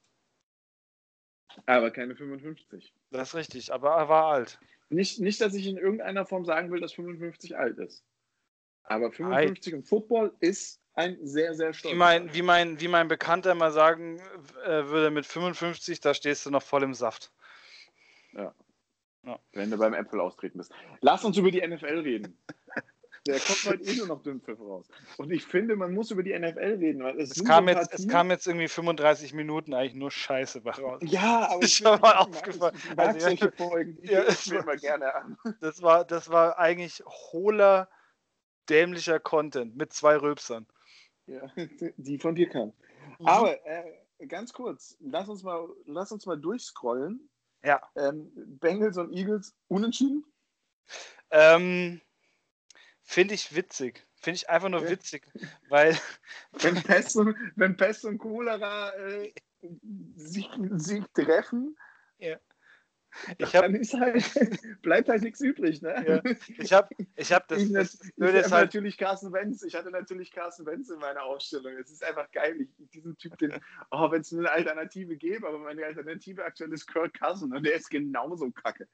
Aber 1.65 1.91
keine 1.91 2.15
55. 2.15 2.93
Das 3.11 3.30
ist 3.30 3.36
richtig, 3.36 3.73
aber 3.73 3.95
er 3.95 4.09
war 4.09 4.25
alt. 4.25 4.59
Nicht, 4.89 5.19
nicht, 5.19 5.41
dass 5.41 5.53
ich 5.53 5.67
in 5.67 5.77
irgendeiner 5.77 6.25
Form 6.25 6.45
sagen 6.45 6.71
will, 6.71 6.80
dass 6.80 6.93
55 6.93 7.57
alt 7.57 7.77
ist. 7.77 8.03
Aber 8.84 9.11
55 9.11 9.73
im 9.73 9.84
Football 9.84 10.34
ist 10.39 10.82
ein 10.95 11.17
sehr, 11.21 11.53
sehr 11.53 11.73
stolzer. 11.73 11.95
Wie 11.95 11.99
mein, 11.99 12.34
wie 12.34 12.41
mein, 12.41 12.80
wie 12.82 12.88
mein 12.88 13.07
Bekannter 13.07 13.55
mal 13.55 13.71
sagen 13.71 14.19
äh, 14.65 14.86
würde, 14.86 15.11
mit 15.11 15.25
55, 15.25 15.99
da 15.99 16.13
stehst 16.13 16.45
du 16.45 16.51
noch 16.51 16.63
voll 16.63 16.84
im 16.84 16.93
Saft. 16.93 17.32
Ja. 18.34 18.53
ja. 19.23 19.39
Wenn 19.53 19.69
du 19.69 19.77
beim 19.77 19.93
Apple 19.93 20.21
austreten 20.21 20.57
bist. 20.57 20.71
Lass 21.01 21.23
uns 21.23 21.38
über 21.38 21.51
die 21.51 21.65
NFL 21.65 21.99
reden. 21.99 22.38
Der 23.28 23.39
kommt 23.39 23.65
heute 23.65 23.84
eh 23.84 23.95
nur 23.97 24.07
noch 24.07 24.24
Dünnpfiff 24.24 24.59
raus. 24.59 24.88
Und 25.17 25.32
ich 25.32 25.45
finde, 25.45 25.76
man 25.76 25.93
muss 25.93 26.11
über 26.11 26.24
die 26.24 26.38
NFL 26.38 26.78
reden. 26.80 27.03
Weil 27.03 27.20
es, 27.20 27.32
es, 27.32 27.43
kam 27.43 27.65
so 27.65 27.72
jetzt, 27.72 27.93
es 27.93 28.07
kam 28.07 28.30
jetzt 28.32 28.47
irgendwie 28.47 28.67
35 28.67 29.34
Minuten 29.34 29.74
eigentlich 29.74 29.95
nur 29.95 30.11
Scheiße 30.11 30.63
raus. 30.63 31.01
Ja, 31.03 31.49
aber 31.49 31.63
ich 31.63 31.84
habe 31.84 32.01
mal 32.01 32.15
aufgefallen. 32.15 32.76
Ich 32.78 32.95
mag 32.95 33.07
also, 33.07 33.20
solche 33.20 33.51
Folgen, 33.51 33.97
die 34.01 34.07
ja, 34.11 34.24
mir 34.24 34.59
immer 34.59 34.78
gerne 34.78 35.13
an. 35.15 35.38
Das 35.61 35.82
war, 35.82 36.05
das 36.05 36.30
war 36.30 36.57
eigentlich 36.57 37.03
hohler, 37.05 37.89
dämlicher 38.70 39.20
Content 39.20 39.76
mit 39.76 39.93
zwei 39.93 40.17
Rülpsern. 40.17 40.65
Ja, 41.28 41.51
die 41.97 42.17
von 42.17 42.36
dir 42.36 42.49
kam. 42.49 42.74
Mhm. 43.20 43.28
Aber 43.28 43.65
äh, 43.65 44.28
ganz 44.28 44.53
kurz, 44.53 44.97
lass 44.99 45.30
uns 45.30 45.43
mal, 45.43 45.67
lass 45.86 46.11
uns 46.11 46.26
mal 46.26 46.38
durchscrollen. 46.38 47.30
Ja. 47.63 47.82
Ähm, 47.95 48.32
Bengals 48.59 48.97
und 48.97 49.11
Eagles 49.11 49.53
unentschieden? 49.67 50.26
Ähm, 51.32 52.01
Finde 53.10 53.34
ich 53.34 53.55
witzig. 53.55 54.05
Finde 54.14 54.36
ich 54.36 54.49
einfach 54.51 54.70
nur 54.70 54.88
witzig, 54.88 55.26
weil. 55.68 55.97
Wenn 56.51 56.76
Pest 56.76 57.16
und, 57.16 57.36
wenn 57.55 57.76
Pest 57.76 58.05
und 58.05 58.20
Cholera 58.20 58.91
äh, 58.91 59.34
sich, 60.16 60.47
sich 60.74 61.03
treffen, 61.16 61.76
ja. 62.20 62.38
Ich 63.38 63.55
hab, 63.55 63.63
dann 63.63 63.76
ist 63.76 63.93
halt, 63.93 64.24
bleibt 64.82 65.09
halt 65.09 65.24
nichts 65.24 65.41
übrig. 65.41 65.82
Ne? 65.82 66.05
Ja. 66.07 66.36
Ich 66.57 66.74
habe 66.74 66.89
ich 67.15 67.32
hab 67.32 67.47
das. 67.47 67.61
Ich, 67.61 67.74
das, 67.74 67.95
ich, 67.95 68.11
ich 68.17 68.34
halt, 68.34 68.51
natürlich 68.51 68.97
Carsten 68.97 69.34
Wenz. 69.34 69.63
Ich 69.63 69.76
hatte 69.76 69.91
natürlich 69.91 70.32
Carsten 70.32 70.65
Wenz 70.65 70.89
in 70.89 70.99
meiner 70.99 71.24
Aufstellung. 71.24 71.74
Es 71.78 71.91
ist 71.91 72.03
einfach 72.03 72.30
geil. 72.32 72.55
Ich, 72.61 72.70
diesen 72.93 73.17
Typ, 73.17 73.38
den, 73.38 73.53
oh, 73.91 74.11
wenn 74.11 74.22
es 74.22 74.34
eine 74.34 74.51
Alternative 74.51 75.15
gäbe, 75.15 75.47
aber 75.47 75.59
meine 75.59 75.86
Alternative 75.86 76.43
aktuell 76.43 76.72
ist 76.74 76.91
Kurt 76.91 77.17
Cousin 77.20 77.53
und 77.53 77.65
der 77.65 77.76
ist 77.76 77.89
genauso 77.89 78.49
kacke. 78.51 78.88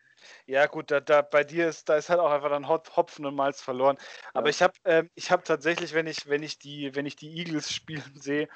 Ja, 0.46 0.66
gut, 0.68 0.92
da, 0.92 1.00
da 1.00 1.22
bei 1.22 1.44
dir 1.44 1.68
ist, 1.68 1.90
da 1.90 1.98
ist 1.98 2.10
halt 2.10 2.20
auch 2.20 2.32
einfach 2.32 2.50
dann 2.50 2.68
Hopfen 2.68 3.26
und 3.26 3.36
Malz 3.36 3.62
verloren. 3.62 3.98
Aber 4.34 4.48
ja. 4.48 4.50
ich 4.50 4.62
habe 4.62 4.74
äh, 4.84 5.04
hab 5.30 5.46
tatsächlich, 5.46 5.94
wenn 5.94 6.08
ich, 6.08 6.28
wenn 6.28 6.44
ich 6.44 6.60
die, 6.60 6.96
wenn 6.96 7.06
ich 7.06 7.16
die 7.16 7.38
Eagles 7.38 7.72
spielen 7.72 8.04
sehe, 8.16 8.48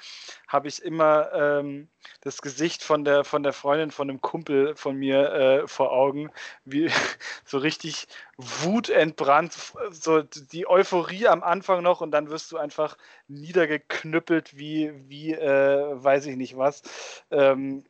habe 0.48 0.68
ich 0.68 0.82
immer 0.82 1.32
ähm, 1.32 1.88
das 2.22 2.42
Gesicht 2.42 2.82
von 2.82 3.04
der, 3.04 3.24
von 3.24 3.42
der 3.42 3.52
Freundin 3.52 3.90
von 3.90 4.08
einem 4.08 4.20
Kumpel 4.20 4.74
von 4.76 4.96
mir 4.96 5.32
äh, 5.32 5.59
vor 5.66 5.92
Augen, 5.92 6.30
wie 6.64 6.90
so 7.44 7.58
richtig 7.58 8.06
wutentbrannt, 8.36 9.56
so 9.90 10.22
die 10.22 10.66
Euphorie 10.66 11.26
am 11.28 11.42
Anfang 11.42 11.82
noch 11.82 12.00
und 12.00 12.10
dann 12.10 12.30
wirst 12.30 12.52
du 12.52 12.58
einfach 12.58 12.96
niedergeknüppelt 13.28 14.56
wie, 14.56 14.92
wie 15.08 15.32
äh, 15.32 16.02
weiß 16.02 16.26
ich 16.26 16.36
nicht 16.36 16.56
was. 16.56 16.82
Ähm, 17.30 17.84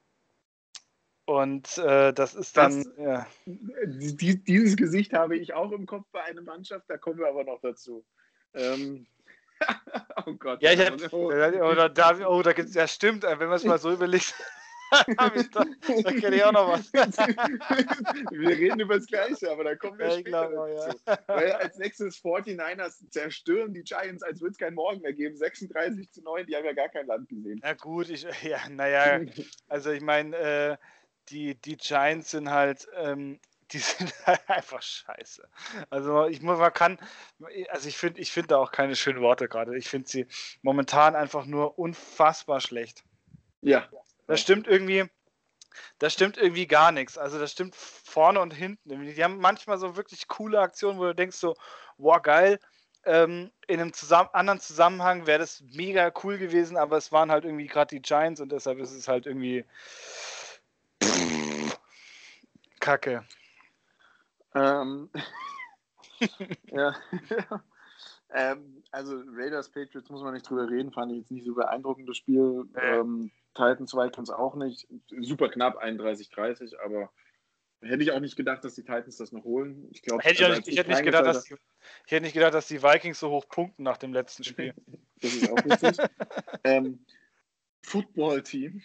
und 1.31 1.79
äh, 1.79 2.13
das 2.13 2.35
ist 2.35 2.57
dann. 2.57 2.83
Das, 2.83 2.97
ja. 2.99 3.27
die, 3.47 4.43
dieses 4.43 4.77
Gesicht 4.77 5.13
habe 5.13 5.37
ich 5.37 5.55
auch 5.55 5.71
im 5.71 5.87
Kopf 5.87 6.07
bei 6.11 6.25
einer 6.25 6.43
Mannschaft, 6.43 6.87
da 6.89 6.97
kommen 6.97 7.21
wir 7.21 7.29
aber 7.29 7.45
noch 7.45 7.61
dazu. 7.61 8.05
Ähm, 8.53 9.07
oh 10.27 10.35
Gott. 10.35 10.61
Ja, 10.61 10.73
ich 10.73 10.81
hab, 10.81 11.13
oh, 11.13 11.27
oder 11.27 11.89
da, 11.89 12.27
oh, 12.27 12.43
da 12.43 12.51
ja, 12.51 12.89
stimmt, 12.89 13.23
wenn 13.23 13.39
man 13.39 13.53
es 13.53 13.65
mal 13.65 13.79
so 13.79 13.93
überlegt. 13.93 14.35
Da, 14.91 15.65
da 16.03 16.13
kenne 16.13 16.37
ich 16.37 16.45
auch 16.45 16.53
noch 16.53 16.69
was. 16.69 16.93
wir 16.93 18.49
reden 18.49 18.81
über 18.81 18.97
das 18.97 19.07
Gleiche, 19.07 19.51
aber 19.51 19.65
da 19.65 19.77
kommen 19.77 19.99
wir 19.99 20.07
ja, 20.07 20.13
später 20.19 20.49
glaube, 20.49 20.75
dazu. 20.77 20.99
Ja. 21.07 21.19
Weil 21.27 21.53
als 21.53 21.79
nächstes 21.79 22.23
49ers 22.23 23.09
zerstören 23.11 23.73
die 23.73 23.83
Giants, 23.83 24.23
als 24.23 24.41
würde 24.41 24.53
es 24.53 24.59
keinen 24.59 24.75
Morgen 24.75 25.01
mehr 25.01 25.13
geben. 25.13 25.37
36 25.37 26.11
zu 26.11 26.23
9, 26.23 26.47
die 26.47 26.57
haben 26.57 26.65
ja 26.65 26.73
gar 26.73 26.89
kein 26.89 27.07
Land 27.07 27.29
gesehen. 27.29 27.61
Na 27.63 27.75
gut, 27.75 28.09
ich, 28.09 28.23
ja, 28.43 28.69
naja, 28.69 29.21
also 29.69 29.91
ich 29.91 30.03
meine, 30.03 30.37
äh, 30.37 30.77
die, 31.29 31.55
die 31.55 31.77
Giants 31.77 32.31
sind 32.31 32.51
halt, 32.51 32.89
ähm, 32.97 33.39
die 33.73 33.79
sind 33.79 34.13
halt 34.27 34.49
einfach 34.49 34.83
scheiße. 34.83 35.49
Also 35.91 36.27
ich 36.27 36.43
muss, 36.43 36.59
man 36.59 36.73
kann, 36.73 36.99
also 37.71 37.89
ich 37.89 37.97
finde, 37.97 38.21
ich 38.21 38.33
finde 38.33 38.49
da 38.49 38.59
auch 38.59 38.73
keine 38.73 38.97
schönen 38.97 39.21
Worte 39.21 39.49
gerade. 39.49 39.77
Ich 39.77 39.89
finde 39.89 40.09
sie 40.09 40.27
momentan 40.63 41.15
einfach 41.17 41.47
nur 41.47 41.79
unfassbar 41.79 42.61
schlecht. 42.61 43.05
Ja. 43.63 43.89
Das 44.31 44.41
stimmt 44.41 44.69
irgendwie, 44.69 45.11
das 45.99 46.13
stimmt 46.13 46.39
irgendwie 46.39 46.69
gar 46.69 46.93
nichts. 46.93 47.19
Also 47.19 47.41
das 47.41 47.51
stimmt 47.51 47.75
vorne 47.75 48.41
und 48.41 48.53
hinten. 48.53 49.03
Die 49.03 49.25
haben 49.25 49.39
manchmal 49.39 49.77
so 49.77 49.97
wirklich 49.97 50.29
coole 50.29 50.61
Aktionen, 50.61 51.01
wo 51.01 51.05
du 51.05 51.17
denkst 51.17 51.37
so, 51.37 51.57
wow, 51.99 52.23
geil. 52.23 52.61
Ähm, 53.05 53.51
in 53.67 53.81
einem 53.81 53.93
zusammen 53.93 54.29
anderen 54.33 54.61
Zusammenhang 54.61 55.27
wäre 55.27 55.41
das 55.41 55.65
mega 55.73 56.13
cool 56.23 56.39
gewesen, 56.39 56.77
aber 56.77 56.97
es 56.97 57.11
waren 57.11 57.33
halt 57.33 57.45
irgendwie 57.45 57.67
gerade 57.67 57.97
die 57.97 58.03
Giants 58.03 58.41
und 58.41 58.53
deshalb 58.53 58.79
ist 58.79 58.93
es 58.93 59.09
halt 59.09 59.27
irgendwie 59.27 59.65
Kacke. 62.79 63.27
Ähm, 64.55 65.11
ja. 66.71 66.95
ähm, 68.33 68.85
also 68.93 69.25
Raiders 69.35 69.71
Patriots 69.71 70.09
muss 70.09 70.23
man 70.23 70.35
nicht 70.35 70.49
drüber 70.49 70.71
reden, 70.71 70.93
fand 70.93 71.11
ich 71.11 71.19
jetzt 71.19 71.33
nicht 71.33 71.47
so 71.47 71.55
beeindruckendes 71.55 72.17
Spiel. 72.17 72.69
Ähm, 72.81 73.33
Titans 73.55 73.95
Vikings 73.95 74.31
auch 74.31 74.55
nicht. 74.55 74.87
Super 75.21 75.49
knapp, 75.49 75.83
31-30, 75.83 76.79
aber 76.85 77.11
hätte 77.83 78.03
ich 78.03 78.13
auch 78.13 78.21
nicht 78.21 78.37
gedacht, 78.37 78.65
dass 78.65 78.75
die 78.75 78.83
Titans 78.83 79.17
das 79.17 79.33
noch 79.33 79.45
holen. 79.45 79.89
Ich, 79.91 80.03
glaub, 80.03 80.23
hätte 80.23 80.47
also, 80.47 80.61
ich, 80.61 80.69
ich, 80.69 80.79
hätte 80.79 80.91
nicht 80.91 81.05
gedacht, 81.05 81.27
dass 81.27 81.45
die, 81.45 81.55
ich 82.07 82.13
hätte 82.13 82.25
nicht 82.25 82.35
gedacht, 82.35 82.55
dass 82.55 82.69
die 82.69 82.83
Vikings 82.83 83.19
so 83.19 83.31
hoch 83.31 83.49
punkten 83.49 83.83
nach 83.83 83.97
dem 83.97 84.13
letzten 84.13 84.45
Spiel. 84.45 84.75
das 85.21 85.35
ist 85.35 85.51
auch 85.51 85.65
richtig. 85.65 85.97
ähm, 86.65 87.05
Football-Team 87.83 88.83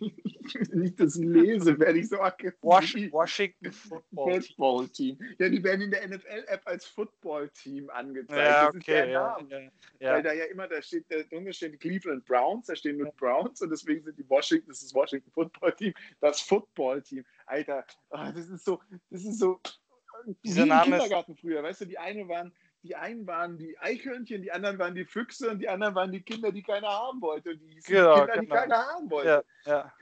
wenn 0.70 0.84
ich 0.84 0.96
das 0.96 1.16
lese, 1.16 1.78
werde 1.78 1.98
ich 1.98 2.08
so 2.08 2.20
aggressiv. 2.20 3.12
Washington 3.12 3.72
Football, 3.72 4.42
Football 4.42 4.88
Team. 4.88 5.18
Ja, 5.38 5.48
die 5.48 5.62
werden 5.62 5.82
in 5.82 5.90
der 5.90 6.08
NFL-App 6.08 6.62
als 6.64 6.86
Football 6.86 7.48
Team 7.50 7.90
angezeigt. 7.90 8.40
Ja, 8.40 8.66
das 8.66 8.68
okay, 8.68 8.78
ist 8.78 8.86
der 8.86 9.08
ja, 9.08 9.36
Name. 9.38 9.72
Ja, 10.00 10.12
Weil 10.14 10.22
da 10.22 10.32
ja 10.32 10.44
immer, 10.44 10.68
da 10.68 10.82
steht, 10.82 11.04
da 11.08 11.22
drunter 11.22 11.52
stehen 11.52 11.72
die 11.72 11.78
Cleveland 11.78 12.24
Browns, 12.24 12.66
da 12.66 12.76
stehen 12.76 12.98
nur 12.98 13.12
Browns 13.12 13.62
und 13.62 13.70
deswegen 13.70 14.02
sind 14.02 14.18
die 14.18 14.28
Washington, 14.28 14.68
das 14.68 14.82
ist 14.82 14.94
Washington 14.94 15.30
Football 15.30 15.72
Team, 15.72 15.94
das 16.20 16.40
Football 16.40 17.02
Team. 17.02 17.24
Alter, 17.46 17.84
oh, 18.10 18.18
das 18.34 18.48
ist 18.48 18.64
so, 18.64 18.80
das 19.10 19.24
ist 19.24 19.38
so. 19.38 19.60
Dieser 20.44 20.66
Name 20.66 20.98
Kindergarten 20.98 21.34
früher, 21.36 21.62
weißt 21.64 21.80
du, 21.80 21.86
die 21.86 21.98
eine 21.98 22.28
waren 22.28 22.52
die 22.82 22.96
einen 22.96 23.26
waren 23.26 23.58
die 23.58 23.78
Eichhörnchen, 23.78 24.42
die 24.42 24.52
anderen 24.52 24.78
waren 24.78 24.94
die 24.94 25.04
Füchse 25.04 25.50
und 25.50 25.60
die 25.60 25.68
anderen 25.68 25.94
waren 25.94 26.10
die 26.10 26.22
Kinder, 26.22 26.50
die 26.50 26.62
keiner 26.62 26.88
haben 26.88 27.20
wollte. 27.20 27.50
Und 27.50 27.60
die 27.60 27.80
genau, 27.80 28.14
Kinder, 28.14 28.26
genau. 28.26 28.40
die 28.40 28.46
keiner 28.48 28.86
haben 28.86 29.10
wollte. 29.10 29.44
Ja, 29.64 29.72
ja. 29.72 29.92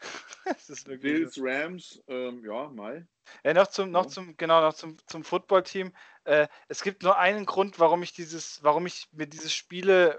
das 0.44 0.70
ist 0.70 0.88
wirklich 0.88 1.12
Bills, 1.12 1.34
so. 1.34 1.44
Rams, 1.44 2.02
ähm, 2.08 2.44
ja, 2.44 2.68
mal. 2.68 3.06
Ja, 3.44 3.54
noch 3.54 3.68
zum, 3.68 3.90
noch 3.90 4.06
zum, 4.06 4.36
genau, 4.36 4.60
noch 4.60 4.74
zum, 4.74 4.96
zum 5.06 5.22
Footballteam. 5.22 5.92
Äh, 6.24 6.48
es 6.68 6.82
gibt 6.82 7.02
nur 7.02 7.18
einen 7.18 7.46
Grund, 7.46 7.78
warum 7.78 8.02
ich 8.02 8.12
dieses, 8.12 8.62
warum 8.62 8.86
ich 8.86 9.08
mir 9.12 9.26
diese 9.26 9.50
Spiele 9.50 10.14
äh, 10.14 10.18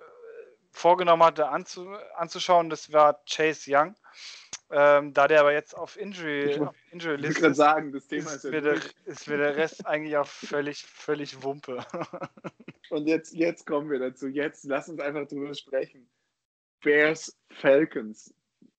vorgenommen 0.72 1.24
hatte 1.24 1.50
anzu, 1.50 1.89
anzuschauen, 2.16 2.70
das 2.70 2.91
war 2.91 3.22
Chase 3.26 3.70
Young. 3.74 3.95
Ähm, 4.72 5.13
da 5.13 5.28
der 5.28 5.39
aber 5.39 5.53
jetzt 5.53 5.76
auf 5.76 5.97
Injury, 5.97 6.51
ich, 6.51 6.59
auf 6.61 6.76
Injury 6.91 7.15
List 7.15 7.39
ist, 7.39 7.57
sagen, 7.57 7.91
das 7.91 8.07
Thema 8.07 8.30
ist, 8.30 8.45
ist, 8.45 8.51
mir 8.51 8.61
der, 8.61 8.76
ist, 9.05 9.28
mir 9.28 9.38
der, 9.38 9.55
Rest 9.55 9.86
eigentlich 9.88 10.15
auch 10.15 10.28
völlig, 10.28 10.84
völlig 10.84 11.41
Wumpe. 11.41 11.84
Und 12.91 13.07
jetzt, 13.07 13.34
jetzt 13.34 13.65
kommen 13.65 13.89
wir 13.89 13.97
dazu. 13.99 14.28
Jetzt 14.28 14.65
lass 14.65 14.88
uns 14.88 14.99
einfach 14.99 15.28
drüber 15.28 15.53
sprechen. 15.55 16.07
Bears 16.82 17.36
Falcons. 17.49 18.34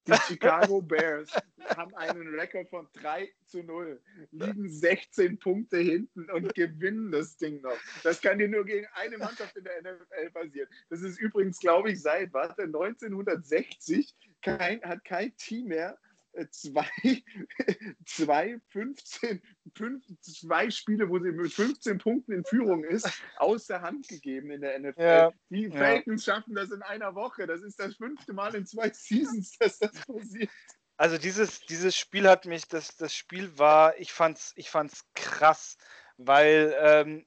Die 0.07 0.15
Chicago 0.27 0.81
Bears 0.81 1.31
haben 1.77 1.95
einen 1.97 2.35
Rekord 2.35 2.69
von 2.69 2.89
3 2.95 3.31
zu 3.45 3.63
0, 3.63 4.01
liegen 4.33 4.69
16 4.69 5.39
Punkte 5.39 5.79
hinten 5.79 6.31
und 6.31 6.55
gewinnen 6.55 7.11
das 7.11 7.37
Ding 7.37 7.61
noch. 7.61 7.77
Das 8.03 8.21
kann 8.21 8.39
dir 8.39 8.49
nur 8.49 8.65
gegen 8.65 8.87
eine 8.95 9.19
Mannschaft 9.19 9.57
in 9.57 9.65
der 9.65 9.81
NFL 9.83 10.31
passieren. 10.33 10.69
Das 10.89 11.03
ist 11.03 11.21
übrigens, 11.21 11.59
glaube 11.59 11.93
ich, 11.93 12.01
seit 12.01 12.33
warte, 12.33 12.63
1960 12.63 14.15
kein, 14.43 14.81
hat 14.83 15.05
kein 15.05 15.37
Team 15.37 15.67
mehr 15.69 15.99
zwei, 16.51 16.89
zwei, 18.07 18.61
15, 18.69 19.43
fünf, 19.77 20.05
zwei 20.21 20.71
Spiele, 20.71 21.09
wo 21.09 21.19
sie 21.19 21.33
mit 21.33 21.53
15 21.53 21.99
Punkten 21.99 22.33
in 22.33 22.45
Führung 22.45 22.85
ist, 22.85 23.09
aus 23.37 23.67
der 23.67 23.83
Hand 23.83 24.09
gegeben 24.09 24.51
in 24.51 24.61
der 24.61 24.79
NFL. 24.79 25.03
Ja, 25.03 25.33
die 25.49 25.71
Falcons 25.71 26.27
ja. 26.27 26.35
schaffen 26.35 26.55
das 26.55 26.71
in 26.71 26.83
einer 26.83 27.15
Woche. 27.15 27.47
Das 27.47 27.63
ist 27.63 27.79
das 27.79 27.97
fünfte 27.97 28.33
Mal 28.33 28.55
in 28.55 28.67
zwei 28.67 28.91
Seasons, 28.91 29.53
dass 29.59 29.79
das 29.79 29.93
passiert. 30.07 30.51
Also 30.97 31.17
dieses, 31.17 31.61
dieses 31.61 31.97
Spiel 31.97 32.29
hat 32.29 32.45
mich, 32.45 32.69
das, 32.69 32.97
das 32.97 33.15
Spiel 33.15 33.59
war, 33.59 33.99
ich 33.99 34.13
fand's, 34.13 34.53
ich 34.57 34.69
fand's 34.69 35.07
krass, 35.15 35.79
weil 36.19 36.77
ähm, 36.79 37.27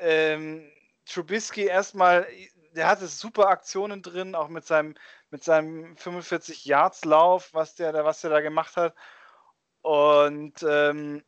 ähm, 0.00 0.70
Trubisky 1.06 1.64
erstmal, 1.64 2.26
der 2.74 2.88
hatte 2.88 3.06
super 3.06 3.48
Aktionen 3.48 4.02
drin, 4.02 4.34
auch 4.34 4.48
mit 4.48 4.66
seinem, 4.66 4.94
mit 5.32 5.42
seinem 5.42 5.96
45 5.96 6.64
Yards 6.66 7.04
Lauf, 7.04 7.52
was 7.54 7.74
der, 7.74 7.92
was 8.04 8.20
der 8.20 8.30
da 8.30 8.40
gemacht 8.40 8.76
hat. 8.76 8.94
Und 9.80 10.62
ähm, 10.62 11.24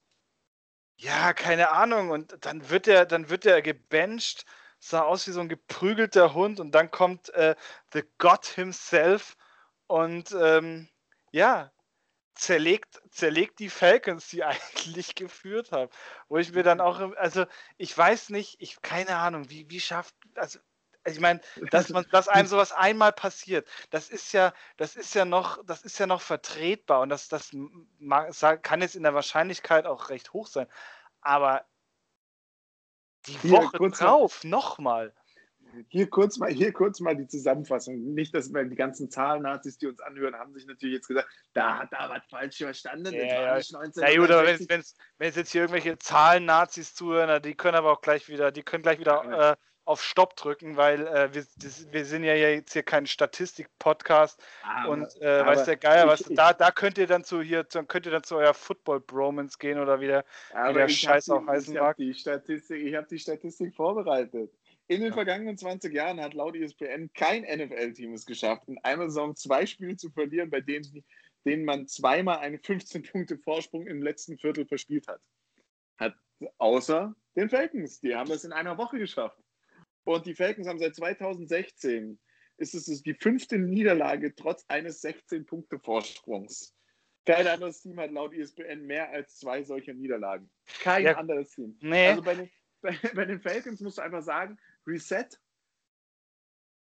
ja, 0.96 1.32
keine 1.32 1.70
Ahnung. 1.70 2.11
Und 2.11 2.36
dann 2.44 2.68
wird 2.70 2.86
er, 2.86 3.07
dann 3.07 3.30
wird 3.30 3.46
er 3.46 3.62
gebencht, 3.62 4.44
sah 4.78 5.02
aus 5.02 5.26
wie 5.26 5.32
so 5.32 5.40
ein 5.40 5.48
geprügelter 5.48 6.34
Hund. 6.34 6.61
Und 6.61 6.72
dann 6.72 6.90
kommt 6.90 7.30
äh, 7.30 7.57
The 7.92 8.05
God 8.18 8.46
himself 8.46 9.36
und 9.86 10.32
ähm, 10.32 10.88
ja, 11.32 11.72
zerlegt, 12.34 13.00
zerlegt 13.11 13.59
die 13.59 13.70
Falcons, 13.70 14.28
die 14.28 14.44
eigentlich 14.44 15.14
geführt 15.14 15.72
haben. 15.72 15.90
Wo 16.28 16.38
ich 16.38 16.52
mir 16.52 16.62
dann 16.62 16.80
auch, 16.80 17.00
also 17.16 17.46
ich 17.78 17.96
weiß 17.96 18.30
nicht, 18.30 18.57
ich 18.61 18.82
keine 18.82 19.16
Ahnung, 19.16 19.48
wie, 19.50 19.68
wie 19.70 19.80
schafft, 19.80 20.14
also 20.36 20.59
ich 21.07 21.20
meine, 21.20 21.40
dass 21.70 21.90
man, 21.90 22.07
dass 22.11 22.28
einem 22.28 22.46
sowas 22.46 22.72
einmal 22.72 23.12
passiert, 23.12 23.68
das 23.90 24.09
ist 24.09 24.32
ja, 24.32 24.52
das 24.76 24.96
ist 24.96 25.14
ja 25.14 25.24
noch, 25.24 25.62
das 25.64 25.82
ist 25.82 25.98
ja 25.98 26.07
noch 26.07 26.20
vertretbar 26.20 27.00
und 27.00 27.11
das, 27.11 27.28
das 27.28 27.50
kann 28.62 28.80
jetzt 28.80 28.96
in 28.96 29.02
der 29.02 29.14
Wahrscheinlichkeit 29.14 29.86
auch 29.86 30.09
recht 30.11 30.32
hoch 30.32 30.46
sein. 30.46 30.66
Aber 31.20 31.64
die 33.26 33.50
Woche 33.50 33.78
Hier, 33.78 33.90
drauf 33.90 34.44
nochmal. 34.44 35.14
Hier 35.88 36.09
kurz 36.09 36.38
mal, 36.38 36.50
hier 36.50 36.72
kurz 36.72 37.00
mal 37.00 37.16
die 37.16 37.26
Zusammenfassung. 37.26 38.14
Nicht, 38.14 38.34
dass 38.34 38.52
wir 38.52 38.64
die 38.64 38.76
ganzen 38.76 39.11
Zahlen-Nazis, 39.11 39.78
die 39.78 39.86
uns 39.88 40.00
anhören, 40.00 40.36
haben 40.36 40.55
sich 40.55 40.66
natürlich 40.66 40.96
jetzt 40.96 41.09
gesagt, 41.09 41.28
da 41.52 41.78
hat 41.78 41.92
da 41.92 42.09
was 42.09 42.22
falsch 42.30 42.59
verstanden. 42.59 43.12
Ja, 43.12 43.59
ja. 43.59 43.59
ja 43.59 44.16
gut, 44.18 44.30
aber 44.30 44.46
wenn 44.46 44.80
es 44.80 45.36
jetzt 45.36 45.50
hier 45.50 45.62
irgendwelche 45.62 45.98
Zahlen-Nazis 45.98 46.94
zuhören, 46.94 47.42
die 47.42 47.55
können 47.55 47.76
aber 47.76 47.92
auch 47.92 48.02
gleich 48.02 48.28
wieder, 48.28 48.52
die 48.52 48.62
können 48.62 48.82
gleich 48.82 49.00
wieder 49.00 49.52
äh, 49.52 49.57
auf 49.85 50.03
Stopp 50.03 50.37
drücken, 50.37 50.76
weil 50.76 51.07
äh, 51.07 51.35
wir, 51.35 51.45
das, 51.57 51.93
wir 51.93 52.05
sind 52.05 52.24
ja 52.24 52.35
jetzt 52.35 52.72
hier 52.72 52.82
kein 52.82 53.07
Statistik-Podcast 53.07 54.43
und 54.89 55.05
äh, 55.20 55.45
weiß 55.45 55.64
der 55.64 55.76
Geier, 55.76 56.07
was, 56.07 56.22
ich, 56.22 56.37
da, 56.37 56.53
da 56.53 56.70
könnt 56.70 56.99
ihr 56.99 57.07
dann 57.07 57.24
zu 57.24 57.43
hier, 57.43 57.64
dann 57.64 57.87
könnt 57.87 58.07
ihr 58.07 58.12
dann 58.12 58.24
zu 58.24 58.37
euer 58.37 58.55
Football-Bromance 58.55 59.59
gehen 59.59 59.78
oder 59.78 60.01
wie 60.01 60.07
der, 60.07 60.24
wie 60.68 60.74
der 60.74 60.89
Scheiß 60.89 61.28
auch 61.30 61.47
heißen 61.47 61.74
mag. 61.74 61.97
Die 61.97 62.14
Statistik, 62.14 62.82
ich 62.82 62.95
habe 62.95 63.07
die 63.09 63.18
Statistik 63.18 63.74
vorbereitet. 63.74 64.51
In 64.87 65.01
den 65.01 65.09
ja. 65.09 65.14
vergangenen 65.14 65.57
20 65.57 65.95
Jahren 65.95 66.20
hat 66.20 66.35
laut 66.35 66.57
ESPN 66.57 67.11
kein 67.14 67.43
NFL-Team 67.43 68.12
es 68.12 68.26
geschafft, 68.26 68.68
in 68.68 68.78
einer 68.82 69.05
Saison 69.05 69.35
zwei 69.35 69.64
Spiele 69.64 69.97
zu 69.97 70.11
verlieren, 70.11 70.51
bei 70.51 70.61
denen, 70.61 71.05
denen 71.47 71.64
man 71.64 71.87
zweimal 71.87 72.39
einen 72.39 72.59
15-Punkte-Vorsprung 72.59 73.87
im 73.87 74.03
letzten 74.03 74.37
Viertel 74.39 74.66
verspielt 74.66 75.09
hat. 75.09 75.20
Hat 75.97 76.14
außer 76.59 77.14
den 77.35 77.49
Falcons. 77.49 78.01
Die 78.01 78.14
haben 78.14 78.30
es 78.30 78.45
in 78.45 78.53
einer 78.53 78.76
Woche 78.76 78.99
geschafft. 78.99 79.39
Und 80.05 80.26
die 80.26 80.34
Falcons 80.34 80.68
haben 80.68 80.78
seit 80.78 80.94
2016 80.94 82.18
ist 82.57 82.74
es 82.74 83.02
die 83.02 83.14
fünfte 83.14 83.59
Niederlage 83.59 84.34
trotz 84.34 84.64
eines 84.68 85.02
16-Punkte-Vorsprungs. 85.02 86.74
Kein 87.26 87.46
anderes 87.46 87.80
Team 87.80 87.98
hat 87.98 88.12
laut 88.12 88.34
ESPN 88.34 88.86
mehr 88.86 89.11
als 89.11 89.38
zwei 89.38 89.62
solcher 89.62 89.94
Niederlagen. 89.94 90.50
Kein 90.80 91.05
ja. 91.05 91.16
anderes 91.16 91.50
Team. 91.50 91.76
Nee. 91.80 92.09
Also 92.09 92.22
bei 92.22 92.34
den, 92.34 92.50
bei, 92.82 92.98
bei 93.14 93.24
den 93.24 93.40
Falcons 93.40 93.80
musst 93.80 93.98
du 93.98 94.02
einfach 94.02 94.22
sagen, 94.22 94.59
Reset, 94.86 95.26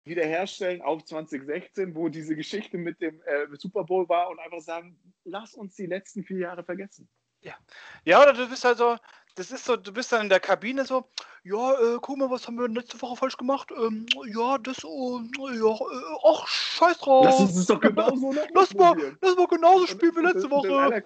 wiederherstellen 0.04 0.82
auf 0.82 1.04
2016, 1.04 1.94
wo 1.94 2.08
diese 2.08 2.36
Geschichte 2.36 2.76
mit 2.76 3.00
dem 3.00 3.20
äh, 3.22 3.46
Super 3.52 3.84
Bowl 3.84 4.08
war 4.08 4.30
und 4.30 4.38
einfach 4.40 4.60
sagen, 4.60 4.98
lass 5.24 5.54
uns 5.54 5.76
die 5.76 5.86
letzten 5.86 6.24
vier 6.24 6.38
Jahre 6.38 6.64
vergessen. 6.64 7.08
Ja. 7.40 7.56
Ja, 8.04 8.22
oder 8.22 8.32
du 8.32 8.48
bist 8.48 8.66
also, 8.66 8.96
das 9.36 9.50
ist 9.50 9.66
so, 9.66 9.76
du 9.76 9.92
bist 9.92 10.10
dann 10.12 10.22
in 10.22 10.28
der 10.30 10.40
Kabine 10.40 10.84
so, 10.86 11.08
ja, 11.44 11.72
äh, 11.74 11.98
guck 12.00 12.16
mal, 12.16 12.30
was 12.30 12.46
haben 12.46 12.58
wir 12.58 12.68
letzte 12.68 13.00
Woche 13.02 13.16
falsch 13.16 13.36
gemacht? 13.36 13.70
Ähm, 13.70 14.06
ja, 14.34 14.56
das, 14.58 14.82
oh, 14.84 15.20
ja, 15.38 15.74
äh, 15.74 16.18
ach, 16.24 16.46
scheiß 16.46 16.98
drauf. 16.98 17.26
Lass 17.26 17.40
uns 17.40 17.54
das 17.54 17.66
doch 17.66 17.80
genauso 17.80 18.32
noch 18.32 18.48
lass 18.54 18.74
mal, 18.74 19.16
lass 19.20 19.36
mal 19.36 19.46
genauso 19.46 19.86
spielen 19.86 20.16
wie 20.16 20.22
letzte 20.22 20.50
Woche. 20.50 21.02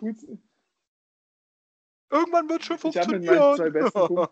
Irgendwann 2.11 2.49
wird 2.49 2.64
schon 2.64 2.78
funktionieren. 2.78 3.22
Ich 3.22 3.31
habe 3.31 3.51
mit, 3.51 3.53
meinen 3.53 3.57
zwei 3.57 3.70
besten 3.70 4.28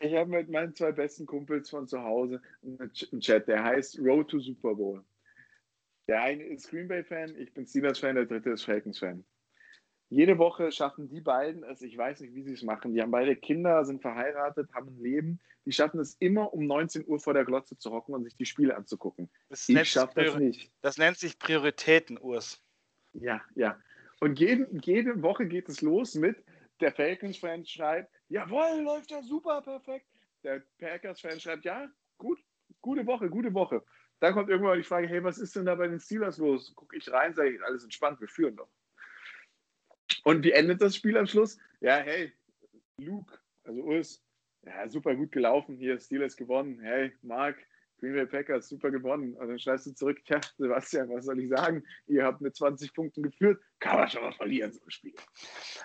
ich 0.00 0.14
habe 0.14 0.30
mit 0.30 0.50
meinen 0.50 0.74
zwei 0.74 0.92
besten 0.92 1.26
Kumpels 1.26 1.70
von 1.70 1.88
zu 1.88 2.02
Hause 2.02 2.42
einen 2.62 2.92
Chat, 3.20 3.48
der 3.48 3.64
heißt 3.64 3.98
Road 3.98 4.28
to 4.28 4.40
Super 4.40 4.74
Bowl. 4.74 5.02
Der 6.06 6.22
eine 6.22 6.44
ist 6.44 6.68
Green 6.68 6.86
Bay-Fan, 6.86 7.34
ich 7.36 7.52
bin 7.52 7.66
Steelers-Fan, 7.66 8.14
der 8.14 8.26
dritte 8.26 8.50
ist 8.50 8.64
Falcons-Fan. 8.64 9.24
Jede 10.08 10.38
Woche 10.38 10.70
schaffen 10.70 11.08
die 11.08 11.20
beiden 11.20 11.64
es, 11.64 11.82
ich 11.82 11.96
weiß 11.96 12.20
nicht, 12.20 12.34
wie 12.34 12.42
sie 12.42 12.52
es 12.52 12.62
machen. 12.62 12.94
Die 12.94 13.02
haben 13.02 13.10
beide 13.10 13.34
Kinder, 13.34 13.84
sind 13.84 14.02
verheiratet, 14.02 14.72
haben 14.72 14.88
ein 14.88 15.00
Leben. 15.00 15.40
Die 15.64 15.72
schaffen 15.72 15.98
es 15.98 16.14
immer 16.20 16.54
um 16.54 16.66
19 16.66 17.06
Uhr 17.08 17.18
vor 17.18 17.34
der 17.34 17.44
Glotze 17.44 17.76
zu 17.76 17.90
hocken 17.90 18.14
und 18.14 18.22
sich 18.22 18.36
die 18.36 18.46
Spiele 18.46 18.76
anzugucken. 18.76 19.28
Das 19.48 19.68
ich 19.68 19.90
schaffe 19.90 20.24
das 20.24 20.36
nicht. 20.36 20.70
Das 20.80 20.96
nennt 20.96 21.18
sich 21.18 21.38
Prioritäten, 21.38 22.18
Urs. 22.18 22.62
Ja, 23.14 23.42
ja. 23.56 23.76
Und 24.20 24.38
jede, 24.38 24.68
jede 24.82 25.20
Woche 25.22 25.46
geht 25.46 25.68
es 25.68 25.82
los 25.82 26.14
mit, 26.14 26.36
der 26.80 26.92
Falcons-Fan 26.92 27.66
schreibt, 27.66 28.12
jawohl, 28.28 28.82
läuft 28.82 29.10
ja 29.10 29.22
super, 29.22 29.60
perfekt. 29.62 30.06
Der 30.44 30.62
Packers-Fan 30.78 31.40
schreibt, 31.40 31.64
ja, 31.64 31.88
gut, 32.18 32.38
gute 32.80 33.06
Woche, 33.06 33.28
gute 33.28 33.52
Woche. 33.54 33.82
Dann 34.20 34.34
kommt 34.34 34.48
irgendwann 34.48 34.78
die 34.78 34.84
Frage, 34.84 35.08
hey, 35.08 35.22
was 35.22 35.38
ist 35.38 35.56
denn 35.56 35.66
da 35.66 35.74
bei 35.74 35.88
den 35.88 36.00
Steelers 36.00 36.38
los? 36.38 36.74
Gucke 36.74 36.96
ich 36.96 37.10
rein, 37.10 37.34
sage 37.34 37.50
ich, 37.50 37.62
alles 37.62 37.82
entspannt, 37.82 38.20
wir 38.20 38.28
führen 38.28 38.56
doch. 38.56 38.68
Und 40.26 40.42
wie 40.42 40.50
endet 40.50 40.82
das 40.82 40.96
Spiel 40.96 41.16
am 41.16 41.28
Schluss? 41.28 41.56
Ja, 41.80 41.98
hey, 41.98 42.32
Luke, 42.98 43.32
also 43.62 43.80
Urs, 43.82 44.20
ja, 44.64 44.88
super 44.88 45.14
gut 45.14 45.30
gelaufen, 45.30 45.76
hier 45.76 46.00
Steelers 46.00 46.36
gewonnen. 46.36 46.80
Hey, 46.80 47.12
Mark, 47.22 47.56
Green 48.00 48.14
Bay 48.14 48.26
Packers, 48.26 48.68
super 48.68 48.90
gewonnen. 48.90 49.34
Und 49.36 49.46
dann 49.46 49.60
schreibst 49.60 49.86
du 49.86 49.94
zurück, 49.94 50.18
ja, 50.26 50.40
Sebastian, 50.58 51.10
was 51.10 51.26
soll 51.26 51.38
ich 51.38 51.48
sagen? 51.48 51.84
Ihr 52.08 52.24
habt 52.24 52.40
mit 52.40 52.56
20 52.56 52.92
Punkten 52.92 53.22
geführt, 53.22 53.62
kann 53.78 54.00
man 54.00 54.10
schon 54.10 54.22
mal 54.22 54.32
verlieren, 54.32 54.72
so 54.72 54.80
ein 54.84 54.90
Spiel. 54.90 55.14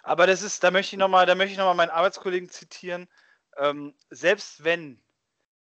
Aber 0.01 0.25
das 0.25 0.41
ist, 0.41 0.63
da 0.63 0.71
möchte 0.71 0.95
ich 0.95 0.99
nochmal, 0.99 1.27
da 1.27 1.35
möchte 1.35 1.51
ich 1.51 1.59
nochmal 1.59 1.75
meinen 1.75 1.91
Arbeitskollegen 1.91 2.49
zitieren. 2.49 3.07
Ähm, 3.57 3.93
selbst 4.09 4.63
wenn 4.63 4.99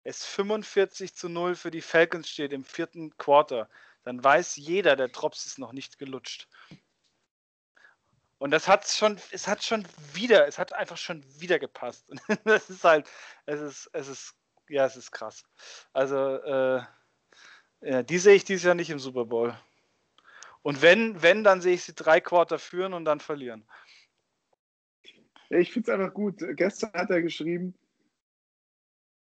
es 0.04 0.26
45 0.26 1.14
zu 1.14 1.30
0 1.30 1.54
für 1.54 1.70
die 1.70 1.82
Falcons 1.82 2.28
steht 2.28 2.52
im 2.52 2.64
vierten 2.64 3.16
Quarter, 3.18 3.70
dann 4.02 4.24
weiß 4.24 4.56
jeder, 4.56 4.96
der 4.96 5.10
Drops 5.10 5.46
ist 5.46 5.60
noch 5.60 5.74
nicht 5.74 6.00
gelutscht. 6.00 6.48
Und 8.44 8.52
das 8.52 8.68
hat 8.68 8.86
schon, 8.86 9.18
es 9.32 9.48
hat 9.48 9.64
schon 9.64 9.88
wieder, 10.12 10.46
es 10.50 10.60
hat 10.60 10.74
einfach 10.74 10.98
schon 10.98 11.24
wieder 11.40 11.60
gepasst. 11.60 12.06
das 12.44 12.70
ist 12.70 12.84
halt, 12.84 13.10
es 13.46 13.62
ist, 13.62 13.90
es 13.94 14.10
ist 14.10 14.36
ja, 14.68 14.86
es 14.86 14.98
ist 14.98 15.14
krass. 15.14 15.46
Also, 15.94 16.44
äh, 16.44 16.82
ja, 17.84 18.04
die 18.04 18.18
sehe 18.18 18.36
ich 18.36 18.44
dieses 18.44 18.66
Jahr 18.66 18.76
nicht 18.76 18.90
im 18.90 19.00
Super 19.00 19.24
Bowl. 19.24 19.58
Und 20.62 20.82
wenn, 20.82 21.22
wenn, 21.22 21.46
dann 21.46 21.62
sehe 21.62 21.76
ich 21.76 21.84
sie 21.84 21.96
drei 21.96 22.20
Quarter 22.20 22.60
führen 22.60 22.94
und 22.94 23.06
dann 23.06 23.22
verlieren. 23.22 23.64
Ich 25.50 25.72
finde 25.72 25.90
es 25.90 25.98
einfach 25.98 26.14
gut. 26.14 26.44
Gestern 26.58 26.92
hat 26.92 27.12
er 27.12 27.22
geschrieben, 27.22 27.74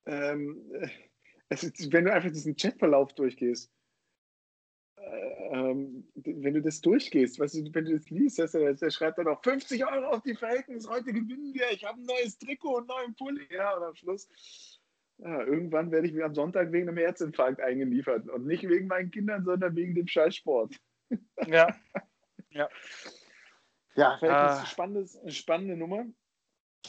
ähm, 0.05 0.69
ist, 1.47 1.93
wenn 1.93 2.03
du 2.03 2.11
einfach 2.11 2.30
diesen 2.30 2.57
Chatverlauf 2.57 3.13
durchgehst, 3.13 3.71
ähm, 5.51 6.08
wenn 6.16 6.54
du 6.54 6.62
das 6.62 6.82
durchgehst, 6.82 7.39
weißt 7.39 7.56
du, 7.56 7.74
wenn 7.74 7.86
du 7.86 7.93
das 7.97 8.10
liest, 8.10 8.39
er, 8.39 8.74
der 8.74 8.89
schreibt 8.89 9.18
dann 9.18 9.28
auch 9.28 9.41
50 9.43 9.86
Euro 9.86 10.08
auf 10.08 10.22
die 10.24 10.36
Falcons, 10.36 10.88
heute 10.89 11.14
gewinnen 11.14 11.54
wir, 11.54 11.72
ich 11.72 11.84
habe 11.84 11.99
ein 11.99 12.06
neues 12.06 12.38
Trikot 12.38 12.78
und 12.78 12.89
einen 12.89 12.99
neuen 12.99 13.16
Pulli. 13.16 13.47
Ja, 13.51 13.76
und 13.76 13.84
am 13.84 13.95
Schluss 13.95 14.28
ja, 15.20 15.43
irgendwann 15.43 15.91
werde 15.91 16.08
ich 16.08 16.14
mir 16.14 16.26
am 16.26 16.34
Sonntag 16.34 16.72
wegen 16.72 16.89
einem 16.89 16.97
Herzinfarkt 16.97 17.62
eingeliefert. 17.62 18.28
Und 18.30 18.45
nicht 18.45 18.68
wegen 18.68 18.88
meinen 18.88 19.12
Kindern, 19.12 19.45
sondern 19.45 19.76
wegen 19.76 19.95
dem 19.95 20.08
Scheißsport. 20.08 20.76
Ja. 21.47 21.76
ja. 22.49 22.70
Ja, 23.95 24.18
vielleicht 24.20 24.36
ah. 24.36 24.54
ist 24.54 24.58
eine 24.58 24.68
spannende, 24.68 25.32
spannende 25.32 25.78
Nummer. 25.78 26.06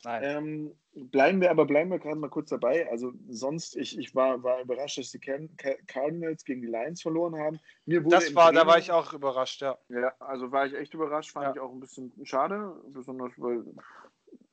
Ähm, 0.06 0.74
bleiben 0.94 1.40
wir 1.40 1.50
aber 1.50 1.66
bleiben 1.66 1.90
wir 1.90 1.98
gerade 1.98 2.18
mal 2.18 2.30
kurz 2.30 2.50
dabei. 2.50 2.88
Also 2.90 3.12
sonst, 3.28 3.76
ich, 3.76 3.98
ich 3.98 4.14
war, 4.14 4.42
war 4.42 4.60
überrascht, 4.60 4.98
dass 4.98 5.10
die 5.10 5.18
Cardinals 5.18 6.44
gegen 6.44 6.62
die 6.62 6.68
Lions 6.68 7.02
verloren 7.02 7.36
haben. 7.36 7.58
Mir 7.86 8.04
wurde 8.04 8.16
das 8.16 8.34
war, 8.34 8.46
Training, 8.46 8.60
da 8.60 8.66
war 8.66 8.78
ich 8.78 8.90
auch 8.90 9.12
überrascht, 9.12 9.60
ja. 9.62 9.78
Ja, 9.88 10.14
also 10.20 10.52
war 10.52 10.66
ich 10.66 10.74
echt 10.74 10.94
überrascht, 10.94 11.32
fand 11.32 11.46
ja. 11.46 11.52
ich 11.54 11.60
auch 11.60 11.72
ein 11.72 11.80
bisschen 11.80 12.12
schade, 12.24 12.74
besonders 12.88 13.32
weil 13.36 13.64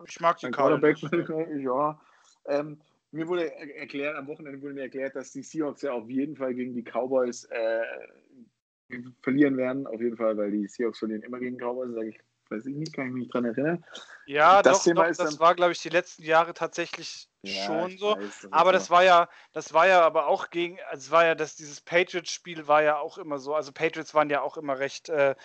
ich 0.08 0.20
mag 0.20 0.38
die 0.38 0.50
Cardinals. 0.52 1.02
Ja, 1.62 2.00
ähm, 2.46 2.82
mir 3.12 3.28
wurde 3.28 3.54
erklärt, 3.54 4.16
am 4.16 4.28
Wochenende 4.28 4.62
wurde 4.62 4.74
mir 4.74 4.84
erklärt, 4.84 5.16
dass 5.16 5.32
die 5.32 5.44
Seahawks 5.44 5.82
ja 5.82 5.92
auf 5.92 6.10
jeden 6.10 6.36
Fall 6.36 6.54
gegen 6.54 6.74
die 6.74 6.84
Cowboys 6.84 7.46
äh, 7.46 7.82
verlieren 9.22 9.58
werden. 9.58 9.86
Auf 9.86 10.02
jeden 10.02 10.18
Fall, 10.18 10.38
weil 10.38 10.52
die 10.52 10.68
Seahawks 10.68 11.00
verlieren 11.00 11.22
immer 11.24 11.40
gegen 11.40 11.58
Cowboys, 11.58 11.94
sage 11.94 12.10
ich, 12.10 12.20
weiß 12.52 12.66
ich 12.66 12.76
nicht, 12.76 12.94
kann 12.94 13.08
ich 13.08 13.14
mich 13.14 13.30
dran 13.30 13.46
erinnern. 13.46 13.84
Ja, 14.26 14.62
das, 14.62 14.80
doch, 14.80 14.84
Thema 14.84 15.08
doch, 15.08 15.18
das 15.18 15.40
war, 15.40 15.56
glaube 15.56 15.72
ich, 15.72 15.82
die 15.82 15.90
letzten 15.90 16.24
Jahre 16.24 16.54
tatsächlich 16.54 17.30
ja, 17.42 17.66
schon 17.66 17.98
so. 17.98 18.16
Weiß, 18.18 18.42
das 18.42 18.54
aber 18.54 18.72
das 18.72 18.90
war 18.90 19.04
ja, 19.04 19.30
das 19.54 19.74
war 19.74 19.88
ja 19.88 20.02
aber 20.02 20.28
auch 20.28 20.50
gegen, 20.50 20.80
also 20.90 21.06
es 21.06 21.12
war 21.12 21.26
ja, 21.26 21.36
dass 21.36 21.56
dieses 21.56 21.82
Patriots-Spiel 21.82 22.68
war 22.68 22.84
ja 22.84 23.00
auch 23.00 23.18
immer 23.18 23.40
so. 23.40 23.56
Also 23.56 23.72
Patriots 23.72 24.14
waren 24.14 24.30
ja 24.30 24.42
auch 24.42 24.58
immer 24.58 24.78
recht, 24.78 25.10
äh, 25.10 25.36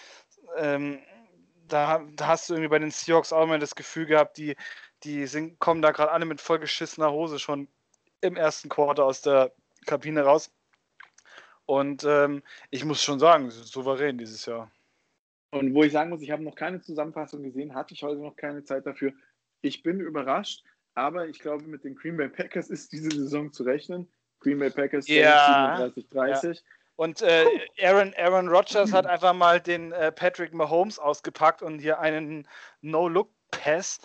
ähm, 0.57 1.01
da, 1.69 2.05
da, 2.15 2.27
hast 2.27 2.49
du 2.49 2.55
irgendwie 2.55 2.69
bei 2.69 2.79
den 2.79 2.91
Seahawks 2.91 3.33
auch 3.33 3.43
immer 3.45 3.59
das 3.59 3.75
Gefühl 3.75 4.07
gehabt, 4.07 4.37
die, 4.37 4.57
die 5.03 5.27
sind, 5.27 5.59
kommen 5.59 5.83
da 5.83 5.91
gerade 5.91 6.13
alle 6.13 6.25
mit 6.25 6.41
vollgeschissener 6.41 7.11
Hose 7.11 7.39
schon 7.39 7.69
im 8.21 8.37
ersten 8.37 8.69
Quarter 8.69 9.05
aus 9.05 9.23
der 9.23 9.53
Kabine 9.87 10.23
raus. 10.23 10.51
Und 11.65 12.05
ähm, 12.05 12.43
ich 12.71 12.85
muss 12.85 13.03
schon 13.03 13.19
sagen, 13.19 13.51
souverän 13.51 14.19
dieses 14.19 14.47
Jahr. 14.47 14.71
Und 15.59 15.75
wo 15.75 15.83
ich 15.83 15.93
sagen 15.93 16.11
muss, 16.11 16.23
ich 16.23 16.31
habe 16.31 16.43
noch 16.43 16.55
keine 16.55 16.81
Zusammenfassung 16.81 17.43
gesehen, 17.43 17.75
hatte 17.75 17.95
ich 17.95 18.03
heute 18.03 18.21
noch 18.21 18.37
keine 18.37 18.65
Zeit 18.65 18.87
dafür. 18.87 19.13
Ich 19.61 19.83
bin 19.83 20.01
überrascht, 20.01 20.65
aber 20.95 21.29
ich 21.29 21.39
glaube, 21.39 21.65
mit 21.65 21.85
den 21.85 21.95
Green 21.95 22.17
Bay 22.17 22.29
Packers 22.29 22.71
ist 22.71 22.93
diese 22.93 23.11
Saison 23.11 23.53
zu 23.53 23.63
rechnen. 23.63 24.09
Green 24.41 24.59
Bay 24.59 24.71
Packers 24.71 25.09
ja, 25.09 25.77
37-30. 25.77 26.55
Ja. 26.55 26.61
Und 26.97 27.21
äh, 27.21 27.45
Aaron, 27.83 28.15
Aaron 28.17 28.49
Rodgers 28.49 28.93
hat 28.93 29.07
einfach 29.07 29.35
mal 29.35 29.61
den 29.61 29.93
äh, 29.93 30.11
Patrick 30.11 30.55
Mahomes 30.55 30.99
ausgepackt 30.99 31.63
und 31.63 31.79
hier 31.79 32.01
einen 32.01 32.49
No-Look-Pass 32.81 34.01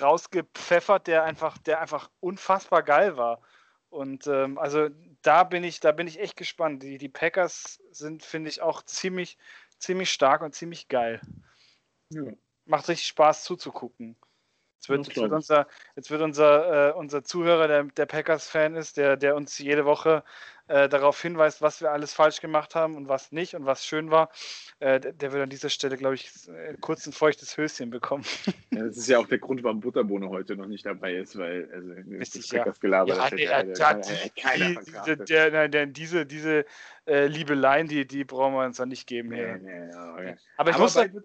rausgepfeffert, 0.00 1.06
der 1.06 1.24
einfach, 1.24 1.58
der 1.58 1.80
einfach 1.80 2.10
unfassbar 2.20 2.82
geil 2.82 3.16
war. 3.16 3.40
Und 3.90 4.26
ähm, 4.26 4.58
also 4.58 4.88
da 5.20 5.44
bin 5.44 5.62
ich, 5.64 5.78
da 5.78 5.92
bin 5.92 6.06
ich 6.06 6.18
echt 6.18 6.36
gespannt. 6.36 6.82
Die, 6.82 6.98
die 6.98 7.10
Packers 7.10 7.78
sind, 7.90 8.24
finde 8.24 8.48
ich, 8.48 8.62
auch 8.62 8.82
ziemlich, 8.82 9.36
ziemlich 9.82 10.10
stark 10.10 10.42
und 10.42 10.54
ziemlich 10.54 10.88
geil. 10.88 11.20
Ja. 12.10 12.22
Macht 12.64 12.88
richtig 12.88 13.08
Spaß 13.08 13.44
zuzugucken. 13.44 14.16
Jetzt 14.82 14.88
wird, 14.88 15.06
jetzt 15.06 15.16
wird 15.16 15.32
unser, 15.32 15.66
jetzt 15.94 16.10
wird 16.10 16.22
unser, 16.22 16.90
äh, 16.90 16.92
unser 16.94 17.22
Zuhörer, 17.22 17.68
der, 17.68 17.84
der 17.84 18.06
Packers-Fan 18.06 18.74
ist, 18.74 18.96
der, 18.96 19.16
der 19.16 19.36
uns 19.36 19.56
jede 19.58 19.84
Woche 19.84 20.24
äh, 20.66 20.88
darauf 20.88 21.22
hinweist, 21.22 21.62
was 21.62 21.80
wir 21.80 21.92
alles 21.92 22.12
falsch 22.12 22.40
gemacht 22.40 22.74
haben 22.74 22.96
und 22.96 23.08
was 23.08 23.30
nicht 23.30 23.54
und 23.54 23.64
was 23.64 23.86
schön 23.86 24.10
war, 24.10 24.30
äh, 24.80 24.98
der, 24.98 25.12
der, 25.12 25.32
wird 25.32 25.44
an 25.44 25.50
dieser 25.50 25.68
Stelle, 25.68 25.96
glaube 25.96 26.16
ich, 26.16 26.32
äh, 26.48 26.74
kurz 26.80 27.06
ein 27.06 27.12
feuchtes 27.12 27.56
Höschen 27.56 27.90
bekommen. 27.90 28.24
Ja, 28.72 28.84
das 28.86 28.96
ist 28.96 29.08
ja 29.08 29.18
auch 29.18 29.28
der 29.28 29.38
Grund, 29.38 29.62
warum 29.62 29.78
Butterbohne 29.78 30.28
heute 30.28 30.56
noch 30.56 30.66
nicht 30.66 30.84
dabei 30.84 31.14
ist, 31.14 31.38
weil 31.38 31.70
also, 31.72 31.92
Richtig, 32.18 32.48
das 32.48 32.50
ja. 32.50 32.72
Gelaber, 32.80 33.14
ja, 33.14 33.30
der, 33.30 33.64
der, 33.64 33.94
der, 35.04 35.16
der, 35.16 35.50
der, 35.50 35.68
der, 35.68 35.86
diese, 35.86 36.26
diese 36.26 36.64
äh, 37.06 37.26
Liebeleien, 37.26 37.86
die, 37.86 38.04
die 38.04 38.24
brauchen 38.24 38.54
wir 38.54 38.64
uns 38.64 38.78
dann 38.78 38.88
nicht 38.88 39.06
geben. 39.06 39.28
Nee, 39.28 39.58
nee, 39.58 39.86
okay. 39.90 40.36
Aber 40.56 40.70
ich 40.70 40.74
Aber 40.74 40.78
muss 40.78 40.94
sagen, 40.94 41.22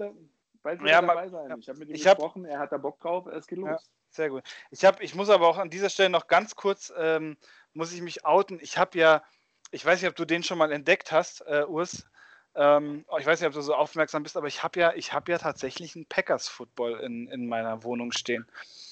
wird 0.74 0.89
ja, 0.89 1.01
dabei 1.01 1.30
sein. 1.30 1.55
Ich 1.59 1.70
habe 1.70 1.80
mit 1.80 1.89
ihm 1.89 1.93
gesprochen, 1.93 2.45
hab, 2.45 2.51
er 2.51 2.59
hat 2.59 2.72
da 2.72 2.78
Bock 2.78 2.99
drauf, 2.99 3.28
es 3.28 3.47
geht 3.47 3.59
los. 3.59 3.70
Ja, 3.70 3.78
sehr 4.09 4.30
gut. 4.30 4.43
Ich, 4.72 4.86
hab, 4.86 5.01
ich 5.01 5.15
muss 5.15 5.30
aber 5.30 5.47
auch 5.47 5.57
an 5.57 5.70
dieser 5.70 5.89
Stelle 5.89 6.09
noch 6.09 6.28
ganz 6.28 6.55
kurz, 6.55 6.93
ähm, 6.97 7.38
muss 7.74 7.93
ich 7.93 8.01
mich 8.01 8.26
outen. 8.26 8.59
Ich 8.61 8.78
habe 8.78 8.97
ja, 8.97 9.24
ich 9.72 9.86
weiß 9.86 10.01
nicht, 10.01 10.09
ob 10.09 10.15
du 10.15 10.26
den 10.26 10.43
schon 10.43 10.57
mal 10.57 10.72
entdeckt 10.72 11.11
hast, 11.11 11.41
äh, 11.47 11.65
Urs. 11.68 12.05
Ähm, 12.55 13.05
ich 13.20 13.26
weiß 13.26 13.39
nicht, 13.39 13.47
ob 13.47 13.53
du 13.53 13.61
so 13.61 13.76
aufmerksam 13.76 14.24
bist, 14.24 14.36
aber 14.36 14.47
ich 14.47 14.63
habe 14.63 14.80
ja, 14.80 14.93
ich 14.93 15.11
ja 15.11 15.38
tatsächlich 15.38 15.95
einen 15.95 16.07
Packers-Football 16.07 16.99
in, 17.01 17.28
in 17.28 17.47
meiner 17.47 17.84
Wohnung 17.84 18.11
stehen. 18.11 18.47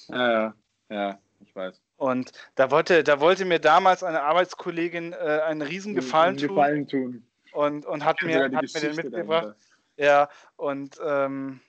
Ja, 0.08 0.54
ja, 0.88 1.18
ich 1.40 1.54
weiß. 1.54 1.82
Und 1.96 2.32
da 2.54 2.70
wollte, 2.70 3.02
da 3.02 3.20
wollte 3.20 3.44
mir 3.44 3.58
damals 3.58 4.04
eine 4.04 4.22
Arbeitskollegin 4.22 5.12
äh, 5.12 5.40
einen 5.44 5.62
riesen 5.62 5.94
Gefallen, 5.94 6.36
Gefallen 6.36 6.86
tun. 6.86 7.26
Und, 7.52 7.86
und 7.86 8.04
hat, 8.04 8.22
mir, 8.22 8.44
hat 8.44 8.52
mir 8.52 8.80
den 8.80 8.94
mitgebracht. 8.94 9.44
Dahinter. 9.44 9.56
Ja, 9.96 10.28
und 10.56 11.00
ähm, 11.02 11.60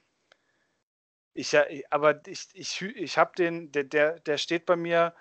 ich, 1.37 1.55
aber 1.91 2.25
ich, 2.27 2.47
ich, 2.53 2.81
ich 2.81 3.17
habe 3.17 3.31
den, 3.37 3.71
der, 3.71 3.83
der, 3.83 4.19
der 4.21 4.37
steht 4.37 4.65
bei 4.65 4.75
mir 4.75 5.13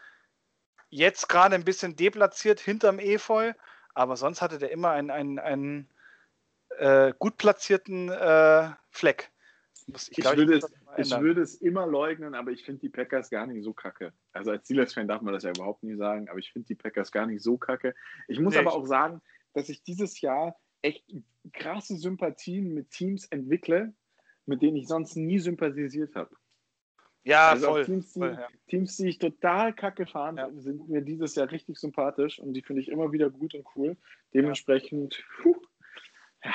jetzt 0.88 1.28
gerade 1.28 1.54
ein 1.54 1.64
bisschen 1.64 1.94
deplatziert 1.94 2.58
hinterm 2.58 2.98
Efeu, 2.98 3.52
aber 3.94 4.16
sonst 4.16 4.40
hatte 4.40 4.58
der 4.58 4.70
immer 4.70 4.90
einen, 4.90 5.10
einen, 5.10 5.38
einen 5.38 5.90
äh, 6.78 7.12
gut 7.18 7.36
platzierten 7.36 8.08
äh, 8.08 8.70
Fleck. 8.90 9.30
ich, 9.86 10.10
ich, 10.10 10.16
glaub, 10.16 10.36
würde 10.36 10.56
ich, 10.56 10.64
es, 10.96 11.10
ich 11.10 11.20
würde 11.20 11.42
es 11.42 11.54
immer 11.56 11.86
leugnen, 11.86 12.34
aber 12.34 12.50
ich 12.50 12.64
finde 12.64 12.80
die 12.80 12.88
Packers 12.88 13.28
gar 13.28 13.46
nicht 13.46 13.62
so 13.62 13.74
kacke. 13.74 14.12
Also 14.32 14.52
als 14.52 14.64
Steelers-Fan 14.64 15.08
darf 15.08 15.20
man 15.20 15.34
das 15.34 15.42
ja 15.42 15.50
überhaupt 15.50 15.82
nie 15.82 15.96
sagen, 15.96 16.28
aber 16.28 16.38
ich 16.38 16.52
finde 16.52 16.66
die 16.66 16.74
Packers 16.76 17.12
gar 17.12 17.26
nicht 17.26 17.42
so 17.42 17.58
kacke. 17.58 17.94
Ich 18.26 18.40
muss 18.40 18.54
nee, 18.54 18.60
aber 18.60 18.72
auch 18.72 18.86
sagen, 18.86 19.20
dass 19.52 19.68
ich 19.68 19.82
dieses 19.82 20.20
Jahr 20.20 20.56
echt 20.82 21.04
krasse 21.52 21.96
Sympathien 21.96 22.72
mit 22.72 22.90
Teams 22.90 23.26
entwickle, 23.26 23.92
mit 24.46 24.62
denen 24.62 24.76
ich 24.76 24.88
sonst 24.88 25.16
nie 25.16 25.38
sympathisiert 25.38 26.14
habe. 26.14 26.34
Ja, 27.24 27.50
also 27.50 27.66
voll. 27.66 27.84
Teams 27.84 28.12
die, 28.12 28.20
voll 28.20 28.38
ja. 28.38 28.48
Teams, 28.68 28.96
die 28.96 29.08
ich 29.08 29.18
total 29.18 29.72
kacke 29.72 30.06
fahren, 30.06 30.36
ja. 30.36 30.48
sind 30.54 30.88
mir 30.88 31.02
dieses 31.02 31.34
Jahr 31.34 31.50
richtig 31.50 31.76
sympathisch 31.78 32.38
und 32.38 32.54
die 32.54 32.62
finde 32.62 32.82
ich 32.82 32.88
immer 32.88 33.10
wieder 33.12 33.30
gut 33.30 33.54
und 33.54 33.66
cool. 33.74 33.96
Dementsprechend, 34.32 35.24
puh, 35.42 35.56
ja. 36.44 36.54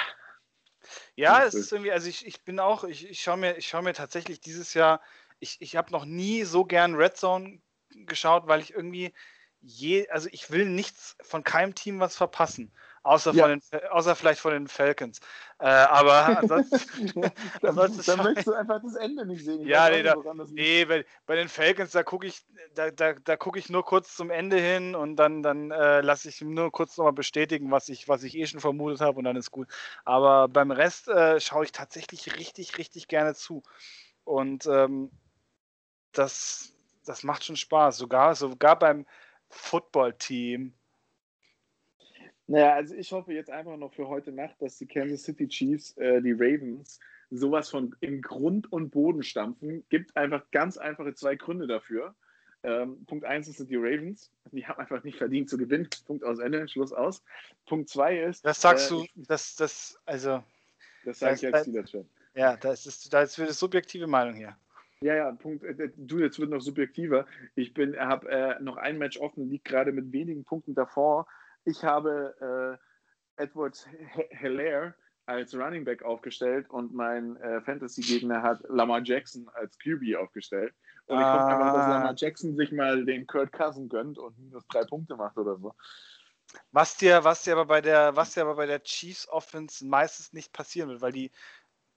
Ja, 1.15 1.43
es 1.43 1.53
ist 1.53 1.71
irgendwie, 1.71 1.91
also 1.91 2.09
ich, 2.09 2.25
ich 2.25 2.43
bin 2.43 2.59
auch, 2.59 2.83
ich, 2.83 3.07
ich 3.09 3.21
schaue 3.21 3.37
mir, 3.37 3.55
schau 3.59 3.81
mir 3.81 3.93
tatsächlich 3.93 4.39
dieses 4.39 4.73
Jahr, 4.73 5.01
ich, 5.39 5.57
ich 5.61 5.75
habe 5.75 5.91
noch 5.91 6.05
nie 6.05 6.43
so 6.43 6.65
gern 6.65 6.95
Red 6.95 7.17
Zone 7.17 7.61
geschaut, 7.89 8.47
weil 8.47 8.61
ich 8.61 8.73
irgendwie 8.73 9.13
je, 9.61 10.07
also 10.09 10.29
ich 10.31 10.49
will 10.51 10.65
nichts 10.65 11.15
von 11.21 11.43
keinem 11.43 11.75
Team 11.75 11.99
was 11.99 12.15
verpassen. 12.15 12.71
Außer, 13.03 13.33
ja. 13.33 13.47
von 13.47 13.59
den, 13.59 13.89
außer 13.89 14.15
vielleicht 14.15 14.39
von 14.39 14.53
den 14.53 14.67
Falcons. 14.67 15.19
Äh, 15.57 15.65
aber 15.65 16.37
ansonsten. 16.37 17.11
ansonsten 17.63 18.03
dann 18.05 18.17
möchtest 18.23 18.47
du 18.47 18.53
einfach 18.53 18.79
das 18.81 18.95
Ende 18.95 19.25
nicht 19.25 19.43
sehen. 19.43 19.61
Ich 19.61 19.67
ja, 19.67 19.89
nee, 19.89 20.03
da, 20.03 20.15
nee 20.51 20.85
bei, 20.85 21.03
bei, 21.25 21.35
den 21.35 21.49
Falcons, 21.49 21.91
da 21.91 22.03
gucke 22.03 22.27
ich, 22.27 22.45
da, 22.75 22.91
da, 22.91 23.13
da 23.13 23.37
guck 23.37 23.57
ich 23.57 23.69
nur 23.69 23.83
kurz 23.83 24.15
zum 24.15 24.29
Ende 24.29 24.57
hin 24.57 24.93
und 24.93 25.15
dann, 25.15 25.41
dann 25.41 25.71
äh, 25.71 26.01
lasse 26.01 26.29
ich 26.29 26.41
nur 26.41 26.71
kurz 26.71 26.95
nochmal 26.97 27.13
bestätigen, 27.13 27.71
was 27.71 27.89
ich, 27.89 28.07
was 28.07 28.21
ich 28.21 28.37
eh 28.37 28.45
schon 28.45 28.59
vermutet 28.59 29.01
habe 29.01 29.17
und 29.17 29.23
dann 29.23 29.35
ist 29.35 29.49
gut. 29.49 29.67
Aber 30.05 30.47
beim 30.47 30.69
Rest 30.69 31.07
äh, 31.07 31.39
schaue 31.39 31.65
ich 31.65 31.71
tatsächlich 31.71 32.37
richtig, 32.37 32.77
richtig 32.77 33.07
gerne 33.07 33.33
zu. 33.33 33.63
Und 34.25 34.67
ähm, 34.67 35.09
das, 36.11 36.75
das 37.05 37.23
macht 37.23 37.45
schon 37.45 37.55
Spaß. 37.55 37.97
Sogar, 37.97 38.35
sogar 38.35 38.77
beim 38.77 39.07
Football-Team 39.49 40.75
naja, 42.51 42.73
also 42.73 42.93
ich 42.95 43.11
hoffe 43.13 43.33
jetzt 43.33 43.49
einfach 43.49 43.77
noch 43.77 43.93
für 43.93 44.09
heute 44.09 44.33
Nacht, 44.33 44.61
dass 44.61 44.77
die 44.77 44.85
Kansas 44.85 45.23
City 45.23 45.47
Chiefs 45.47 45.95
äh, 45.97 46.21
die 46.21 46.33
Ravens 46.33 46.99
sowas 47.29 47.69
von 47.69 47.95
in 48.01 48.21
Grund 48.21 48.69
und 48.73 48.89
Boden 48.89 49.23
stampfen. 49.23 49.85
Gibt 49.87 50.17
einfach 50.17 50.43
ganz 50.51 50.77
einfache 50.77 51.13
zwei 51.13 51.35
Gründe 51.35 51.65
dafür. 51.65 52.13
Ähm, 52.63 53.05
Punkt 53.05 53.23
eins 53.23 53.47
sind 53.47 53.69
die 53.69 53.77
Ravens. 53.77 54.31
Die 54.51 54.67
haben 54.67 54.81
einfach 54.81 55.01
nicht 55.05 55.17
verdient 55.17 55.49
zu 55.49 55.57
gewinnen. 55.57 55.87
Punkt 56.05 56.25
aus 56.25 56.39
Ende, 56.39 56.67
Schluss 56.67 56.91
aus. 56.91 57.23
Punkt 57.67 57.87
zwei 57.87 58.19
ist. 58.19 58.45
Das 58.45 58.59
sagst 58.59 58.91
äh, 58.91 58.95
du, 58.95 59.05
das, 59.15 59.55
das, 59.55 59.97
also. 60.05 60.43
Das 61.05 61.19
sage 61.19 61.35
ich 61.35 61.53
als 61.53 61.61
Steelers 61.61 61.89
schon. 61.89 62.05
Ja, 62.35 62.57
das 62.57 62.85
ist, 62.85 63.13
das 63.13 63.29
ist 63.29 63.35
für 63.35 63.43
eine 63.43 63.53
subjektive 63.53 64.07
Meinung 64.07 64.35
hier. 64.35 64.57
Ja, 64.99 65.15
ja, 65.15 65.31
Punkt. 65.31 65.63
Äh, 65.63 65.89
du, 65.95 66.19
jetzt 66.19 66.37
wird 66.37 66.49
noch 66.49 66.59
subjektiver. 66.59 67.25
Ich 67.55 67.73
habe 67.97 68.29
äh, 68.29 68.61
noch 68.61 68.75
ein 68.75 68.97
Match 68.97 69.17
offen, 69.19 69.49
liegt 69.49 69.63
gerade 69.63 69.93
mit 69.93 70.11
wenigen 70.11 70.43
Punkten 70.43 70.75
davor. 70.75 71.27
Ich 71.65 71.83
habe 71.83 72.79
äh, 73.37 73.43
Edward 73.43 73.87
Hilaire 74.29 74.95
als 75.25 75.55
Running 75.55 75.85
Back 75.85 76.03
aufgestellt 76.03 76.69
und 76.69 76.93
mein 76.93 77.37
äh, 77.37 77.61
Fantasy-Gegner 77.61 78.41
hat 78.41 78.61
Lamar 78.69 79.01
Jackson 79.03 79.47
als 79.53 79.77
QB 79.79 80.15
aufgestellt. 80.17 80.73
Und 81.05 81.19
ich 81.19 81.25
hoffe 81.25 81.45
einfach, 81.45 81.73
dass 81.73 81.87
Lamar 81.87 82.09
ah. 82.09 82.15
Jackson 82.15 82.55
sich 82.55 82.71
mal 82.71 83.05
den 83.05 83.27
Kurt 83.27 83.51
Cousin 83.51 83.89
gönnt 83.89 84.17
und 84.17 84.37
minus 84.39 84.65
drei 84.67 84.83
Punkte 84.83 85.15
macht 85.15 85.37
oder 85.37 85.57
so. 85.57 85.73
Was 86.71 86.97
dir, 86.97 87.23
was 87.23 87.43
dir 87.43 87.53
aber 87.53 87.65
bei 87.65 87.81
der, 87.81 88.15
was 88.15 88.33
dir 88.33 88.41
aber 88.41 88.55
bei 88.55 88.65
der 88.65 88.83
Chiefs 88.83 89.27
Offense 89.29 89.85
meistens 89.85 90.33
nicht 90.33 90.51
passieren 90.51 90.89
wird, 90.89 91.01
weil 91.01 91.13
die 91.13 91.31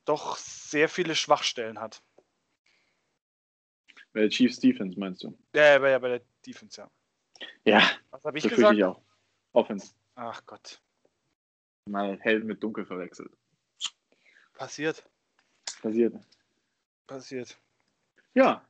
doch 0.05 0.37
sehr 0.37 0.89
viele 0.89 1.15
Schwachstellen 1.15 1.81
hat. 1.81 2.03
Bei 4.13 4.21
der 4.21 4.29
Chiefs 4.29 4.61
Defense 4.61 4.99
meinst 4.99 5.25
du? 5.25 5.37
Ja, 5.55 5.79
ja, 5.89 5.99
bei 5.99 6.09
der 6.09 6.21
Defense, 6.47 6.81
ja. 6.81 6.91
Ja. 7.65 7.91
Was 8.11 8.25
habe 8.25 8.39
ich 8.39 8.49
gesagt? 8.49 8.77
Ich 8.77 8.85
auch. 8.85 9.01
Offense. 9.55 9.95
Ach 10.17 10.45
Gott. 10.47 10.81
Mal 11.87 12.19
hell 12.21 12.41
mit 12.41 12.63
dunkel 12.63 12.85
verwechselt. 12.85 13.33
Passiert. 14.55 15.03
Passiert. 15.83 16.15
Passiert. 17.07 17.59
Ja. 18.35 18.65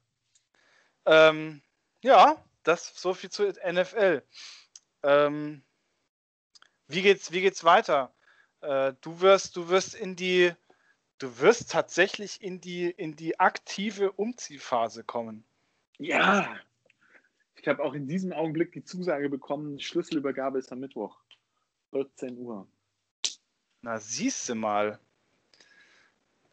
Ähm, 1.07 1.63
ja, 2.03 2.43
das 2.63 3.01
so 3.01 3.15
viel 3.15 3.31
zu 3.31 3.47
NFL. 3.47 4.23
Ähm, 5.03 5.63
wie 6.89 7.03
geht's, 7.03 7.33
wie 7.33 7.41
geht's 7.41 7.65
weiter? 7.65 8.13
Äh, 8.61 8.95
du 9.01 9.21
wirst, 9.21 9.57
du 9.57 9.69
wirst 9.69 9.95
in 9.95 10.17
die, 10.17 10.53
du 11.19 11.39
wirst 11.39 11.71
tatsächlich 11.71 12.43
in 12.43 12.61
die, 12.61 12.91
in 12.91 13.17
die 13.17 13.39
aktive 13.39 14.13
Umziehphase 14.13 15.05
kommen. 15.05 15.45
Ja, 15.99 16.57
ich 17.65 17.69
habe 17.69 17.83
auch 17.83 17.95
in 17.95 18.07
diesem 18.07 18.35
Augenblick 18.35 18.73
die 18.73 18.85
Zusage 18.85 19.31
bekommen, 19.31 19.81
Schlüsselübergabe 19.81 20.59
ist 20.59 20.71
am 20.71 20.81
Mittwoch, 20.81 21.17
14 21.93 22.37
Uhr. 22.37 22.69
Na, 23.81 23.99
siehst 23.99 24.47
du 24.51 24.55
mal. 24.55 24.99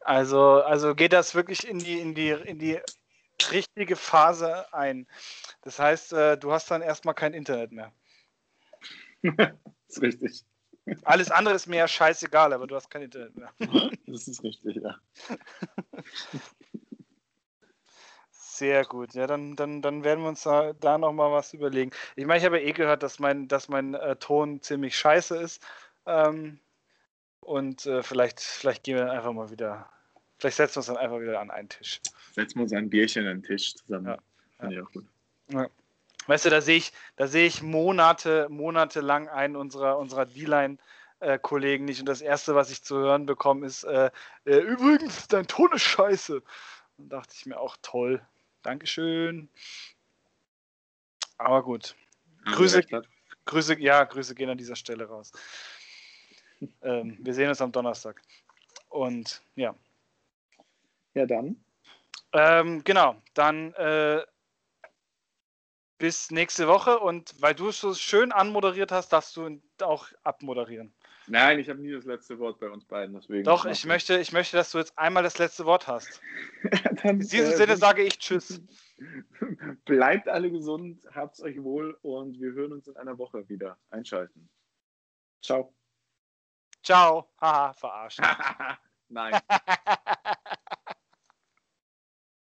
Also, 0.00 0.62
also 0.62 0.94
geht 0.94 1.12
das 1.12 1.34
wirklich 1.34 1.68
in 1.68 1.78
die, 1.78 2.00
in 2.00 2.14
die, 2.14 2.30
in 2.30 2.58
die 2.58 2.78
richtige 3.50 3.94
Phase 3.94 4.72
ein. 4.72 5.06
Das 5.60 5.78
heißt, 5.78 6.14
äh, 6.14 6.38
du 6.38 6.50
hast 6.50 6.70
dann 6.70 6.80
erstmal 6.80 7.14
kein 7.14 7.34
Internet 7.34 7.72
mehr. 7.72 7.92
das 9.22 9.52
ist 9.88 10.00
richtig. 10.00 10.44
Alles 11.02 11.30
andere 11.30 11.54
ist 11.54 11.66
mir 11.66 11.76
ja 11.76 11.88
scheißegal, 11.88 12.54
aber 12.54 12.66
du 12.66 12.74
hast 12.74 12.88
kein 12.88 13.02
Internet 13.02 13.36
mehr. 13.36 13.52
das 14.06 14.28
ist 14.28 14.42
richtig, 14.42 14.76
ja. 14.76 14.98
Sehr 18.54 18.84
gut. 18.84 19.14
Ja, 19.14 19.26
dann, 19.26 19.56
dann, 19.56 19.80
dann 19.80 20.04
werden 20.04 20.24
wir 20.24 20.28
uns 20.28 20.42
da, 20.42 20.74
da 20.74 20.98
nochmal 20.98 21.32
was 21.32 21.54
überlegen. 21.54 21.90
Ich 22.16 22.26
meine, 22.26 22.38
ich 22.38 22.44
habe 22.44 22.60
ja 22.60 22.66
eh 22.66 22.72
gehört, 22.72 23.02
dass 23.02 23.18
mein, 23.18 23.48
dass 23.48 23.70
mein 23.70 23.94
äh, 23.94 24.14
Ton 24.16 24.60
ziemlich 24.60 24.94
scheiße 24.94 25.38
ist. 25.38 25.64
Ähm, 26.04 26.58
und 27.40 27.86
äh, 27.86 28.02
vielleicht, 28.02 28.40
vielleicht 28.40 28.84
gehen 28.84 28.96
wir 28.96 29.06
dann 29.06 29.16
einfach 29.16 29.32
mal 29.32 29.50
wieder, 29.50 29.88
vielleicht 30.38 30.58
setzen 30.58 30.74
wir 30.74 30.80
uns 30.80 30.86
dann 30.88 30.98
einfach 30.98 31.18
wieder 31.20 31.40
an 31.40 31.50
einen 31.50 31.70
Tisch. 31.70 32.00
Setzen 32.34 32.56
wir 32.56 32.64
uns 32.64 32.74
ein 32.74 32.90
Bierchen 32.90 33.26
an 33.26 33.38
den 33.38 33.42
Tisch 33.42 33.74
zusammen. 33.74 34.08
Ja, 34.08 34.18
Finde 34.60 34.74
ja. 34.74 34.80
ich 34.82 34.86
auch 34.86 34.92
gut. 34.92 35.06
Ja. 35.48 35.70
Weißt 36.26 36.44
du, 36.44 36.50
da 36.50 36.60
sehe 36.60 36.76
ich, 36.76 36.92
da 37.16 37.28
sehe 37.28 37.46
ich 37.46 37.62
Monate, 37.62 38.48
monatelang 38.50 39.28
einen 39.28 39.56
unserer, 39.56 39.96
unserer 39.96 40.26
D-Line 40.26 40.76
äh, 41.20 41.38
Kollegen 41.38 41.86
nicht. 41.86 42.00
Und 42.00 42.06
das 42.06 42.20
erste, 42.20 42.54
was 42.54 42.70
ich 42.70 42.84
zu 42.84 42.98
hören 42.98 43.24
bekomme, 43.24 43.66
ist 43.66 43.84
äh, 43.84 44.10
äh, 44.44 44.58
übrigens, 44.58 45.26
dein 45.28 45.46
Ton 45.46 45.72
ist 45.72 45.82
scheiße. 45.82 46.42
Und 46.98 47.08
dachte 47.08 47.34
ich 47.34 47.46
mir 47.46 47.58
auch 47.58 47.78
toll. 47.80 48.20
Dankeschön. 48.62 49.48
Aber 51.38 51.62
gut. 51.62 51.96
Grüße, 52.44 52.82
Grüße, 53.44 53.80
ja, 53.80 54.04
Grüße 54.04 54.34
gehen 54.34 54.50
an 54.50 54.58
dieser 54.58 54.76
Stelle 54.76 55.06
raus. 55.06 55.32
ähm, 56.82 57.18
wir 57.20 57.34
sehen 57.34 57.48
uns 57.48 57.60
am 57.60 57.72
Donnerstag. 57.72 58.20
Und 58.88 59.42
ja. 59.56 59.74
Ja, 61.14 61.26
dann. 61.26 61.62
Ähm, 62.32 62.82
genau, 62.84 63.20
dann 63.34 63.74
äh, 63.74 64.24
bis 65.98 66.30
nächste 66.30 66.66
Woche 66.66 66.98
und 66.98 67.34
weil 67.40 67.54
du 67.54 67.68
es 67.68 67.80
so 67.80 67.94
schön 67.94 68.32
anmoderiert 68.32 68.90
hast, 68.90 69.12
darfst 69.12 69.36
du 69.36 69.60
auch 69.80 70.08
abmoderieren. 70.24 70.94
Nein, 71.26 71.58
ich 71.58 71.68
habe 71.68 71.80
nie 71.80 71.92
das 71.92 72.04
letzte 72.04 72.38
Wort 72.38 72.58
bei 72.58 72.68
uns 72.68 72.84
beiden, 72.84 73.14
deswegen. 73.14 73.44
Doch, 73.44 73.64
ich 73.64 73.86
möchte, 73.86 74.18
ich 74.18 74.32
möchte, 74.32 74.56
dass 74.56 74.72
du 74.72 74.78
jetzt 74.78 74.98
einmal 74.98 75.22
das 75.22 75.38
letzte 75.38 75.64
Wort 75.64 75.86
hast. 75.86 76.20
Dann, 77.02 77.20
In 77.20 77.28
diesem 77.28 77.52
äh, 77.52 77.56
Sinne 77.56 77.76
sage 77.76 78.02
ich 78.02 78.18
Tschüss. 78.18 78.60
Bleibt 79.84 80.28
alle 80.28 80.50
gesund, 80.50 81.06
habt's 81.14 81.42
euch 81.42 81.62
wohl 81.62 81.96
und 82.02 82.40
wir 82.40 82.52
hören 82.52 82.72
uns 82.72 82.88
in 82.88 82.96
einer 82.96 83.18
Woche 83.18 83.48
wieder. 83.48 83.78
Einschalten. 83.90 84.48
Ciao. 85.42 85.74
Ciao. 86.82 87.28
Haha, 87.40 87.72
verarscht. 87.74 88.20
Nein. 89.08 89.38